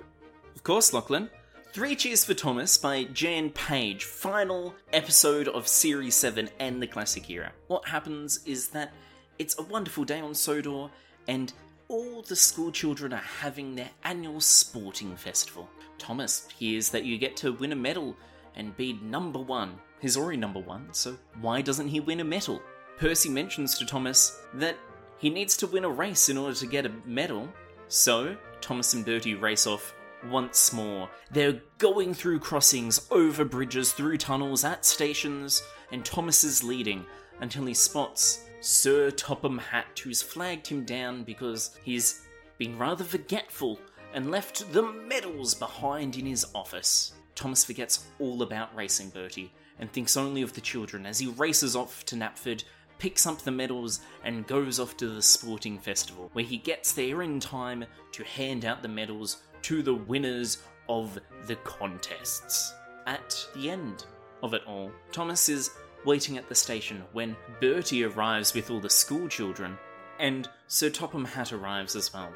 Of 0.56 0.64
course, 0.64 0.94
Lachlan. 0.94 1.32
Three 1.72 1.96
Cheers 1.96 2.24
for 2.24 2.36
Thomas 2.36 2.78
by 2.78 3.06
Jan 3.06 3.50
Page, 3.50 4.04
final 4.04 4.76
episode 4.94 5.48
of 5.48 5.68
Series 5.68 6.14
7 6.14 6.48
and 6.60 6.80
the 6.80 6.86
Classic 6.86 7.28
Era. 7.28 7.52
What 7.66 7.88
happens 7.88 8.42
is 8.46 8.68
that 8.68 8.94
it's 9.40 9.58
a 9.58 9.64
wonderful 9.64 10.04
day 10.04 10.20
on 10.20 10.36
Sodor, 10.36 10.90
and 11.28 11.52
all 11.94 12.24
the 12.24 12.36
school 12.36 12.72
children 12.72 13.14
are 13.14 13.18
having 13.18 13.76
their 13.76 13.92
annual 14.04 14.42
sporting 14.42 15.16
festival. 15.16 15.70
Thomas 16.00 16.48
hears 16.58 16.90
that 16.90 17.06
you 17.06 17.20
get 17.20 17.38
to 17.38 17.54
win 17.54 17.72
a 17.72 17.76
medal 17.76 18.18
and 18.56 18.76
be 18.76 18.94
number 18.94 19.38
one. 19.38 19.76
He's 20.02 20.18
already 20.18 20.38
number 20.38 20.60
one, 20.60 20.88
so 20.92 21.16
why 21.40 21.62
doesn't 21.62 21.90
he 21.90 22.00
win 22.00 22.20
a 22.20 22.24
medal? 22.24 22.64
Percy 22.98 23.30
mentions 23.30 23.78
to 23.78 23.86
Thomas 23.86 24.42
that 24.56 24.76
he 25.20 25.30
needs 25.30 25.56
to 25.58 25.68
win 25.68 25.86
a 25.86 25.90
race 25.90 26.30
in 26.30 26.38
order 26.38 26.56
to 26.56 26.66
get 26.66 26.88
a 26.88 26.92
medal, 27.06 27.48
so 27.90 28.36
Thomas 28.60 28.96
and 28.96 29.06
Bertie 29.06 29.36
race 29.36 29.68
off 29.68 29.94
once 30.28 30.74
more. 30.74 31.08
They're 31.30 31.62
going 31.78 32.16
through 32.16 32.40
crossings, 32.40 33.06
over 33.12 33.46
bridges, 33.46 33.92
through 33.92 34.18
tunnels, 34.18 34.64
at 34.64 34.84
stations, 34.84 35.62
and 35.92 36.04
Thomas 36.04 36.44
is 36.44 36.64
leading 36.64 37.06
until 37.40 37.68
he 37.68 37.76
spots 37.76 38.46
Sir 38.66 39.12
Topham 39.12 39.58
Hatt, 39.58 40.00
who's 40.00 40.22
flagged 40.22 40.68
him 40.68 40.86
down 40.86 41.26
because 41.26 41.78
he's 41.84 42.22
been 42.58 42.78
rather 42.78 43.04
forgetful 43.04 43.78
and 44.14 44.32
left 44.32 44.72
the 44.72 44.84
medals 44.84 45.54
behind 45.54 46.16
in 46.16 46.26
his 46.26 46.46
office. 46.56 47.12
Thomas 47.36 47.66
forgets 47.66 48.06
all 48.20 48.42
about 48.42 48.74
racing 48.74 49.10
Bertie 49.10 49.52
and 49.80 49.92
thinks 49.92 50.16
only 50.16 50.44
of 50.44 50.54
the 50.54 50.62
children 50.62 51.06
as 51.06 51.20
he 51.20 51.28
races 51.28 51.76
off 51.76 52.06
to 52.06 52.16
Knapford, 52.16 52.64
picks 53.00 53.28
up 53.28 53.42
the 53.42 53.52
medals, 53.52 54.00
and 54.24 54.48
goes 54.48 54.80
off 54.80 54.96
to 54.96 55.10
the 55.10 55.22
sporting 55.22 55.78
festival, 55.78 56.30
where 56.32 56.46
he 56.46 56.56
gets 56.56 56.94
there 56.94 57.22
in 57.22 57.42
time 57.42 57.84
to 58.14 58.24
hand 58.24 58.64
out 58.64 58.82
the 58.82 58.88
medals 58.88 59.44
to 59.64 59.84
the 59.84 59.94
winners 59.94 60.60
of 60.88 61.20
the 61.48 61.58
contests. 61.58 62.74
At 63.08 63.46
the 63.56 63.70
end 63.70 64.06
of 64.42 64.54
it 64.54 64.62
all, 64.66 64.90
Thomas 65.12 65.50
is 65.50 65.72
waiting 66.06 66.38
at 66.38 66.48
the 66.50 66.56
station 66.56 67.04
when 67.14 67.36
Bertie 67.62 68.04
arrives 68.04 68.54
with 68.54 68.70
all 68.72 68.80
the 68.80 68.90
school 68.90 69.28
children, 69.28 69.78
and 70.20 70.50
Sir 70.68 70.90
Topham 70.90 71.26
Hatt 71.26 71.54
arrives 71.54 71.96
as 71.96 72.14
well. 72.14 72.34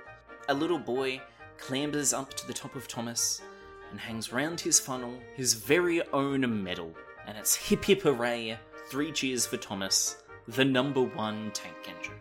A 0.49 0.53
little 0.53 0.79
boy 0.79 1.21
clambers 1.59 2.13
up 2.17 2.33
to 2.35 2.47
the 2.47 2.53
top 2.53 2.75
of 2.75 2.87
Thomas 2.87 3.41
and 3.91 3.99
hangs 3.99 4.31
round 4.33 4.59
his 4.59 4.79
funnel 4.79 5.13
his 5.35 5.53
very 5.53 6.01
own 6.13 6.63
medal, 6.63 6.93
and 7.25 7.37
it's 7.37 7.55
hip 7.55 7.83
hip 7.85 8.01
hooray, 8.01 8.57
three 8.89 9.11
cheers 9.11 9.45
for 9.45 9.57
Thomas, 9.57 10.17
the 10.47 10.65
number 10.65 11.01
one 11.01 11.51
tank 11.53 11.75
engine. 11.87 12.13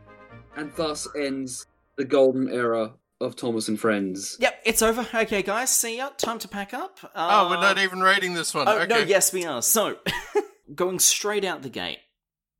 And 0.56 0.72
thus 0.76 1.06
ends 1.16 1.66
the 1.96 2.04
golden 2.04 2.48
era 2.48 2.92
of 3.20 3.36
Thomas 3.36 3.68
and 3.68 3.78
Friends. 3.80 4.36
Yep, 4.40 4.62
it's 4.64 4.82
over. 4.82 5.06
Okay, 5.14 5.42
guys, 5.42 5.74
see 5.74 5.98
ya. 5.98 6.10
Time 6.18 6.38
to 6.40 6.48
pack 6.48 6.74
up. 6.74 6.98
Oh, 7.14 7.48
we're 7.50 7.56
Uh, 7.56 7.60
not 7.60 7.78
even 7.78 8.00
rating 8.00 8.34
this 8.34 8.52
one. 8.54 8.68
Oh 8.68 8.78
okay. 8.80 8.86
no, 8.86 8.98
yes 8.98 9.32
we 9.32 9.44
are. 9.44 9.62
So, 9.62 9.96
going 10.76 10.98
straight 10.98 11.44
out 11.44 11.62
the 11.62 11.68
gate, 11.68 12.00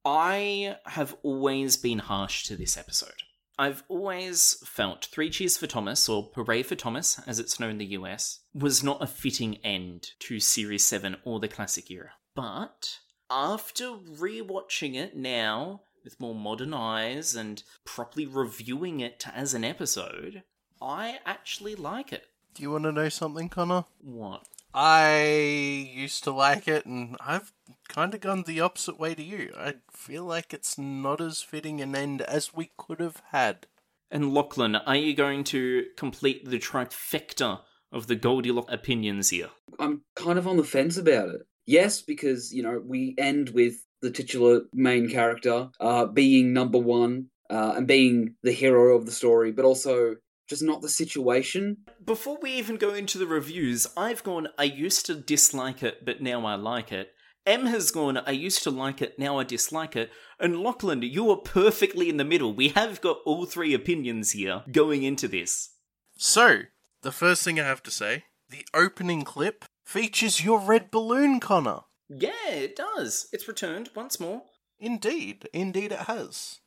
I 0.04 0.76
have 0.86 1.16
always 1.22 1.76
been 1.76 1.98
harsh 2.00 2.44
to 2.44 2.56
this 2.56 2.76
episode. 2.76 3.22
I've 3.58 3.82
always 3.88 4.62
felt 4.66 5.06
Three 5.06 5.30
Cheers 5.30 5.56
for 5.56 5.66
Thomas, 5.66 6.08
or 6.08 6.30
Hooray 6.34 6.62
for 6.62 6.74
Thomas, 6.74 7.20
as 7.26 7.38
it's 7.38 7.58
known 7.58 7.70
in 7.70 7.78
the 7.78 7.86
US, 7.86 8.40
was 8.54 8.82
not 8.82 9.02
a 9.02 9.06
fitting 9.06 9.56
end 9.64 10.10
to 10.20 10.40
Series 10.40 10.84
7 10.84 11.16
or 11.24 11.40
the 11.40 11.48
classic 11.48 11.90
era. 11.90 12.12
But 12.34 12.98
after 13.30 13.84
rewatching 13.84 14.94
it 14.94 15.16
now, 15.16 15.82
with 16.04 16.20
more 16.20 16.34
modern 16.34 16.74
eyes 16.74 17.34
and 17.34 17.62
properly 17.84 18.26
reviewing 18.26 19.00
it 19.00 19.24
as 19.34 19.54
an 19.54 19.64
episode, 19.64 20.42
I 20.80 21.18
actually 21.24 21.74
like 21.74 22.12
it. 22.12 22.26
Do 22.54 22.62
you 22.62 22.70
want 22.70 22.84
to 22.84 22.92
know 22.92 23.08
something, 23.08 23.48
Connor? 23.48 23.84
What? 24.00 24.46
I 24.78 25.88
used 25.94 26.22
to 26.24 26.32
like 26.32 26.68
it, 26.68 26.84
and 26.84 27.16
I've 27.18 27.50
kind 27.88 28.12
of 28.12 28.20
gone 28.20 28.42
the 28.42 28.60
opposite 28.60 29.00
way 29.00 29.14
to 29.14 29.22
you. 29.22 29.54
I 29.56 29.76
feel 29.90 30.22
like 30.24 30.52
it's 30.52 30.76
not 30.76 31.18
as 31.18 31.40
fitting 31.40 31.80
an 31.80 31.96
end 31.96 32.20
as 32.20 32.52
we 32.52 32.72
could 32.76 33.00
have 33.00 33.22
had. 33.30 33.68
And 34.10 34.34
Lachlan, 34.34 34.76
are 34.76 34.96
you 34.96 35.14
going 35.14 35.44
to 35.44 35.86
complete 35.96 36.44
the 36.44 36.58
trifecta 36.58 37.60
of 37.90 38.06
the 38.06 38.16
Goldilocks 38.16 38.70
opinions 38.70 39.30
here? 39.30 39.48
I'm 39.78 40.02
kind 40.14 40.38
of 40.38 40.46
on 40.46 40.58
the 40.58 40.62
fence 40.64 40.98
about 40.98 41.30
it. 41.30 41.40
Yes, 41.64 42.02
because, 42.02 42.52
you 42.52 42.62
know, 42.62 42.78
we 42.84 43.14
end 43.16 43.48
with 43.50 43.76
the 44.02 44.10
titular 44.10 44.64
main 44.74 45.08
character 45.08 45.70
uh, 45.80 46.04
being 46.04 46.52
number 46.52 46.78
one 46.78 47.30
uh, 47.48 47.72
and 47.78 47.86
being 47.86 48.34
the 48.42 48.52
hero 48.52 48.94
of 48.94 49.06
the 49.06 49.12
story, 49.12 49.52
but 49.52 49.64
also 49.64 50.16
just 50.49 50.62
not 50.62 50.82
the 50.82 50.88
situation. 50.88 51.78
Before 52.05 52.38
we 52.40 52.53
even 52.53 52.76
go 52.76 52.94
into 52.94 53.18
the 53.18 53.26
reviews, 53.26 53.86
I've 53.97 54.22
gone, 54.22 54.49
I 54.59 54.64
used 54.64 55.07
to 55.07 55.14
dislike 55.14 55.82
it, 55.82 56.05
but 56.05 56.20
now 56.20 56.47
I 56.47 56.55
like 56.55 56.92
it. 56.92 57.12
Em 57.44 57.66
has 57.66 57.92
gone, 57.92 58.16
I 58.18 58.32
used 58.32 58.64
to 58.64 58.70
like 58.70 59.01
it, 59.01 59.18
now 59.18 59.38
I 59.38 59.44
dislike 59.44 59.94
it. 59.94 60.11
And 60.40 60.61
Lachlan, 60.61 61.03
you 61.03 61.30
are 61.30 61.36
perfectly 61.36 62.09
in 62.09 62.16
the 62.16 62.24
middle. 62.24 62.53
We 62.53 62.68
have 62.70 63.01
got 63.01 63.18
all 63.24 63.47
three 63.47 63.72
opinions 63.72 64.32
here 64.32 64.62
going 64.72 65.05
into 65.05 65.28
this. 65.28 65.70
So, 66.16 66.62
the 67.03 67.12
first 67.12 67.44
thing 67.44 67.61
I 67.61 67.64
have 67.64 67.82
to 67.84 67.90
say 67.90 68.24
the 68.49 68.66
opening 68.74 69.22
clip 69.22 69.64
features 69.84 70.44
your 70.44 70.59
red 70.59 70.90
balloon, 70.90 71.38
Connor. 71.40 71.80
Yeah, 72.09 72.51
it 72.51 72.76
does. 72.76 73.28
It's 73.32 73.49
returned 73.49 73.90
once 73.94 74.18
more. 74.18 74.42
Indeed, 74.78 75.49
indeed 75.53 75.92
it 75.92 76.01
has. 76.01 76.61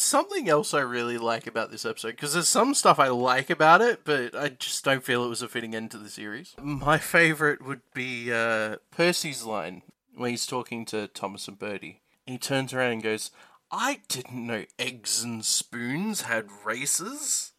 Something 0.00 0.48
else 0.48 0.72
I 0.72 0.80
really 0.80 1.18
like 1.18 1.46
about 1.46 1.70
this 1.70 1.84
episode, 1.84 2.12
because 2.12 2.32
there's 2.32 2.48
some 2.48 2.72
stuff 2.72 2.98
I 2.98 3.08
like 3.08 3.50
about 3.50 3.82
it, 3.82 4.00
but 4.02 4.34
I 4.34 4.48
just 4.48 4.82
don't 4.82 5.04
feel 5.04 5.22
it 5.22 5.28
was 5.28 5.42
a 5.42 5.48
fitting 5.48 5.74
end 5.74 5.90
to 5.90 5.98
the 5.98 6.08
series. 6.08 6.54
My 6.58 6.96
favourite 6.96 7.62
would 7.62 7.82
be 7.92 8.32
uh, 8.32 8.76
Percy's 8.90 9.44
line 9.44 9.82
when 10.16 10.30
he's 10.30 10.46
talking 10.46 10.86
to 10.86 11.06
Thomas 11.08 11.48
and 11.48 11.58
Bertie. 11.58 12.00
He 12.24 12.38
turns 12.38 12.72
around 12.72 12.92
and 12.92 13.02
goes, 13.02 13.30
I 13.70 14.00
didn't 14.08 14.46
know 14.46 14.64
eggs 14.78 15.22
and 15.22 15.44
spoons 15.44 16.22
had 16.22 16.48
races. 16.64 17.52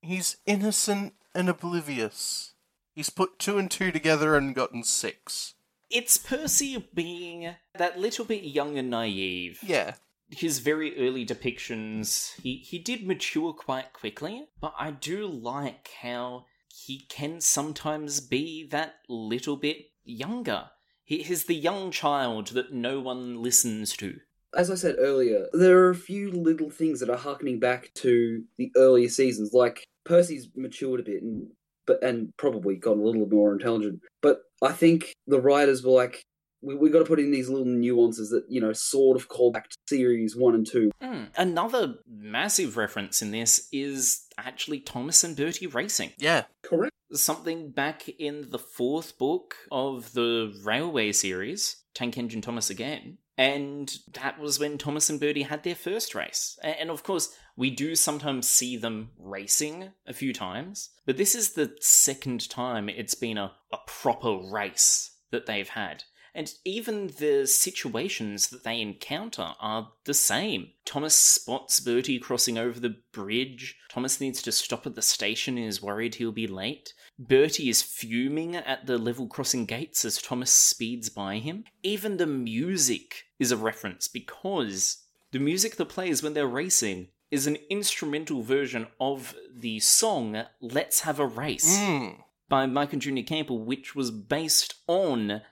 He's 0.00 0.36
innocent 0.46 1.14
and 1.34 1.48
oblivious. 1.48 2.52
He's 2.94 3.10
put 3.10 3.40
two 3.40 3.58
and 3.58 3.68
two 3.68 3.90
together 3.90 4.36
and 4.36 4.54
gotten 4.54 4.84
six. 4.84 5.54
It's 5.90 6.16
Percy 6.16 6.88
being 6.94 7.56
that 7.74 7.98
little 7.98 8.24
bit 8.24 8.44
young 8.44 8.78
and 8.78 8.88
naive. 8.88 9.58
Yeah, 9.62 9.94
his 10.30 10.58
very 10.58 10.96
early 10.98 11.24
depictions, 11.24 12.38
he, 12.40 12.56
he 12.56 12.78
did 12.78 13.06
mature 13.06 13.52
quite 13.52 13.92
quickly, 13.92 14.48
but 14.60 14.74
I 14.78 14.90
do 14.90 15.26
like 15.26 15.90
how 16.02 16.46
he 16.68 17.00
can 17.08 17.40
sometimes 17.40 18.20
be 18.20 18.66
that 18.68 18.96
little 19.08 19.56
bit 19.56 19.90
younger. 20.04 20.70
He, 21.04 21.16
is 21.16 21.44
the 21.44 21.54
young 21.54 21.90
child 21.90 22.48
that 22.48 22.72
no 22.72 23.00
one 23.00 23.42
listens 23.42 23.96
to. 23.96 24.20
As 24.54 24.70
I 24.70 24.74
said 24.74 24.96
earlier, 24.98 25.46
there 25.52 25.78
are 25.84 25.90
a 25.90 25.94
few 25.94 26.30
little 26.30 26.70
things 26.70 27.00
that 27.00 27.10
are 27.10 27.16
harkening 27.16 27.60
back 27.60 27.92
to 27.96 28.44
the 28.56 28.70
earlier 28.76 29.08
seasons, 29.08 29.52
like 29.52 29.84
Percy's 30.04 30.48
matured 30.54 31.00
a 31.00 31.02
bit 31.02 31.22
and 31.22 31.48
but 31.86 32.02
and 32.02 32.30
probably 32.36 32.76
gotten 32.76 33.02
a 33.02 33.06
little 33.06 33.26
more 33.26 33.52
intelligent. 33.52 34.00
But 34.20 34.42
I 34.62 34.72
think 34.72 35.14
the 35.26 35.40
writers 35.40 35.82
were 35.82 35.92
like, 35.92 36.22
we 36.62 36.74
we 36.74 36.90
got 36.90 37.00
to 37.00 37.04
put 37.04 37.20
in 37.20 37.30
these 37.30 37.48
little 37.48 37.66
nuances 37.66 38.30
that 38.30 38.44
you 38.48 38.60
know 38.60 38.72
sort 38.72 39.16
of 39.16 39.28
call 39.28 39.52
back 39.52 39.68
to 39.70 39.76
series 39.88 40.36
one 40.36 40.54
and 40.54 40.66
two. 40.66 40.90
Hmm. 41.00 41.24
Another 41.36 41.96
massive 42.06 42.76
reference 42.76 43.22
in 43.22 43.30
this 43.30 43.68
is 43.72 44.26
actually 44.36 44.80
Thomas 44.80 45.24
and 45.24 45.36
Bertie 45.36 45.66
racing. 45.66 46.12
Yeah. 46.18 46.44
Correct. 46.62 46.94
Something 47.12 47.70
back 47.70 48.08
in 48.08 48.50
the 48.50 48.58
fourth 48.58 49.18
book 49.18 49.54
of 49.72 50.12
the 50.12 50.54
Railway 50.62 51.12
series, 51.12 51.76
Tank 51.94 52.18
Engine 52.18 52.42
Thomas 52.42 52.70
again. 52.70 53.18
And 53.38 53.96
that 54.14 54.40
was 54.40 54.58
when 54.58 54.78
Thomas 54.78 55.08
and 55.08 55.20
Bertie 55.20 55.42
had 55.42 55.62
their 55.62 55.76
first 55.76 56.12
race. 56.14 56.58
And 56.62 56.90
of 56.90 57.04
course, 57.04 57.34
we 57.56 57.70
do 57.70 57.94
sometimes 57.94 58.48
see 58.48 58.76
them 58.76 59.10
racing 59.16 59.90
a 60.06 60.12
few 60.12 60.32
times, 60.32 60.90
but 61.06 61.16
this 61.16 61.36
is 61.36 61.52
the 61.52 61.76
second 61.80 62.50
time 62.50 62.88
it's 62.88 63.14
been 63.14 63.38
a, 63.38 63.52
a 63.72 63.78
proper 63.86 64.38
race 64.52 65.16
that 65.30 65.46
they've 65.46 65.68
had. 65.68 66.02
And 66.34 66.52
even 66.64 67.08
the 67.18 67.46
situations 67.46 68.48
that 68.48 68.64
they 68.64 68.80
encounter 68.80 69.52
are 69.60 69.90
the 70.04 70.14
same. 70.14 70.70
Thomas 70.84 71.14
spots 71.14 71.80
Bertie 71.80 72.18
crossing 72.18 72.58
over 72.58 72.78
the 72.78 72.96
bridge. 73.12 73.76
Thomas 73.88 74.20
needs 74.20 74.42
to 74.42 74.52
stop 74.52 74.86
at 74.86 74.94
the 74.94 75.02
station 75.02 75.56
and 75.58 75.66
is 75.66 75.82
worried 75.82 76.14
he'll 76.16 76.32
be 76.32 76.46
late. 76.46 76.94
Bertie 77.18 77.68
is 77.68 77.82
fuming 77.82 78.54
at 78.54 78.86
the 78.86 78.98
level 78.98 79.26
crossing 79.26 79.66
gates 79.66 80.04
as 80.04 80.22
Thomas 80.22 80.52
speeds 80.52 81.08
by 81.08 81.38
him. 81.38 81.64
Even 81.82 82.16
the 82.16 82.26
music 82.26 83.24
is 83.38 83.50
a 83.50 83.56
reference 83.56 84.06
because 84.06 84.98
the 85.32 85.38
music 85.40 85.76
that 85.76 85.86
plays 85.88 86.22
when 86.22 86.34
they're 86.34 86.46
racing 86.46 87.08
is 87.30 87.46
an 87.46 87.58
instrumental 87.68 88.42
version 88.42 88.86
of 89.00 89.34
the 89.54 89.80
song 89.80 90.44
Let's 90.60 91.00
Have 91.00 91.18
a 91.20 91.26
Race 91.26 91.78
Mm. 91.78 92.22
by 92.48 92.64
Mike 92.66 92.92
and 92.94 93.02
Junior 93.02 93.24
Campbell, 93.24 93.62
which 93.64 93.94
was 93.94 94.10
based 94.10 94.76
on 94.86 95.42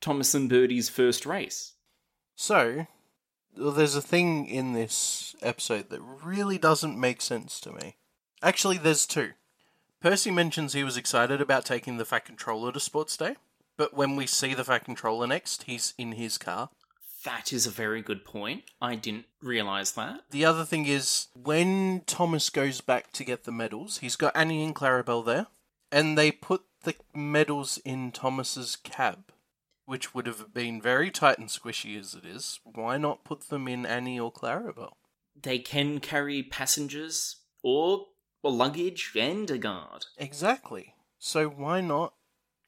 Thomas 0.00 0.34
and 0.34 0.48
Bertie's 0.48 0.88
first 0.88 1.26
race. 1.26 1.72
So, 2.34 2.86
there's 3.56 3.96
a 3.96 4.02
thing 4.02 4.46
in 4.46 4.72
this 4.72 5.34
episode 5.42 5.90
that 5.90 6.00
really 6.00 6.58
doesn't 6.58 6.98
make 6.98 7.20
sense 7.20 7.60
to 7.60 7.72
me. 7.72 7.96
Actually, 8.42 8.78
there's 8.78 9.06
two. 9.06 9.32
Percy 10.00 10.30
mentions 10.30 10.72
he 10.72 10.84
was 10.84 10.96
excited 10.96 11.40
about 11.42 11.66
taking 11.66 11.98
the 11.98 12.06
Fat 12.06 12.24
Controller 12.24 12.72
to 12.72 12.80
Sports 12.80 13.16
Day, 13.16 13.36
but 13.76 13.92
when 13.94 14.16
we 14.16 14.26
see 14.26 14.54
the 14.54 14.64
Fat 14.64 14.84
Controller 14.84 15.26
next, 15.26 15.64
he's 15.64 15.92
in 15.98 16.12
his 16.12 16.38
car. 16.38 16.70
That 17.24 17.52
is 17.52 17.66
a 17.66 17.70
very 17.70 18.00
good 18.00 18.24
point. 18.24 18.64
I 18.80 18.94
didn't 18.94 19.26
realize 19.42 19.92
that. 19.92 20.22
The 20.30 20.46
other 20.46 20.64
thing 20.64 20.86
is, 20.86 21.26
when 21.34 22.02
Thomas 22.06 22.48
goes 22.48 22.80
back 22.80 23.12
to 23.12 23.24
get 23.24 23.44
the 23.44 23.52
medals, 23.52 23.98
he's 23.98 24.16
got 24.16 24.34
Annie 24.34 24.64
and 24.64 24.74
Clarabelle 24.74 25.26
there, 25.26 25.48
and 25.92 26.16
they 26.16 26.32
put 26.32 26.62
the 26.84 26.94
medals 27.14 27.78
in 27.84 28.10
Thomas's 28.10 28.76
cab, 28.76 29.32
which 29.90 30.14
would 30.14 30.28
have 30.28 30.54
been 30.54 30.80
very 30.80 31.10
tight 31.10 31.36
and 31.36 31.48
squishy 31.48 31.98
as 31.98 32.14
it 32.14 32.24
is. 32.24 32.60
Why 32.62 32.96
not 32.96 33.24
put 33.24 33.48
them 33.48 33.66
in 33.66 33.84
Annie 33.84 34.20
or 34.20 34.32
Clarabelle? 34.32 34.92
They 35.34 35.58
can 35.58 35.98
carry 35.98 36.44
passengers 36.44 37.40
or, 37.64 38.06
or 38.40 38.52
luggage 38.52 39.10
and 39.18 39.50
a 39.50 39.58
guard. 39.58 40.06
Exactly. 40.16 40.94
So 41.18 41.48
why 41.48 41.80
not 41.80 42.14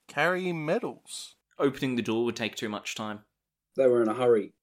carry 0.08 0.52
medals? 0.52 1.36
Opening 1.60 1.94
the 1.94 2.02
door 2.02 2.24
would 2.24 2.34
take 2.34 2.56
too 2.56 2.68
much 2.68 2.96
time. 2.96 3.20
They 3.76 3.86
were 3.86 4.02
in 4.02 4.08
a 4.08 4.14
hurry. 4.14 4.54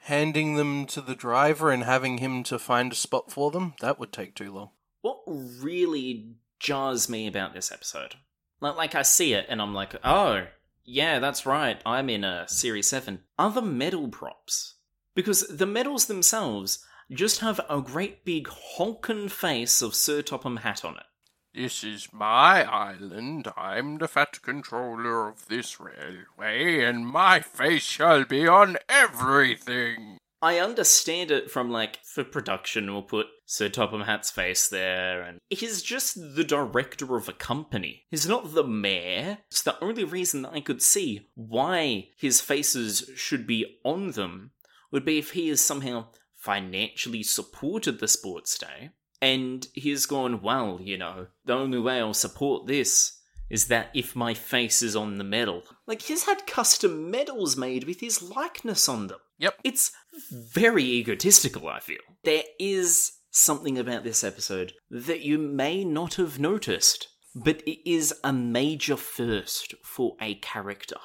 Handing 0.00 0.56
them 0.56 0.86
to 0.86 1.00
the 1.00 1.14
driver 1.14 1.70
and 1.70 1.84
having 1.84 2.18
him 2.18 2.42
to 2.42 2.58
find 2.58 2.90
a 2.90 2.96
spot 2.96 3.30
for 3.30 3.52
them, 3.52 3.74
that 3.80 4.00
would 4.00 4.12
take 4.12 4.34
too 4.34 4.52
long. 4.52 4.70
What 5.02 5.20
really 5.28 6.34
jars 6.58 7.08
me 7.08 7.28
about 7.28 7.54
this 7.54 7.70
episode? 7.70 8.16
Like, 8.60 8.74
like 8.74 8.94
I 8.96 9.02
see 9.02 9.32
it 9.32 9.46
and 9.48 9.62
I'm 9.62 9.74
like, 9.74 9.94
oh, 10.02 10.46
yeah, 10.90 11.20
that's 11.20 11.46
right. 11.46 11.80
I'm 11.86 12.10
in 12.10 12.24
a 12.24 12.48
Series 12.48 12.88
7. 12.88 13.20
Are 13.38 13.52
the 13.52 13.62
medal 13.62 14.08
props? 14.08 14.74
Because 15.14 15.46
the 15.46 15.66
medals 15.66 16.06
themselves 16.06 16.84
just 17.12 17.40
have 17.40 17.60
a 17.68 17.80
great 17.80 18.24
big 18.24 18.48
honkin' 18.48 19.30
face 19.30 19.82
of 19.82 19.94
Sir 19.94 20.20
Topham 20.20 20.58
Hatt 20.58 20.84
on 20.84 20.96
it. 20.96 21.04
This 21.54 21.84
is 21.84 22.08
my 22.12 22.64
island. 22.64 23.48
I'm 23.56 23.98
the 23.98 24.08
fat 24.08 24.42
controller 24.42 25.28
of 25.28 25.46
this 25.46 25.78
railway, 25.78 26.84
and 26.84 27.06
my 27.06 27.38
face 27.38 27.82
shall 27.82 28.24
be 28.24 28.48
on 28.48 28.76
everything. 28.88 30.18
I 30.42 30.58
understand 30.58 31.30
it 31.30 31.50
from 31.50 31.70
like 31.70 32.02
for 32.02 32.24
production 32.24 32.90
we'll 32.90 33.02
put 33.02 33.26
Sir 33.44 33.68
Topham 33.68 34.02
Hatt's 34.02 34.30
face 34.30 34.68
there 34.68 35.22
and 35.22 35.38
he's 35.50 35.82
just 35.82 36.34
the 36.34 36.44
director 36.44 37.16
of 37.16 37.28
a 37.28 37.34
company. 37.34 38.04
He's 38.10 38.26
not 38.26 38.54
the 38.54 38.64
mayor. 38.64 39.38
It's 39.50 39.62
the 39.62 39.82
only 39.82 40.04
reason 40.04 40.42
that 40.42 40.52
I 40.52 40.60
could 40.60 40.80
see 40.80 41.28
why 41.34 42.08
his 42.16 42.40
faces 42.40 43.10
should 43.16 43.46
be 43.46 43.80
on 43.84 44.12
them 44.12 44.52
would 44.90 45.04
be 45.04 45.18
if 45.18 45.32
he 45.32 45.48
has 45.48 45.60
somehow 45.60 46.06
financially 46.34 47.22
supported 47.22 48.00
the 48.00 48.08
sports 48.08 48.58
day 48.58 48.90
and 49.20 49.66
he's 49.74 50.06
gone, 50.06 50.40
well, 50.40 50.80
you 50.82 50.96
know, 50.96 51.26
the 51.44 51.52
only 51.52 51.78
way 51.78 51.98
I'll 51.98 52.14
support 52.14 52.66
this 52.66 53.18
is 53.50 53.66
that 53.66 53.90
if 53.92 54.16
my 54.16 54.32
face 54.32 54.80
is 54.82 54.96
on 54.96 55.18
the 55.18 55.24
medal. 55.24 55.64
Like 55.86 56.02
he's 56.02 56.24
had 56.24 56.46
custom 56.46 57.10
medals 57.10 57.56
made 57.56 57.84
with 57.84 58.00
his 58.00 58.22
likeness 58.22 58.88
on 58.88 59.08
them. 59.08 59.18
Yep. 59.40 59.54
It's 59.64 59.90
very 60.30 60.84
egotistical, 60.84 61.68
I 61.68 61.80
feel. 61.80 61.98
There 62.24 62.44
is 62.58 63.12
something 63.30 63.78
about 63.78 64.04
this 64.04 64.22
episode 64.22 64.74
that 64.90 65.20
you 65.22 65.38
may 65.38 65.82
not 65.84 66.14
have 66.14 66.38
noticed, 66.38 67.08
but 67.34 67.62
it 67.66 67.88
is 67.88 68.14
a 68.22 68.32
major 68.32 68.96
first 68.96 69.74
for 69.82 70.16
a 70.20 70.34
character. 70.36 70.96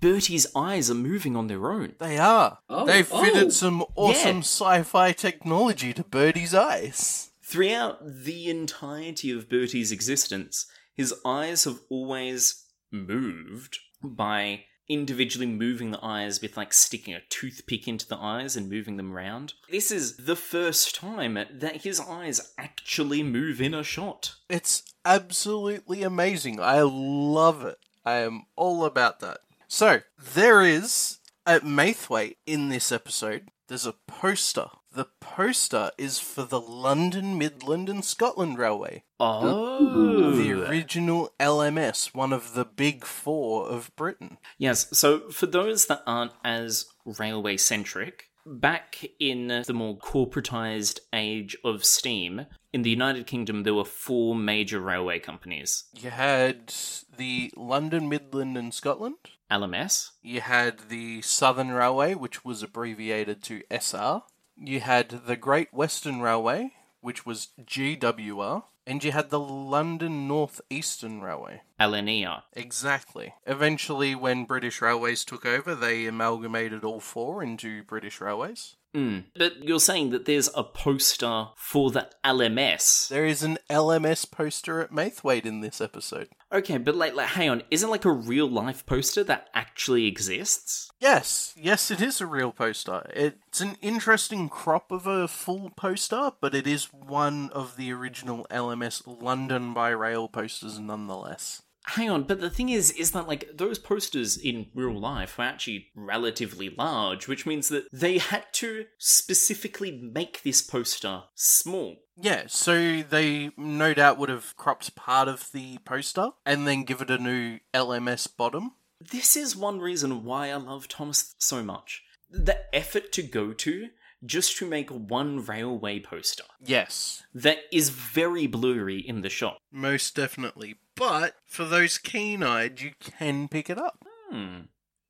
Bertie's 0.00 0.46
eyes 0.56 0.90
are 0.90 0.94
moving 0.94 1.36
on 1.36 1.46
their 1.46 1.70
own. 1.70 1.94
They 2.00 2.18
are. 2.18 2.58
Oh, 2.68 2.86
They've 2.86 3.06
fitted 3.06 3.44
oh. 3.44 3.50
some 3.50 3.84
awesome 3.94 4.36
Yeah. 4.36 4.42
sci-fi 4.42 5.12
technology 5.12 5.92
to 5.92 6.02
Bertie's 6.02 6.54
eyes. 6.54 7.30
Throughout 7.44 7.98
the 8.02 8.48
entirety 8.48 9.30
of 9.30 9.48
Bertie's 9.48 9.92
existence, 9.92 10.66
his 10.94 11.14
eyes 11.24 11.64
have 11.64 11.80
always 11.90 12.64
moved 12.90 13.78
by 14.02 14.64
individually 14.88 15.46
moving 15.46 15.90
the 15.90 16.04
eyes 16.04 16.40
with 16.40 16.56
like 16.56 16.72
sticking 16.72 17.14
a 17.14 17.22
toothpick 17.28 17.88
into 17.88 18.06
the 18.06 18.16
eyes 18.16 18.56
and 18.56 18.68
moving 18.68 18.96
them 18.96 19.12
around. 19.12 19.54
This 19.70 19.90
is 19.90 20.16
the 20.16 20.36
first 20.36 20.94
time 20.94 21.34
that 21.34 21.82
his 21.82 22.00
eyes 22.00 22.52
actually 22.58 23.22
move 23.22 23.60
in 23.60 23.74
a 23.74 23.82
shot. 23.82 24.34
It's 24.48 24.82
absolutely 25.04 26.02
amazing. 26.02 26.60
I 26.60 26.82
love 26.82 27.64
it. 27.64 27.78
I 28.04 28.16
am 28.16 28.46
all 28.56 28.84
about 28.84 29.20
that. 29.20 29.38
So, 29.66 30.00
there 30.18 30.62
is 30.62 31.18
at 31.46 31.64
Maithwaite 31.64 32.38
in 32.46 32.68
this 32.68 32.92
episode, 32.92 33.48
there's 33.68 33.86
a 33.86 33.94
poster. 34.06 34.68
The 34.94 35.06
poster 35.18 35.90
is 35.98 36.20
for 36.20 36.44
the 36.44 36.60
London, 36.60 37.36
Midland, 37.36 37.88
and 37.88 38.04
Scotland 38.04 38.58
Railway. 38.58 39.02
Oh. 39.18 40.30
The 40.30 40.52
original 40.52 41.32
LMS, 41.40 42.14
one 42.14 42.32
of 42.32 42.54
the 42.54 42.64
big 42.64 43.04
four 43.04 43.68
of 43.68 43.94
Britain. 43.96 44.38
Yes, 44.56 44.86
so 44.96 45.30
for 45.30 45.46
those 45.46 45.86
that 45.86 46.04
aren't 46.06 46.32
as 46.44 46.86
railway 47.04 47.56
centric, 47.56 48.26
back 48.46 49.04
in 49.18 49.64
the 49.66 49.74
more 49.74 49.98
corporatized 49.98 51.00
age 51.12 51.56
of 51.64 51.84
steam, 51.84 52.46
in 52.72 52.82
the 52.82 52.90
United 52.90 53.26
Kingdom 53.26 53.64
there 53.64 53.74
were 53.74 53.84
four 53.84 54.36
major 54.36 54.78
railway 54.78 55.18
companies 55.18 55.84
You 55.92 56.10
had 56.10 56.72
the 57.16 57.52
London, 57.56 58.08
Midland, 58.08 58.56
and 58.56 58.72
Scotland. 58.72 59.16
LMS, 59.50 60.10
You 60.22 60.40
had 60.40 60.88
the 60.88 61.20
Southern 61.22 61.70
Railway, 61.70 62.14
which 62.14 62.44
was 62.44 62.62
abbreviated 62.62 63.42
to 63.44 63.62
SR. 63.70 64.22
You 64.56 64.80
had 64.80 65.08
the 65.26 65.36
Great 65.36 65.72
Western 65.72 66.20
Railway, 66.20 66.72
which 67.00 67.26
was 67.26 67.48
GWR. 67.62 68.64
And 68.86 69.02
you 69.02 69.12
had 69.12 69.30
the 69.30 69.40
London 69.40 70.28
North 70.28 70.60
Eastern 70.68 71.22
Railway. 71.22 71.62
LNER. 71.80 72.42
Exactly. 72.52 73.34
Eventually, 73.46 74.14
when 74.14 74.44
British 74.44 74.82
Railways 74.82 75.24
took 75.24 75.46
over, 75.46 75.74
they 75.74 76.04
amalgamated 76.06 76.84
all 76.84 77.00
four 77.00 77.42
into 77.42 77.82
British 77.82 78.20
Railways. 78.20 78.76
Mm. 78.94 79.24
But 79.36 79.64
you're 79.64 79.80
saying 79.80 80.10
that 80.10 80.24
there's 80.24 80.48
a 80.54 80.62
poster 80.62 81.48
for 81.56 81.90
the 81.90 82.08
LMS. 82.24 83.08
There 83.08 83.26
is 83.26 83.42
an 83.42 83.58
LMS 83.68 84.30
poster 84.30 84.80
at 84.80 84.92
Maithwaite 84.92 85.44
in 85.44 85.60
this 85.60 85.80
episode. 85.80 86.28
Okay, 86.52 86.78
but 86.78 86.94
like, 86.94 87.14
like, 87.14 87.30
hang 87.30 87.50
on, 87.50 87.62
isn't 87.72 87.90
like 87.90 88.04
a 88.04 88.12
real 88.12 88.48
life 88.48 88.86
poster 88.86 89.24
that 89.24 89.48
actually 89.52 90.06
exists? 90.06 90.92
Yes, 91.00 91.52
yes, 91.56 91.90
it 91.90 92.00
is 92.00 92.20
a 92.20 92.26
real 92.26 92.52
poster. 92.52 93.10
It's 93.12 93.60
an 93.60 93.76
interesting 93.82 94.48
crop 94.48 94.92
of 94.92 95.08
a 95.08 95.26
full 95.26 95.70
poster, 95.70 96.30
but 96.40 96.54
it 96.54 96.68
is 96.68 96.92
one 96.92 97.50
of 97.50 97.76
the 97.76 97.92
original 97.92 98.46
LMS 98.50 99.02
London 99.04 99.74
by 99.74 99.88
Rail 99.88 100.28
posters 100.28 100.78
nonetheless. 100.78 101.62
Hang 101.86 102.08
on, 102.10 102.24
but 102.24 102.40
the 102.40 102.50
thing 102.50 102.70
is, 102.70 102.90
is 102.92 103.10
that 103.10 103.28
like 103.28 103.50
those 103.54 103.78
posters 103.78 104.36
in 104.38 104.66
real 104.74 104.98
life 104.98 105.36
were 105.36 105.44
actually 105.44 105.88
relatively 105.94 106.70
large, 106.70 107.28
which 107.28 107.44
means 107.46 107.68
that 107.68 107.86
they 107.92 108.18
had 108.18 108.44
to 108.54 108.86
specifically 108.98 109.92
make 109.92 110.42
this 110.42 110.62
poster 110.62 111.24
small. 111.34 111.96
Yeah, 112.16 112.44
so 112.46 113.02
they 113.02 113.50
no 113.56 113.92
doubt 113.92 114.18
would 114.18 114.28
have 114.30 114.56
cropped 114.56 114.94
part 114.94 115.28
of 115.28 115.50
the 115.52 115.78
poster 115.84 116.30
and 116.46 116.66
then 116.66 116.84
give 116.84 117.02
it 117.02 117.10
a 117.10 117.18
new 117.18 117.58
LMS 117.74 118.34
bottom. 118.34 118.72
This 119.00 119.36
is 119.36 119.54
one 119.54 119.80
reason 119.80 120.24
why 120.24 120.48
I 120.50 120.56
love 120.56 120.88
Thomas 120.88 121.34
so 121.38 121.62
much. 121.62 122.02
The 122.30 122.74
effort 122.74 123.12
to 123.12 123.22
go 123.22 123.52
to 123.52 123.88
just 124.24 124.56
to 124.56 124.66
make 124.66 124.88
one 124.90 125.44
railway 125.44 126.00
poster 126.00 126.44
Yes, 126.64 127.24
that 127.34 127.58
is 127.70 127.90
very 127.90 128.46
blurry 128.46 128.98
in 128.98 129.20
the 129.20 129.28
shot. 129.28 129.58
most 129.70 130.16
definitely. 130.16 130.76
But 130.96 131.34
for 131.46 131.64
those 131.64 131.98
keen 131.98 132.42
eyed, 132.42 132.80
you 132.80 132.92
can 133.00 133.48
pick 133.48 133.68
it 133.68 133.78
up. 133.78 134.04
Hmm. 134.30 134.62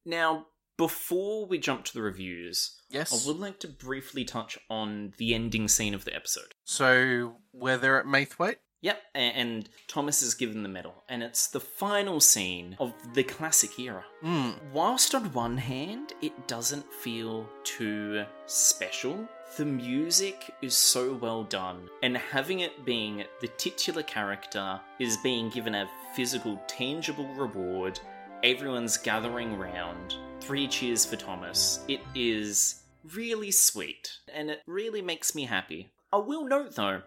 Now, 0.04 0.46
before 0.76 1.46
we 1.46 1.58
jump 1.58 1.84
to 1.86 1.94
the 1.94 2.02
reviews, 2.02 2.80
Yes. 2.90 3.12
I 3.12 3.28
would 3.28 3.38
like 3.40 3.58
to 3.60 3.68
briefly 3.68 4.24
touch 4.24 4.56
on 4.70 5.14
the 5.18 5.34
ending 5.34 5.66
scene 5.68 5.94
of 5.94 6.04
the 6.04 6.14
episode. 6.14 6.54
So, 6.64 7.36
where 7.50 7.76
they're 7.76 7.98
at 7.98 8.06
Maithwaite? 8.06 8.58
Yep, 8.82 9.00
and 9.14 9.68
Thomas 9.88 10.20
is 10.22 10.34
given 10.34 10.62
the 10.62 10.68
medal, 10.68 11.04
and 11.08 11.22
it's 11.22 11.46
the 11.48 11.58
final 11.60 12.20
scene 12.20 12.76
of 12.78 12.92
the 13.14 13.24
classic 13.24 13.78
era. 13.78 14.04
Hmm. 14.20 14.50
Whilst 14.74 15.14
on 15.14 15.32
one 15.32 15.56
hand, 15.56 16.12
it 16.20 16.46
doesn't 16.46 16.92
feel 16.92 17.48
too 17.64 18.24
special, 18.44 19.26
the 19.56 19.64
music 19.64 20.52
is 20.62 20.76
so 20.76 21.14
well 21.14 21.44
done, 21.44 21.88
and 22.02 22.16
having 22.16 22.60
it 22.60 22.84
being 22.84 23.24
the 23.40 23.48
titular 23.56 24.02
character 24.02 24.80
is 24.98 25.16
being 25.18 25.48
given 25.50 25.74
a 25.74 25.88
physical, 26.16 26.60
tangible 26.66 27.28
reward. 27.34 28.00
Everyone's 28.42 28.96
gathering 28.96 29.56
round. 29.56 30.16
Three 30.40 30.66
cheers 30.66 31.04
for 31.04 31.16
Thomas. 31.16 31.80
It 31.88 32.00
is 32.14 32.82
really 33.14 33.50
sweet, 33.50 34.18
and 34.32 34.50
it 34.50 34.62
really 34.66 35.02
makes 35.02 35.34
me 35.34 35.44
happy. 35.44 35.90
I 36.12 36.16
will 36.18 36.44
note 36.44 36.74
though, 36.74 37.02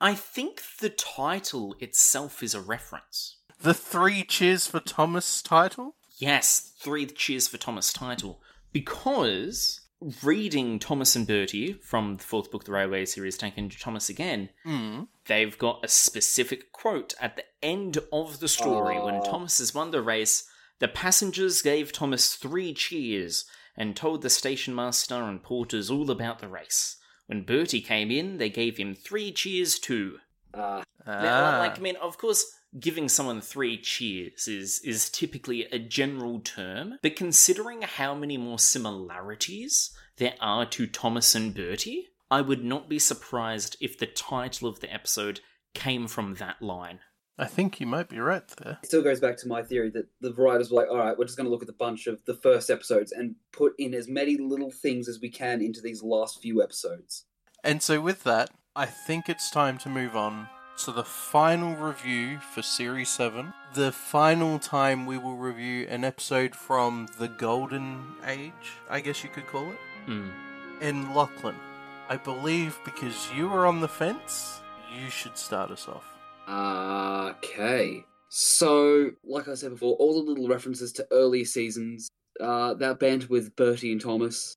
I 0.00 0.14
think 0.14 0.62
the 0.80 0.90
title 0.90 1.76
itself 1.78 2.42
is 2.42 2.54
a 2.54 2.60
reference. 2.60 3.36
The 3.60 3.74
three 3.74 4.24
cheers 4.24 4.66
for 4.66 4.80
Thomas 4.80 5.40
title? 5.40 5.94
Yes, 6.16 6.72
three 6.78 7.06
cheers 7.06 7.46
for 7.46 7.58
Thomas 7.58 7.92
title. 7.92 8.40
Because 8.72 9.81
reading 10.22 10.78
Thomas 10.78 11.14
and 11.16 11.26
Bertie 11.26 11.74
from 11.74 12.16
the 12.16 12.22
fourth 12.22 12.50
book, 12.50 12.64
the 12.64 12.72
Railway 12.72 13.04
series, 13.04 13.36
Tank 13.38 13.54
Engine 13.56 13.80
Thomas 13.80 14.08
Again, 14.08 14.48
Hmm. 14.64 15.02
they've 15.26 15.56
got 15.56 15.84
a 15.84 15.88
specific 15.88 16.72
quote 16.72 17.14
at 17.20 17.36
the 17.36 17.44
end 17.62 17.98
of 18.12 18.40
the 18.40 18.48
story 18.48 18.98
when 19.00 19.22
Thomas 19.22 19.58
has 19.58 19.74
won 19.74 19.90
the 19.90 20.02
race. 20.02 20.44
The 20.80 20.88
passengers 20.88 21.62
gave 21.62 21.92
Thomas 21.92 22.34
three 22.34 22.74
cheers 22.74 23.44
and 23.76 23.94
told 23.96 24.22
the 24.22 24.30
station 24.30 24.74
master 24.74 25.14
and 25.14 25.42
porters 25.42 25.90
all 25.90 26.10
about 26.10 26.40
the 26.40 26.48
race. 26.48 26.96
When 27.26 27.44
Bertie 27.44 27.80
came 27.80 28.10
in, 28.10 28.38
they 28.38 28.50
gave 28.50 28.76
him 28.78 28.94
three 28.94 29.30
cheers 29.32 29.78
too. 29.78 30.18
Uh, 30.54 30.82
Now, 31.06 31.56
Ah. 31.56 31.58
like, 31.58 31.78
I 31.78 31.80
mean, 31.82 31.96
of 31.96 32.16
course, 32.18 32.44
giving 32.78 33.08
someone 33.08 33.40
three 33.40 33.76
cheers 33.78 34.46
is 34.48 34.78
is 34.84 35.10
typically 35.10 35.64
a 35.66 35.78
general 35.78 36.40
term, 36.40 36.98
but 37.02 37.16
considering 37.16 37.82
how 37.82 38.14
many 38.14 38.36
more 38.36 38.58
similarities 38.58 39.90
there 40.16 40.34
are 40.40 40.66
to 40.66 40.86
Thomas 40.86 41.34
and 41.34 41.54
Bertie, 41.54 42.08
I 42.30 42.40
would 42.40 42.64
not 42.64 42.88
be 42.88 42.98
surprised 42.98 43.76
if 43.80 43.98
the 43.98 44.06
title 44.06 44.68
of 44.68 44.80
the 44.80 44.92
episode 44.92 45.40
came 45.74 46.06
from 46.06 46.34
that 46.34 46.62
line. 46.62 47.00
I 47.38 47.46
think 47.46 47.80
you 47.80 47.86
might 47.86 48.08
be 48.08 48.18
right 48.20 48.46
there. 48.58 48.78
it 48.82 48.86
still 48.86 49.02
goes 49.02 49.18
back 49.20 49.36
to 49.38 49.48
my 49.48 49.62
theory 49.62 49.90
that 49.90 50.06
the 50.20 50.32
writers 50.34 50.70
were 50.70 50.82
like, 50.82 50.90
all 50.90 50.98
right, 50.98 51.16
we're 51.18 51.24
just 51.24 51.36
going 51.36 51.46
to 51.46 51.50
look 51.50 51.62
at 51.62 51.66
the 51.66 51.72
bunch 51.72 52.06
of 52.06 52.22
the 52.26 52.34
first 52.34 52.70
episodes 52.70 53.10
and 53.10 53.36
put 53.52 53.72
in 53.78 53.94
as 53.94 54.06
many 54.06 54.36
little 54.36 54.70
things 54.70 55.08
as 55.08 55.18
we 55.20 55.30
can 55.30 55.60
into 55.62 55.80
these 55.80 56.02
last 56.02 56.40
few 56.42 56.62
episodes. 56.62 57.24
And 57.64 57.82
so, 57.82 58.00
with 58.00 58.22
that, 58.24 58.50
I 58.74 58.86
think 58.86 59.28
it's 59.28 59.50
time 59.50 59.76
to 59.78 59.90
move 59.90 60.16
on 60.16 60.48
to 60.84 60.92
the 60.92 61.04
final 61.04 61.76
review 61.76 62.38
for 62.38 62.62
Series 62.62 63.10
7. 63.10 63.52
The 63.74 63.92
final 63.92 64.58
time 64.58 65.04
we 65.04 65.18
will 65.18 65.36
review 65.36 65.86
an 65.90 66.04
episode 66.04 66.56
from 66.56 67.06
the 67.18 67.28
Golden 67.28 68.02
Age, 68.26 68.52
I 68.88 69.00
guess 69.00 69.22
you 69.22 69.28
could 69.28 69.46
call 69.46 69.70
it. 69.70 69.78
Hmm. 70.06 70.30
In 70.80 71.14
Lachlan. 71.14 71.56
I 72.08 72.16
believe 72.16 72.78
because 72.82 73.28
you 73.36 73.50
were 73.50 73.66
on 73.66 73.80
the 73.80 73.88
fence, 73.88 74.62
you 74.98 75.10
should 75.10 75.36
start 75.36 75.70
us 75.70 75.86
off. 75.86 76.06
Okay. 76.48 78.06
So, 78.30 79.10
like 79.22 79.48
I 79.48 79.54
said 79.54 79.72
before, 79.72 79.96
all 79.96 80.14
the 80.14 80.30
little 80.30 80.48
references 80.48 80.92
to 80.94 81.06
early 81.10 81.44
seasons, 81.44 82.08
uh, 82.40 82.72
that 82.72 82.98
band 82.98 83.24
with 83.24 83.54
Bertie 83.54 83.92
and 83.92 84.00
Thomas, 84.00 84.56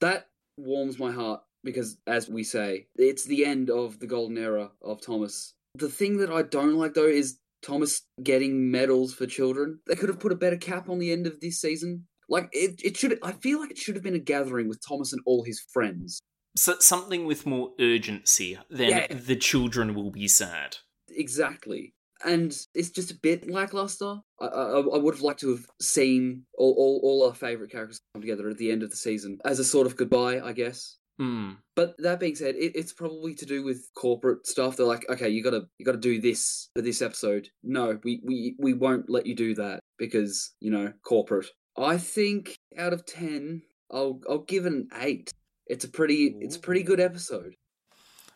that 0.00 0.28
warms 0.56 1.00
my 1.00 1.10
heart 1.10 1.42
because, 1.66 1.98
as 2.06 2.28
we 2.30 2.44
say, 2.44 2.86
it's 2.96 3.24
the 3.24 3.44
end 3.44 3.68
of 3.68 3.98
the 3.98 4.06
golden 4.06 4.38
era 4.38 4.70
of 4.80 5.02
Thomas. 5.02 5.52
The 5.74 5.90
thing 5.90 6.16
that 6.18 6.30
I 6.30 6.40
don't 6.42 6.76
like, 6.76 6.94
though, 6.94 7.04
is 7.06 7.38
Thomas 7.62 8.02
getting 8.22 8.70
medals 8.70 9.12
for 9.12 9.26
children. 9.26 9.80
They 9.86 9.96
could 9.96 10.08
have 10.08 10.20
put 10.20 10.32
a 10.32 10.36
better 10.36 10.56
cap 10.56 10.88
on 10.88 10.98
the 10.98 11.12
end 11.12 11.26
of 11.26 11.40
this 11.40 11.60
season. 11.60 12.06
Like, 12.28 12.48
it, 12.52 12.80
it 12.82 12.96
should, 12.96 13.18
I 13.22 13.32
feel 13.32 13.60
like 13.60 13.70
it 13.70 13.78
should 13.78 13.94
have 13.96 14.04
been 14.04 14.14
a 14.14 14.18
gathering 14.20 14.68
with 14.68 14.80
Thomas 14.86 15.12
and 15.12 15.20
all 15.26 15.42
his 15.44 15.60
friends. 15.72 16.20
So, 16.56 16.76
something 16.78 17.26
with 17.26 17.44
more 17.44 17.72
urgency 17.78 18.58
than 18.70 18.88
Yeah. 18.88 19.06
the 19.12 19.36
children 19.36 19.94
will 19.94 20.10
be 20.10 20.28
sad. 20.28 20.78
Exactly. 21.10 21.92
And 22.24 22.56
it's 22.74 22.90
just 22.90 23.10
a 23.10 23.18
bit 23.20 23.50
lackluster. 23.50 24.20
I, 24.40 24.46
I, 24.46 24.80
I 24.80 24.98
would 24.98 25.14
have 25.14 25.22
liked 25.22 25.40
to 25.40 25.50
have 25.50 25.66
seen 25.82 26.44
all, 26.56 26.72
all, 26.72 27.00
all 27.02 27.28
our 27.28 27.34
favourite 27.34 27.70
characters 27.70 28.00
come 28.14 28.22
together 28.22 28.48
at 28.48 28.56
the 28.56 28.70
end 28.70 28.82
of 28.82 28.90
the 28.90 28.96
season 28.96 29.38
as 29.44 29.58
a 29.58 29.64
sort 29.64 29.86
of 29.86 29.96
goodbye, 29.96 30.40
I 30.40 30.52
guess. 30.52 30.96
Hmm. 31.18 31.52
But 31.74 31.96
that 31.98 32.20
being 32.20 32.34
said, 32.34 32.56
it, 32.56 32.72
it's 32.74 32.92
probably 32.92 33.34
to 33.34 33.46
do 33.46 33.62
with 33.62 33.88
corporate 33.94 34.46
stuff. 34.46 34.76
They're 34.76 34.86
like, 34.86 35.08
okay, 35.08 35.28
you 35.28 35.42
gotta 35.42 35.66
you 35.78 35.86
gotta 35.86 35.98
do 35.98 36.20
this 36.20 36.68
for 36.76 36.82
this 36.82 37.00
episode. 37.00 37.48
No, 37.62 37.98
we, 38.04 38.20
we, 38.24 38.54
we 38.58 38.74
won't 38.74 39.08
let 39.08 39.26
you 39.26 39.34
do 39.34 39.54
that 39.54 39.80
because, 39.98 40.52
you 40.60 40.70
know, 40.70 40.92
corporate. 41.02 41.46
I 41.78 41.98
think 41.98 42.56
out 42.78 42.92
of 42.92 43.06
ten, 43.06 43.62
I'll 43.90 44.20
I'll 44.28 44.38
give 44.38 44.66
it 44.66 44.72
an 44.72 44.88
eight. 45.00 45.32
It's 45.66 45.84
a 45.84 45.88
pretty 45.88 46.36
it's 46.40 46.56
a 46.56 46.60
pretty 46.60 46.82
good 46.82 47.00
episode. 47.00 47.54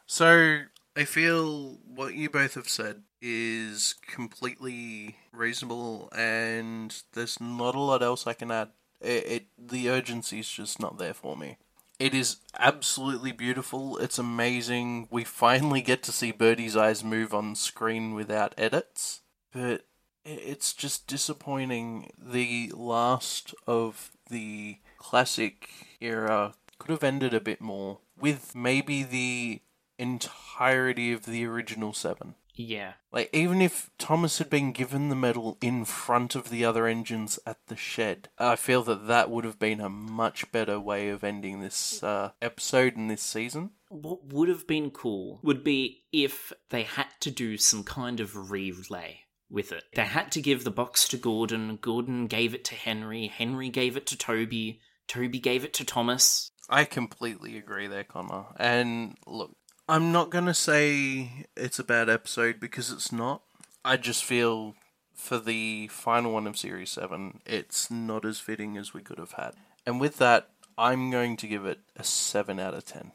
So, 0.06 0.62
I 0.96 1.04
feel 1.04 1.78
what 1.84 2.14
you 2.14 2.28
both 2.28 2.54
have 2.54 2.68
said 2.68 3.02
is 3.22 3.94
completely 4.06 5.16
reasonable, 5.32 6.10
and 6.16 6.94
there's 7.12 7.40
not 7.40 7.74
a 7.74 7.80
lot 7.80 8.02
else 8.02 8.26
I 8.26 8.32
can 8.32 8.50
add. 8.50 8.70
It, 9.00 9.26
it 9.26 9.46
the 9.58 9.88
urgency 9.88 10.40
is 10.40 10.50
just 10.50 10.80
not 10.80 10.98
there 10.98 11.14
for 11.14 11.36
me. 11.36 11.58
It 12.00 12.14
is 12.14 12.38
absolutely 12.58 13.30
beautiful. 13.30 13.98
It's 13.98 14.18
amazing. 14.18 15.06
We 15.10 15.22
finally 15.22 15.82
get 15.82 16.02
to 16.04 16.12
see 16.12 16.32
Bertie's 16.32 16.74
eyes 16.74 17.04
move 17.04 17.34
on 17.34 17.54
screen 17.54 18.14
without 18.14 18.54
edits, 18.56 19.20
but 19.52 19.84
it's 20.24 20.72
just 20.72 21.06
disappointing. 21.06 22.10
The 22.18 22.72
last 22.74 23.54
of 23.66 24.12
the 24.30 24.78
classic 24.96 25.68
era 26.00 26.54
could 26.78 26.90
have 26.90 27.04
ended 27.04 27.34
a 27.34 27.40
bit 27.40 27.60
more 27.60 27.98
with 28.18 28.54
maybe 28.54 29.02
the 29.02 29.60
entirety 29.98 31.12
of 31.12 31.26
the 31.26 31.44
original 31.44 31.92
seven. 31.92 32.34
Yeah. 32.60 32.94
Like, 33.12 33.30
even 33.32 33.62
if 33.62 33.90
Thomas 33.98 34.38
had 34.38 34.50
been 34.50 34.72
given 34.72 35.08
the 35.08 35.16
medal 35.16 35.56
in 35.60 35.84
front 35.84 36.34
of 36.34 36.50
the 36.50 36.64
other 36.64 36.86
engines 36.86 37.38
at 37.46 37.58
the 37.66 37.76
shed, 37.76 38.28
I 38.38 38.56
feel 38.56 38.82
that 38.84 39.06
that 39.06 39.30
would 39.30 39.44
have 39.44 39.58
been 39.58 39.80
a 39.80 39.88
much 39.88 40.50
better 40.52 40.78
way 40.78 41.08
of 41.08 41.24
ending 41.24 41.60
this 41.60 42.02
uh, 42.02 42.32
episode 42.40 42.96
and 42.96 43.10
this 43.10 43.22
season. 43.22 43.70
What 43.88 44.26
would 44.26 44.48
have 44.48 44.66
been 44.66 44.90
cool 44.90 45.40
would 45.42 45.64
be 45.64 46.04
if 46.12 46.52
they 46.68 46.84
had 46.84 47.08
to 47.20 47.30
do 47.30 47.56
some 47.56 47.82
kind 47.82 48.20
of 48.20 48.50
relay 48.50 49.20
with 49.48 49.72
it. 49.72 49.84
They 49.94 50.04
had 50.04 50.30
to 50.32 50.40
give 50.40 50.62
the 50.62 50.70
box 50.70 51.08
to 51.08 51.16
Gordon, 51.16 51.78
Gordon 51.80 52.26
gave 52.28 52.54
it 52.54 52.64
to 52.66 52.74
Henry, 52.74 53.26
Henry 53.26 53.68
gave 53.68 53.96
it 53.96 54.06
to 54.06 54.16
Toby, 54.16 54.80
Toby 55.08 55.40
gave 55.40 55.64
it 55.64 55.74
to 55.74 55.84
Thomas. 55.84 56.52
I 56.68 56.84
completely 56.84 57.58
agree 57.58 57.88
there, 57.88 58.04
Connor. 58.04 58.44
And 58.56 59.16
look, 59.26 59.56
I'm 59.90 60.12
not 60.12 60.30
going 60.30 60.46
to 60.46 60.54
say 60.54 61.46
it's 61.56 61.80
a 61.80 61.84
bad 61.84 62.08
episode 62.08 62.60
because 62.60 62.92
it's 62.92 63.10
not. 63.10 63.42
I 63.84 63.96
just 63.96 64.22
feel 64.22 64.76
for 65.12 65.40
the 65.40 65.88
final 65.88 66.32
one 66.32 66.46
of 66.46 66.56
Series 66.56 66.90
7, 66.90 67.40
it's 67.44 67.90
not 67.90 68.24
as 68.24 68.38
fitting 68.38 68.76
as 68.76 68.94
we 68.94 69.00
could 69.00 69.18
have 69.18 69.32
had. 69.32 69.54
And 69.84 70.00
with 70.00 70.18
that, 70.18 70.50
I'm 70.78 71.10
going 71.10 71.36
to 71.38 71.48
give 71.48 71.66
it 71.66 71.80
a 71.96 72.04
7 72.04 72.60
out 72.60 72.72
of 72.72 72.84
10. 72.84 73.10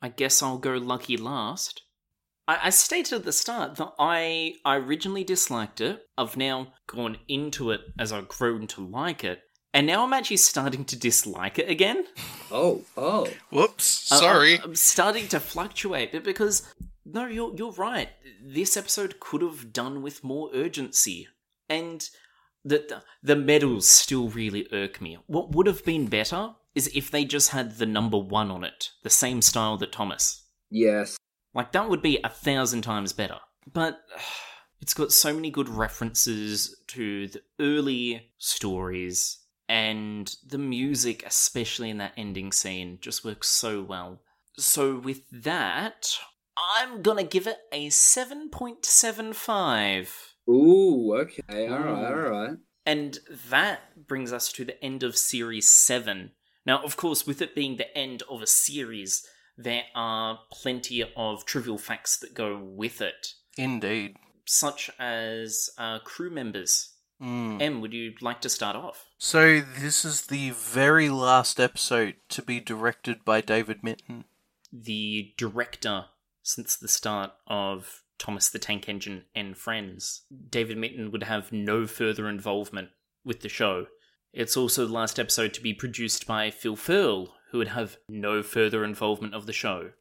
I 0.00 0.08
guess 0.08 0.42
I'll 0.42 0.56
go 0.56 0.72
lucky 0.72 1.18
last. 1.18 1.82
I, 2.48 2.58
I 2.62 2.70
stated 2.70 3.16
at 3.16 3.24
the 3.24 3.32
start 3.32 3.76
that 3.76 3.92
I 3.98 4.54
I 4.64 4.76
originally 4.76 5.24
disliked 5.24 5.82
it. 5.82 6.06
I've 6.16 6.38
now 6.38 6.72
gone 6.86 7.18
into 7.28 7.70
it 7.70 7.82
as 7.98 8.12
I've 8.12 8.28
grown 8.28 8.66
to 8.68 8.80
like 8.80 9.24
it, 9.24 9.42
and 9.74 9.88
now 9.88 10.04
I'm 10.04 10.12
actually 10.12 10.36
starting 10.36 10.84
to 10.86 10.96
dislike 10.96 11.58
it 11.58 11.68
again. 11.68 12.06
Oh, 12.50 12.82
oh. 12.96 13.28
Whoops, 13.50 14.10
uh, 14.10 14.14
I- 14.14 14.18
sorry. 14.18 14.58
I, 14.60 14.62
am 14.62 14.76
starting 14.76 15.26
to 15.28 15.40
fluctuate 15.40 16.12
but 16.12 16.22
because 16.22 16.72
no, 17.04 17.26
you're 17.26 17.52
you're 17.56 17.72
right. 17.72 18.08
This 18.42 18.76
episode 18.76 19.18
could 19.18 19.42
have 19.42 19.72
done 19.72 20.00
with 20.00 20.24
more 20.24 20.48
urgency. 20.54 21.26
And 21.68 22.08
the, 22.64 22.78
the 22.88 23.02
the 23.22 23.36
medals 23.36 23.88
still 23.88 24.28
really 24.28 24.68
irk 24.72 25.00
me. 25.00 25.18
What 25.26 25.50
would 25.50 25.66
have 25.66 25.84
been 25.84 26.06
better 26.06 26.54
is 26.76 26.90
if 26.94 27.10
they 27.10 27.24
just 27.24 27.50
had 27.50 27.78
the 27.78 27.86
number 27.86 28.18
one 28.18 28.50
on 28.50 28.62
it, 28.64 28.90
the 29.02 29.10
same 29.10 29.42
style 29.42 29.76
that 29.78 29.92
Thomas. 29.92 30.44
Yes. 30.70 31.16
Like 31.52 31.72
that 31.72 31.88
would 31.88 32.02
be 32.02 32.20
a 32.22 32.28
thousand 32.28 32.82
times 32.82 33.12
better. 33.12 33.38
But 33.72 34.00
it's 34.80 34.94
got 34.94 35.10
so 35.10 35.34
many 35.34 35.50
good 35.50 35.68
references 35.68 36.80
to 36.88 37.26
the 37.26 37.42
early 37.58 38.30
stories 38.38 39.38
and 39.68 40.34
the 40.46 40.58
music, 40.58 41.24
especially 41.26 41.90
in 41.90 41.98
that 41.98 42.12
ending 42.16 42.52
scene, 42.52 42.98
just 43.00 43.24
works 43.24 43.48
so 43.48 43.82
well. 43.82 44.20
So 44.56 44.96
with 44.98 45.28
that, 45.30 46.16
I'm 46.56 47.02
gonna 47.02 47.24
give 47.24 47.46
it 47.46 47.58
a 47.72 47.88
7.75. 47.88 50.08
Ooh, 50.48 51.14
okay. 51.16 51.68
alright, 51.68 52.04
alright. 52.04 52.56
And 52.86 53.18
that 53.48 54.06
brings 54.06 54.32
us 54.32 54.52
to 54.52 54.64
the 54.64 54.82
end 54.84 55.02
of 55.02 55.16
series 55.16 55.68
7. 55.70 56.32
Now, 56.66 56.82
of 56.82 56.96
course, 56.96 57.26
with 57.26 57.42
it 57.42 57.54
being 57.54 57.76
the 57.76 57.94
end 57.96 58.22
of 58.30 58.42
a 58.42 58.46
series, 58.46 59.26
there 59.56 59.84
are 59.94 60.40
plenty 60.50 61.02
of 61.16 61.44
trivial 61.46 61.78
facts 61.78 62.18
that 62.18 62.34
go 62.34 62.58
with 62.62 63.00
it, 63.00 63.28
Indeed. 63.56 64.16
such 64.46 64.90
as 64.98 65.70
uh, 65.78 66.00
crew 66.00 66.30
members. 66.30 66.93
Mm. 67.24 67.62
Em, 67.62 67.80
would 67.80 67.94
you 67.94 68.12
like 68.20 68.40
to 68.42 68.50
start 68.50 68.76
off? 68.76 69.06
So 69.16 69.60
this 69.60 70.04
is 70.04 70.26
the 70.26 70.50
very 70.50 71.08
last 71.08 71.58
episode 71.58 72.16
to 72.28 72.42
be 72.42 72.60
directed 72.60 73.24
by 73.24 73.40
David 73.40 73.82
Mitton. 73.82 74.24
The 74.70 75.32
director 75.38 76.06
since 76.42 76.76
the 76.76 76.88
start 76.88 77.32
of 77.46 78.02
Thomas 78.18 78.50
the 78.50 78.58
Tank 78.58 78.88
Engine 78.88 79.24
and 79.34 79.56
Friends, 79.56 80.22
David 80.50 80.76
Mitton 80.76 81.10
would 81.10 81.22
have 81.22 81.50
no 81.50 81.86
further 81.86 82.28
involvement 82.28 82.90
with 83.24 83.40
the 83.40 83.48
show. 83.48 83.86
It's 84.32 84.56
also 84.56 84.86
the 84.86 84.92
last 84.92 85.18
episode 85.18 85.54
to 85.54 85.62
be 85.62 85.72
produced 85.72 86.26
by 86.26 86.50
Phil 86.50 86.76
Fehrle, 86.76 87.28
who 87.50 87.58
would 87.58 87.68
have 87.68 87.96
no 88.08 88.42
further 88.42 88.84
involvement 88.84 89.32
of 89.34 89.46
the 89.46 89.52
show. 89.52 89.92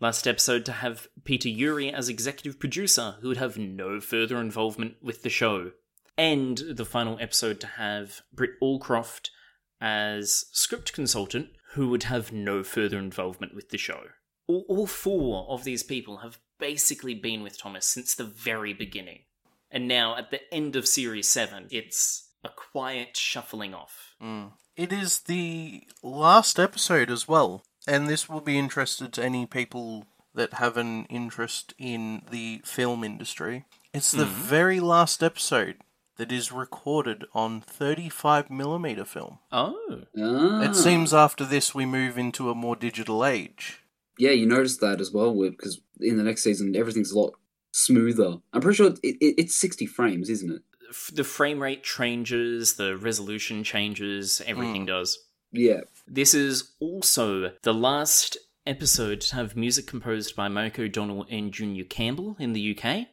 Last 0.00 0.26
episode 0.26 0.64
to 0.64 0.72
have 0.72 1.06
Peter 1.22 1.48
Urie 1.48 1.92
as 1.92 2.08
executive 2.08 2.58
producer, 2.58 3.16
who 3.20 3.28
would 3.28 3.36
have 3.36 3.56
no 3.56 4.00
further 4.00 4.40
involvement 4.40 4.96
with 5.00 5.22
the 5.22 5.30
show. 5.30 5.70
And 6.16 6.58
the 6.58 6.84
final 6.84 7.18
episode 7.20 7.60
to 7.60 7.66
have 7.66 8.20
Britt 8.32 8.60
Allcroft 8.62 9.30
as 9.80 10.44
script 10.52 10.92
consultant, 10.92 11.48
who 11.72 11.88
would 11.88 12.04
have 12.04 12.32
no 12.32 12.62
further 12.62 12.98
involvement 12.98 13.54
with 13.54 13.70
the 13.70 13.78
show. 13.78 14.04
All, 14.46 14.64
all 14.68 14.86
four 14.86 15.46
of 15.48 15.64
these 15.64 15.82
people 15.82 16.18
have 16.18 16.38
basically 16.58 17.14
been 17.14 17.42
with 17.42 17.58
Thomas 17.58 17.86
since 17.86 18.14
the 18.14 18.24
very 18.24 18.72
beginning. 18.72 19.20
And 19.70 19.88
now, 19.88 20.16
at 20.16 20.30
the 20.30 20.40
end 20.52 20.76
of 20.76 20.86
Series 20.86 21.28
7, 21.28 21.68
it's 21.70 22.28
a 22.44 22.50
quiet 22.50 23.16
shuffling 23.16 23.74
off. 23.74 24.14
Mm. 24.22 24.52
It 24.76 24.92
is 24.92 25.20
the 25.20 25.84
last 26.02 26.58
episode 26.58 27.10
as 27.10 27.26
well, 27.26 27.62
and 27.86 28.08
this 28.08 28.28
will 28.28 28.40
be 28.40 28.58
interested 28.58 29.12
to 29.14 29.24
any 29.24 29.46
people 29.46 30.06
that 30.34 30.54
have 30.54 30.76
an 30.76 31.06
interest 31.06 31.74
in 31.78 32.22
the 32.30 32.60
film 32.64 33.02
industry. 33.02 33.64
It's 33.92 34.12
the 34.12 34.24
very 34.24 34.80
last 34.80 35.22
episode 35.22 35.76
that 36.16 36.30
is 36.32 36.52
recorded 36.52 37.24
on 37.34 37.62
35mm 37.62 39.06
film. 39.06 39.38
Oh. 39.50 40.02
Ah. 40.18 40.62
It 40.62 40.74
seems 40.74 41.12
after 41.14 41.44
this 41.44 41.74
we 41.74 41.86
move 41.86 42.18
into 42.18 42.50
a 42.50 42.54
more 42.54 42.76
digital 42.76 43.24
age. 43.24 43.80
Yeah, 44.18 44.30
you 44.30 44.46
noticed 44.46 44.80
that 44.80 45.00
as 45.00 45.10
well, 45.10 45.32
because 45.50 45.80
in 46.00 46.16
the 46.16 46.22
next 46.22 46.42
season 46.42 46.76
everything's 46.76 47.12
a 47.12 47.18
lot 47.18 47.34
smoother. 47.72 48.36
I'm 48.52 48.60
pretty 48.60 48.76
sure 48.76 48.86
it, 48.88 48.98
it, 49.02 49.34
it's 49.38 49.56
60 49.56 49.86
frames, 49.86 50.28
isn't 50.28 50.50
it? 50.52 50.62
F- 50.90 51.10
The 51.14 51.24
frame 51.24 51.60
rate 51.62 51.82
changes, 51.82 52.74
the 52.74 52.96
resolution 52.96 53.64
changes, 53.64 54.42
everything 54.46 54.84
does. 54.86 55.18
Yeah. 55.50 55.80
This 56.06 56.34
is 56.34 56.72
also 56.80 57.52
the 57.62 57.74
last 57.74 58.36
episode 58.66 59.20
to 59.22 59.34
have 59.36 59.56
music 59.56 59.86
composed 59.86 60.36
by 60.36 60.48
Mike 60.48 60.78
O'Donnell 60.78 61.26
and 61.30 61.52
Junior 61.52 61.84
Campbell 61.84 62.36
in 62.38 62.52
the 62.52 62.78
UK. 62.78 63.06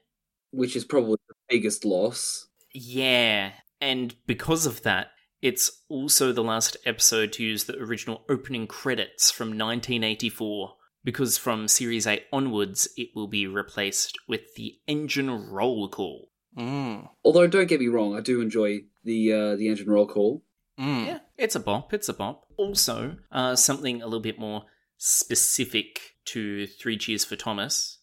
Which 0.52 0.76
is 0.76 0.84
probably 0.84 1.18
the 1.28 1.36
biggest 1.48 1.86
loss. 1.86 2.48
Yeah, 2.74 3.52
and 3.82 4.16
because 4.28 4.66
of 4.66 4.84
that, 4.84 5.08
it's 5.42 5.84
also 5.90 6.32
the 6.32 6.44
last 6.44 6.78
episode 6.86 7.32
to 7.34 7.44
use 7.44 7.64
the 7.64 7.78
original 7.78 8.24
opening 8.30 8.68
credits 8.68 9.32
from 9.32 9.50
1984. 9.50 10.76
Because 11.02 11.38
from 11.38 11.70
Series 11.70 12.06
8 12.06 12.24
onwards, 12.34 12.90
it 12.98 13.10
will 13.16 13.28
be 13.28 13.48
replaced 13.48 14.18
with 14.28 14.54
the 14.56 14.76
engine 14.86 15.50
roll 15.50 15.88
call. 15.88 16.30
Mm. 16.58 17.08
Although, 17.24 17.48
don't 17.48 17.70
get 17.70 17.80
me 17.80 17.88
wrong, 17.88 18.18
I 18.18 18.22
do 18.22 18.42
enjoy 18.42 18.82
the 19.06 19.32
uh, 19.32 19.56
the 19.56 19.70
engine 19.70 19.90
roll 19.90 20.08
call. 20.08 20.44
Mm. 20.78 21.06
Yeah, 21.06 21.20
it's 21.38 21.56
a 21.56 21.60
bop, 21.62 21.94
it's 21.94 22.10
a 22.10 22.14
bop. 22.14 22.46
Also, 22.58 23.16
uh, 23.32 23.56
something 23.56 24.02
a 24.02 24.06
little 24.06 24.20
bit 24.20 24.38
more 24.38 24.64
specific 24.98 26.16
to 26.26 26.68
Three 26.68 26.98
Cheers 26.98 27.24
for 27.24 27.38
Thomas. 27.38 28.00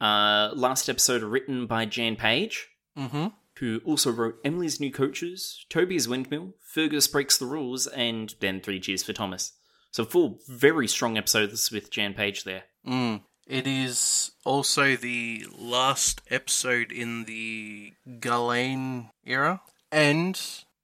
Uh, 0.00 0.50
last 0.54 0.88
episode 0.88 1.22
written 1.22 1.66
by 1.66 1.84
Jan 1.84 2.16
Page, 2.16 2.66
Mm-hmm. 2.98 3.26
Who 3.60 3.80
also 3.84 4.10
wrote 4.10 4.38
Emily's 4.44 4.80
New 4.80 4.92
Coaches, 4.92 5.64
Toby's 5.68 6.06
Windmill, 6.08 6.54
Fergus 6.60 7.08
Breaks 7.08 7.38
the 7.38 7.46
Rules, 7.46 7.86
and 7.86 8.34
then 8.40 8.60
Three 8.60 8.80
Cheers 8.80 9.02
for 9.02 9.12
Thomas. 9.12 9.52
So 9.90 10.04
four 10.04 10.36
very 10.48 10.86
strong 10.86 11.16
episodes 11.16 11.70
with 11.70 11.90
Jan 11.90 12.14
Page 12.14 12.44
there. 12.44 12.64
Mm. 12.86 13.22
It 13.46 13.66
is 13.66 14.32
also 14.44 14.94
the 14.94 15.46
last 15.56 16.20
episode 16.30 16.92
in 16.92 17.24
the 17.24 17.94
Gullane 18.20 19.10
era, 19.24 19.62
and 19.90 20.38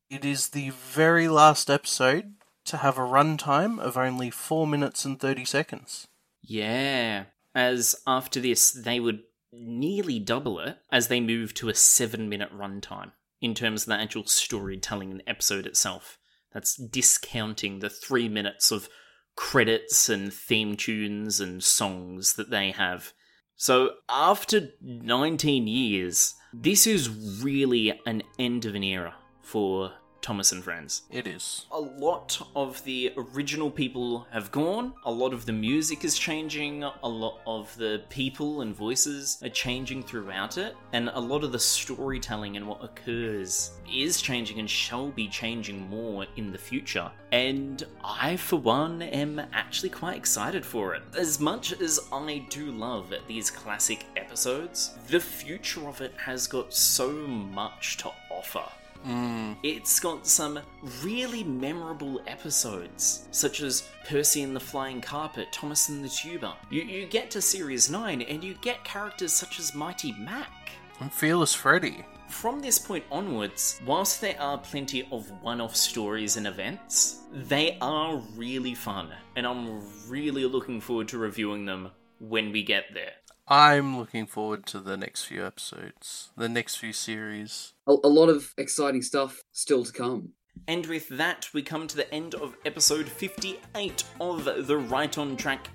it 0.08 0.24
is 0.24 0.48
the 0.48 0.70
very 0.70 1.28
last 1.28 1.68
episode 1.68 2.34
to 2.64 2.78
have 2.78 2.96
a 2.96 3.02
runtime 3.02 3.78
of 3.78 3.98
only 3.98 4.30
4 4.30 4.66
minutes 4.66 5.04
and 5.04 5.20
30 5.20 5.44
seconds. 5.44 6.08
Yeah. 6.42 7.24
As 7.54 7.94
after 8.06 8.40
this, 8.40 8.72
they 8.72 8.98
would 8.98 9.22
nearly 9.58 10.18
double 10.18 10.60
it 10.60 10.78
as 10.90 11.08
they 11.08 11.20
move 11.20 11.54
to 11.54 11.68
a 11.68 11.74
seven 11.74 12.28
minute 12.28 12.52
runtime 12.56 13.12
in 13.40 13.54
terms 13.54 13.82
of 13.82 13.88
the 13.88 13.94
actual 13.94 14.26
storytelling 14.26 15.10
in 15.10 15.18
the 15.18 15.28
episode 15.28 15.66
itself. 15.66 16.18
That's 16.52 16.76
discounting 16.76 17.80
the 17.80 17.90
three 17.90 18.28
minutes 18.28 18.70
of 18.70 18.88
credits 19.36 20.08
and 20.08 20.32
theme 20.32 20.76
tunes 20.76 21.40
and 21.40 21.62
songs 21.62 22.34
that 22.34 22.50
they 22.50 22.70
have. 22.70 23.12
So, 23.56 23.90
after 24.08 24.70
19 24.80 25.66
years, 25.66 26.34
this 26.52 26.86
is 26.86 27.08
really 27.42 28.00
an 28.06 28.22
end 28.38 28.64
of 28.64 28.74
an 28.74 28.82
era 28.82 29.14
for 29.42 29.92
Thomas 30.24 30.52
and 30.52 30.64
Friends 30.64 31.02
It 31.10 31.26
is. 31.26 31.66
a 31.70 31.78
lot 31.78 32.40
of 32.56 32.82
the 32.84 33.12
original 33.14 33.70
people 33.70 34.26
have 34.30 34.50
gone. 34.50 34.94
A 35.04 35.12
lot 35.12 35.34
of 35.34 35.44
the 35.44 35.52
music 35.52 36.02
is 36.02 36.18
changing. 36.18 36.82
A 36.82 37.06
lot 37.06 37.40
of 37.46 37.76
the 37.76 38.02
people 38.08 38.62
and 38.62 38.74
voices 38.74 39.38
are 39.42 39.50
changing 39.50 40.02
throughout 40.02 40.56
it. 40.56 40.76
And 40.94 41.10
a 41.12 41.20
lot 41.20 41.44
of 41.44 41.52
the 41.52 41.58
storytelling 41.58 42.56
and 42.56 42.66
what 42.66 42.82
occurs 42.82 43.72
is 43.86 44.22
changing 44.22 44.60
and 44.60 44.70
shall 44.70 45.10
be 45.10 45.28
changing 45.28 45.90
more 45.90 46.24
in 46.36 46.50
the 46.50 46.58
future. 46.58 47.12
And 47.30 47.84
I, 48.02 48.36
for 48.36 48.56
one, 48.56 49.02
am 49.02 49.42
actually 49.52 49.90
quite 49.90 50.16
excited 50.16 50.64
for 50.64 50.94
it. 50.94 51.02
As 51.18 51.38
much 51.38 51.78
as 51.82 52.00
I 52.10 52.46
do 52.48 52.70
love 52.70 53.12
these 53.28 53.50
classic 53.50 54.06
episodes, 54.16 54.94
the 55.08 55.20
future 55.20 55.86
of 55.86 56.00
it 56.00 56.14
has 56.16 56.46
got 56.46 56.72
so 56.72 57.12
much 57.12 57.98
to 57.98 58.10
offer. 58.30 58.64
Mm. 59.04 59.56
It's 59.62 60.00
got 60.00 60.26
some 60.26 60.60
really 61.02 61.44
memorable 61.44 62.20
episodes, 62.26 63.28
such 63.30 63.60
as 63.60 63.88
Percy 64.08 64.42
and 64.42 64.56
the 64.56 64.60
Flying 64.60 65.00
Carpet, 65.00 65.52
Thomas 65.52 65.88
and 65.88 66.04
the 66.04 66.08
Tuba. 66.08 66.56
You, 66.70 66.82
you 66.82 67.06
get 67.06 67.30
to 67.32 67.42
Series 67.42 67.90
9 67.90 68.22
and 68.22 68.42
you 68.42 68.54
get 68.62 68.82
characters 68.84 69.32
such 69.32 69.58
as 69.58 69.74
Mighty 69.74 70.12
Mac. 70.12 70.70
And 71.00 71.12
Fearless 71.12 71.54
Freddie. 71.54 72.04
From 72.28 72.60
this 72.60 72.78
point 72.78 73.04
onwards, 73.12 73.80
whilst 73.86 74.20
there 74.20 74.40
are 74.40 74.58
plenty 74.58 75.06
of 75.12 75.30
one 75.42 75.60
off 75.60 75.76
stories 75.76 76.36
and 76.36 76.46
events, 76.46 77.20
they 77.32 77.76
are 77.80 78.16
really 78.34 78.74
fun, 78.74 79.10
and 79.36 79.46
I'm 79.46 79.82
really 80.08 80.44
looking 80.46 80.80
forward 80.80 81.08
to 81.08 81.18
reviewing 81.18 81.64
them 81.66 81.90
when 82.18 82.50
we 82.50 82.62
get 82.62 82.86
there. 82.94 83.12
I'm 83.46 83.98
looking 83.98 84.26
forward 84.26 84.64
to 84.66 84.80
the 84.80 84.96
next 84.96 85.24
few 85.24 85.44
episodes, 85.44 86.30
the 86.34 86.48
next 86.48 86.76
few 86.76 86.94
series. 86.94 87.74
A, 87.86 87.92
a 87.92 88.08
lot 88.08 88.30
of 88.30 88.54
exciting 88.56 89.02
stuff 89.02 89.42
still 89.52 89.84
to 89.84 89.92
come. 89.92 90.30
And 90.66 90.86
with 90.86 91.08
that, 91.10 91.48
we 91.52 91.60
come 91.60 91.86
to 91.88 91.96
the 91.96 92.12
end 92.14 92.34
of 92.36 92.56
episode 92.64 93.06
58 93.06 94.04
of 94.18 94.66
the 94.66 94.78
Right 94.78 95.18
on 95.18 95.36
Track 95.36 95.68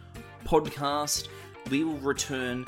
podcast. 0.45 1.27
We 1.69 1.83
will 1.83 1.97
return 1.97 2.65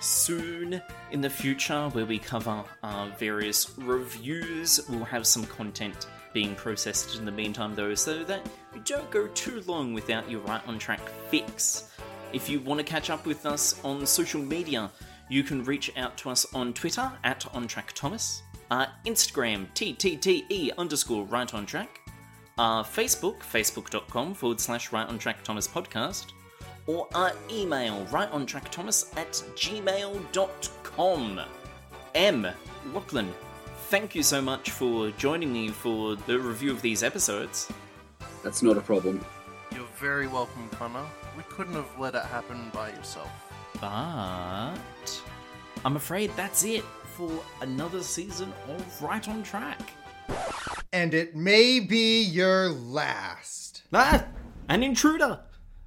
soon 0.00 0.80
in 1.10 1.20
the 1.20 1.28
future 1.28 1.90
where 1.90 2.06
we 2.06 2.18
cover 2.18 2.64
uh, 2.82 3.10
various 3.18 3.76
reviews. 3.76 4.80
We'll 4.88 5.04
have 5.04 5.26
some 5.26 5.44
content 5.44 6.06
being 6.32 6.54
processed 6.54 7.18
in 7.18 7.26
the 7.26 7.32
meantime, 7.32 7.74
though, 7.74 7.94
so 7.94 8.24
that 8.24 8.48
we 8.72 8.80
don't 8.80 9.10
go 9.10 9.26
too 9.28 9.62
long 9.66 9.92
without 9.92 10.30
your 10.30 10.40
Right 10.40 10.66
on 10.66 10.78
Track 10.78 11.06
fix. 11.28 11.89
If 12.32 12.48
you 12.48 12.60
want 12.60 12.78
to 12.78 12.84
catch 12.84 13.10
up 13.10 13.26
with 13.26 13.44
us 13.46 13.80
on 13.84 14.06
social 14.06 14.40
media, 14.40 14.90
you 15.28 15.42
can 15.42 15.64
reach 15.64 15.90
out 15.96 16.16
to 16.18 16.30
us 16.30 16.46
on 16.54 16.72
Twitter 16.72 17.10
at 17.24 17.40
OnTrackThomas. 17.40 18.42
uh, 18.70 18.86
Instagram, 19.04 19.66
TTTE 19.74 20.70
underscore 20.78 21.24
right 21.24 21.52
on 21.54 21.66
track, 21.66 22.00
our 22.58 22.84
Facebook, 22.84 23.40
facebook.com 23.40 24.34
forward 24.34 24.60
slash 24.60 24.92
right 24.92 25.08
on 25.08 25.18
track 25.18 25.42
Thomas 25.42 25.66
podcast, 25.66 26.26
or 26.86 27.08
our 27.14 27.32
email, 27.50 28.04
right 28.12 28.30
on 28.30 28.46
track 28.46 28.70
Thomas 28.70 29.12
at 29.16 29.32
gmail.com. 29.56 31.40
Em. 32.14 32.46
Lachlan, 32.94 33.32
thank 33.88 34.14
you 34.14 34.22
so 34.22 34.40
much 34.40 34.70
for 34.70 35.10
joining 35.12 35.52
me 35.52 35.68
for 35.68 36.14
the 36.16 36.38
review 36.38 36.70
of 36.70 36.80
these 36.80 37.02
episodes. 37.02 37.70
That's 38.42 38.62
not 38.62 38.76
a 38.78 38.80
problem. 38.80 39.24
You're 39.74 39.86
very 39.98 40.26
welcome, 40.26 40.68
Connor. 40.70 41.06
We 41.36 41.42
couldn't 41.44 41.74
have 41.74 41.98
let 41.98 42.14
it 42.14 42.24
happen 42.24 42.70
by 42.72 42.90
yourself. 42.90 43.30
But 43.80 44.74
I'm 45.84 45.96
afraid 45.96 46.30
that's 46.36 46.64
it 46.64 46.84
for 47.16 47.30
another 47.60 48.02
season 48.02 48.52
of 48.68 49.02
Right 49.02 49.26
on 49.28 49.42
Track. 49.42 49.92
And 50.92 51.14
it 51.14 51.36
may 51.36 51.80
be 51.80 52.22
your 52.22 52.68
last. 52.68 53.82
Ah, 53.92 54.26
an 54.68 54.82
intruder. 54.82 55.40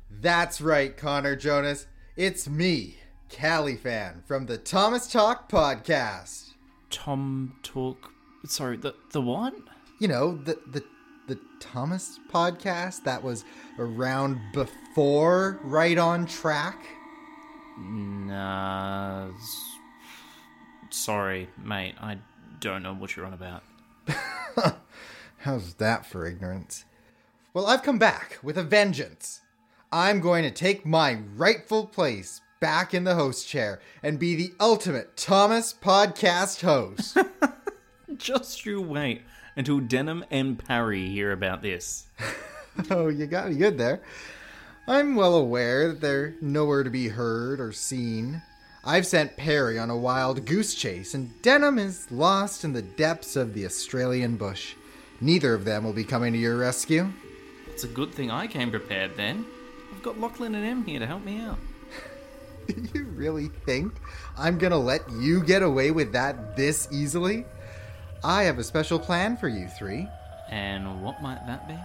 That's 0.10 0.62
right, 0.62 0.96
Connor 0.96 1.36
Jonas. 1.36 1.88
It's 2.16 2.48
me, 2.48 2.98
Cali 3.30 3.76
fan 3.76 4.24
from 4.26 4.46
the 4.46 4.58
Thomas 4.58 5.12
Talk 5.12 5.50
podcast. 5.52 6.52
Tom 6.90 7.56
Talk. 7.64 8.12
Sorry, 8.46 8.78
the 8.78 8.94
the 9.12 9.22
what? 9.22 9.54
You 10.00 10.08
know, 10.08 10.38
the 10.38 10.60
the 10.68 10.84
the 11.28 11.40
Thomas 11.60 12.20
podcast 12.32 13.04
that 13.04 13.24
was 13.24 13.46
around 13.80 14.40
before 14.54 15.60
Right 15.64 15.98
on 15.98 16.26
Track. 16.26 16.86
Nah. 17.78 19.30
Sorry, 20.90 21.50
mate. 21.58 21.96
I 22.00 22.18
don't 22.60 22.84
know 22.84 22.94
what 22.94 23.16
you're 23.16 23.26
on 23.26 23.34
about. 23.34 23.64
How's 25.38 25.76
that 25.76 26.06
for 26.06 26.26
ignorance? 26.26 26.86
Well, 27.54 27.68
I've 27.68 27.84
come 27.84 28.00
back 28.00 28.40
with 28.44 28.58
a 28.58 28.64
vengeance. 28.64 29.42
I'm 29.92 30.20
going 30.20 30.44
to 30.44 30.52
take 30.52 30.86
my 30.86 31.20
rightful 31.36 31.86
place 31.86 32.42
back 32.60 32.94
in 32.94 33.04
the 33.04 33.16
host 33.16 33.48
chair 33.48 33.80
and 34.02 34.20
be 34.20 34.36
the 34.36 34.54
ultimate 34.60 35.16
Thomas 35.18 35.74
podcast 35.74 36.62
host. 36.62 37.18
Just 38.18 38.66
you 38.66 38.82
wait 38.82 39.22
until 39.56 39.80
Denham 39.80 40.26
and 40.32 40.58
Parry 40.58 41.08
hear 41.08 41.32
about 41.32 41.62
this. 41.62 42.06
oh, 42.90 43.08
you 43.08 43.26
got 43.26 43.50
me 43.50 43.56
good 43.56 43.78
there. 43.78 44.02
I'm 44.88 45.16
well 45.16 45.36
aware 45.36 45.90
that 45.90 46.02
they're 46.02 46.36
nowhere 46.42 46.84
to 46.84 46.90
be 46.90 47.08
heard 47.08 47.62
or 47.62 47.72
seen. 47.72 48.42
I've 48.84 49.08
sent 49.08 49.38
Perry 49.38 49.80
on 49.80 49.90
a 49.90 49.98
wild 49.98 50.46
goose 50.46 50.76
chase, 50.76 51.14
and 51.14 51.42
Denham 51.42 51.80
is 51.80 52.12
lost 52.12 52.66
in 52.66 52.74
the 52.74 52.82
depths 52.82 53.38
of 53.38 53.54
the 53.54 53.66
Australian 53.66 54.36
bush. 54.36 54.76
Neither 55.22 55.54
of 55.54 55.64
them 55.64 55.86
will 55.86 55.94
be 55.94 56.04
coming 56.04 56.34
to 56.34 56.40
your 56.40 56.58
rescue. 56.58 57.14
It's 57.68 57.86
a 57.86 57.88
good 57.88 58.14
thing 58.14 58.30
I 58.30 58.46
came 58.46 58.72
prepared 58.72 59.16
then. 59.16 59.46
I've 59.94 60.04
got 60.04 60.20
Lachlan 60.20 60.54
and 60.54 60.66
Em 60.66 60.84
here 60.84 61.00
to 61.00 61.08
help 61.08 61.24
me 61.24 61.40
out. 61.40 61.58
you 62.94 63.06
really 63.06 63.48
think 63.66 63.94
I'm 64.38 64.58
gonna 64.58 64.78
let 64.78 65.10
you 65.12 65.44
get 65.44 65.64
away 65.64 65.92
with 65.92 66.12
that 66.12 66.58
this 66.58 66.88
easily? 66.92 67.46
I 68.26 68.44
have 68.44 68.58
a 68.58 68.64
special 68.64 69.00
plan 69.00 69.36
for 69.36 69.50
you 69.50 69.68
three. 69.68 70.08
And 70.50 71.04
what 71.04 71.22
might 71.22 71.46
that 71.46 71.68
be? 71.68 71.78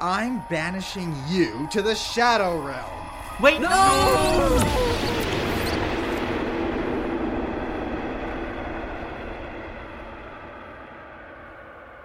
I'm 0.00 0.42
banishing 0.48 1.14
you 1.28 1.68
to 1.72 1.82
the 1.82 1.94
Shadow 1.94 2.64
Realm. 2.64 2.90
Wait, 3.38 3.60
no! 3.60 4.60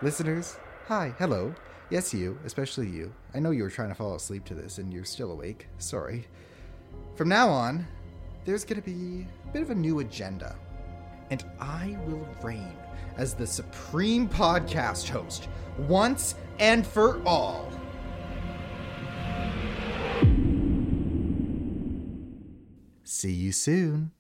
Listeners, 0.02 0.58
hi, 0.88 1.14
hello. 1.20 1.54
Yes, 1.90 2.14
you, 2.14 2.38
especially 2.44 2.88
you. 2.90 3.14
I 3.34 3.40
know 3.40 3.52
you 3.52 3.64
were 3.64 3.70
trying 3.70 3.90
to 3.90 3.96
fall 3.96 4.16
asleep 4.16 4.44
to 4.46 4.56
this 4.56 4.78
and 4.78 4.94
you're 4.94 5.06
still 5.06 5.32
awake. 5.32 5.68
Sorry. 5.78 6.28
From 7.16 7.30
now 7.30 7.48
on, 7.48 7.88
there's 8.44 8.66
going 8.66 8.82
to 8.82 8.86
be 8.86 9.26
a 9.48 9.54
bit 9.54 9.62
of 9.62 9.70
a 9.70 9.76
new 9.76 10.00
agenda. 10.00 10.56
And 11.32 11.46
I 11.60 11.98
will 12.08 12.28
reign 12.42 12.76
as 13.18 13.34
the 13.34 13.48
supreme 13.48 14.28
podcast 14.28 15.10
host 15.10 15.48
once 15.78 16.36
and 16.60 16.86
for 16.86 17.22
all. 17.26 17.72
See 23.04 23.32
you 23.32 23.52
soon. 23.52 24.12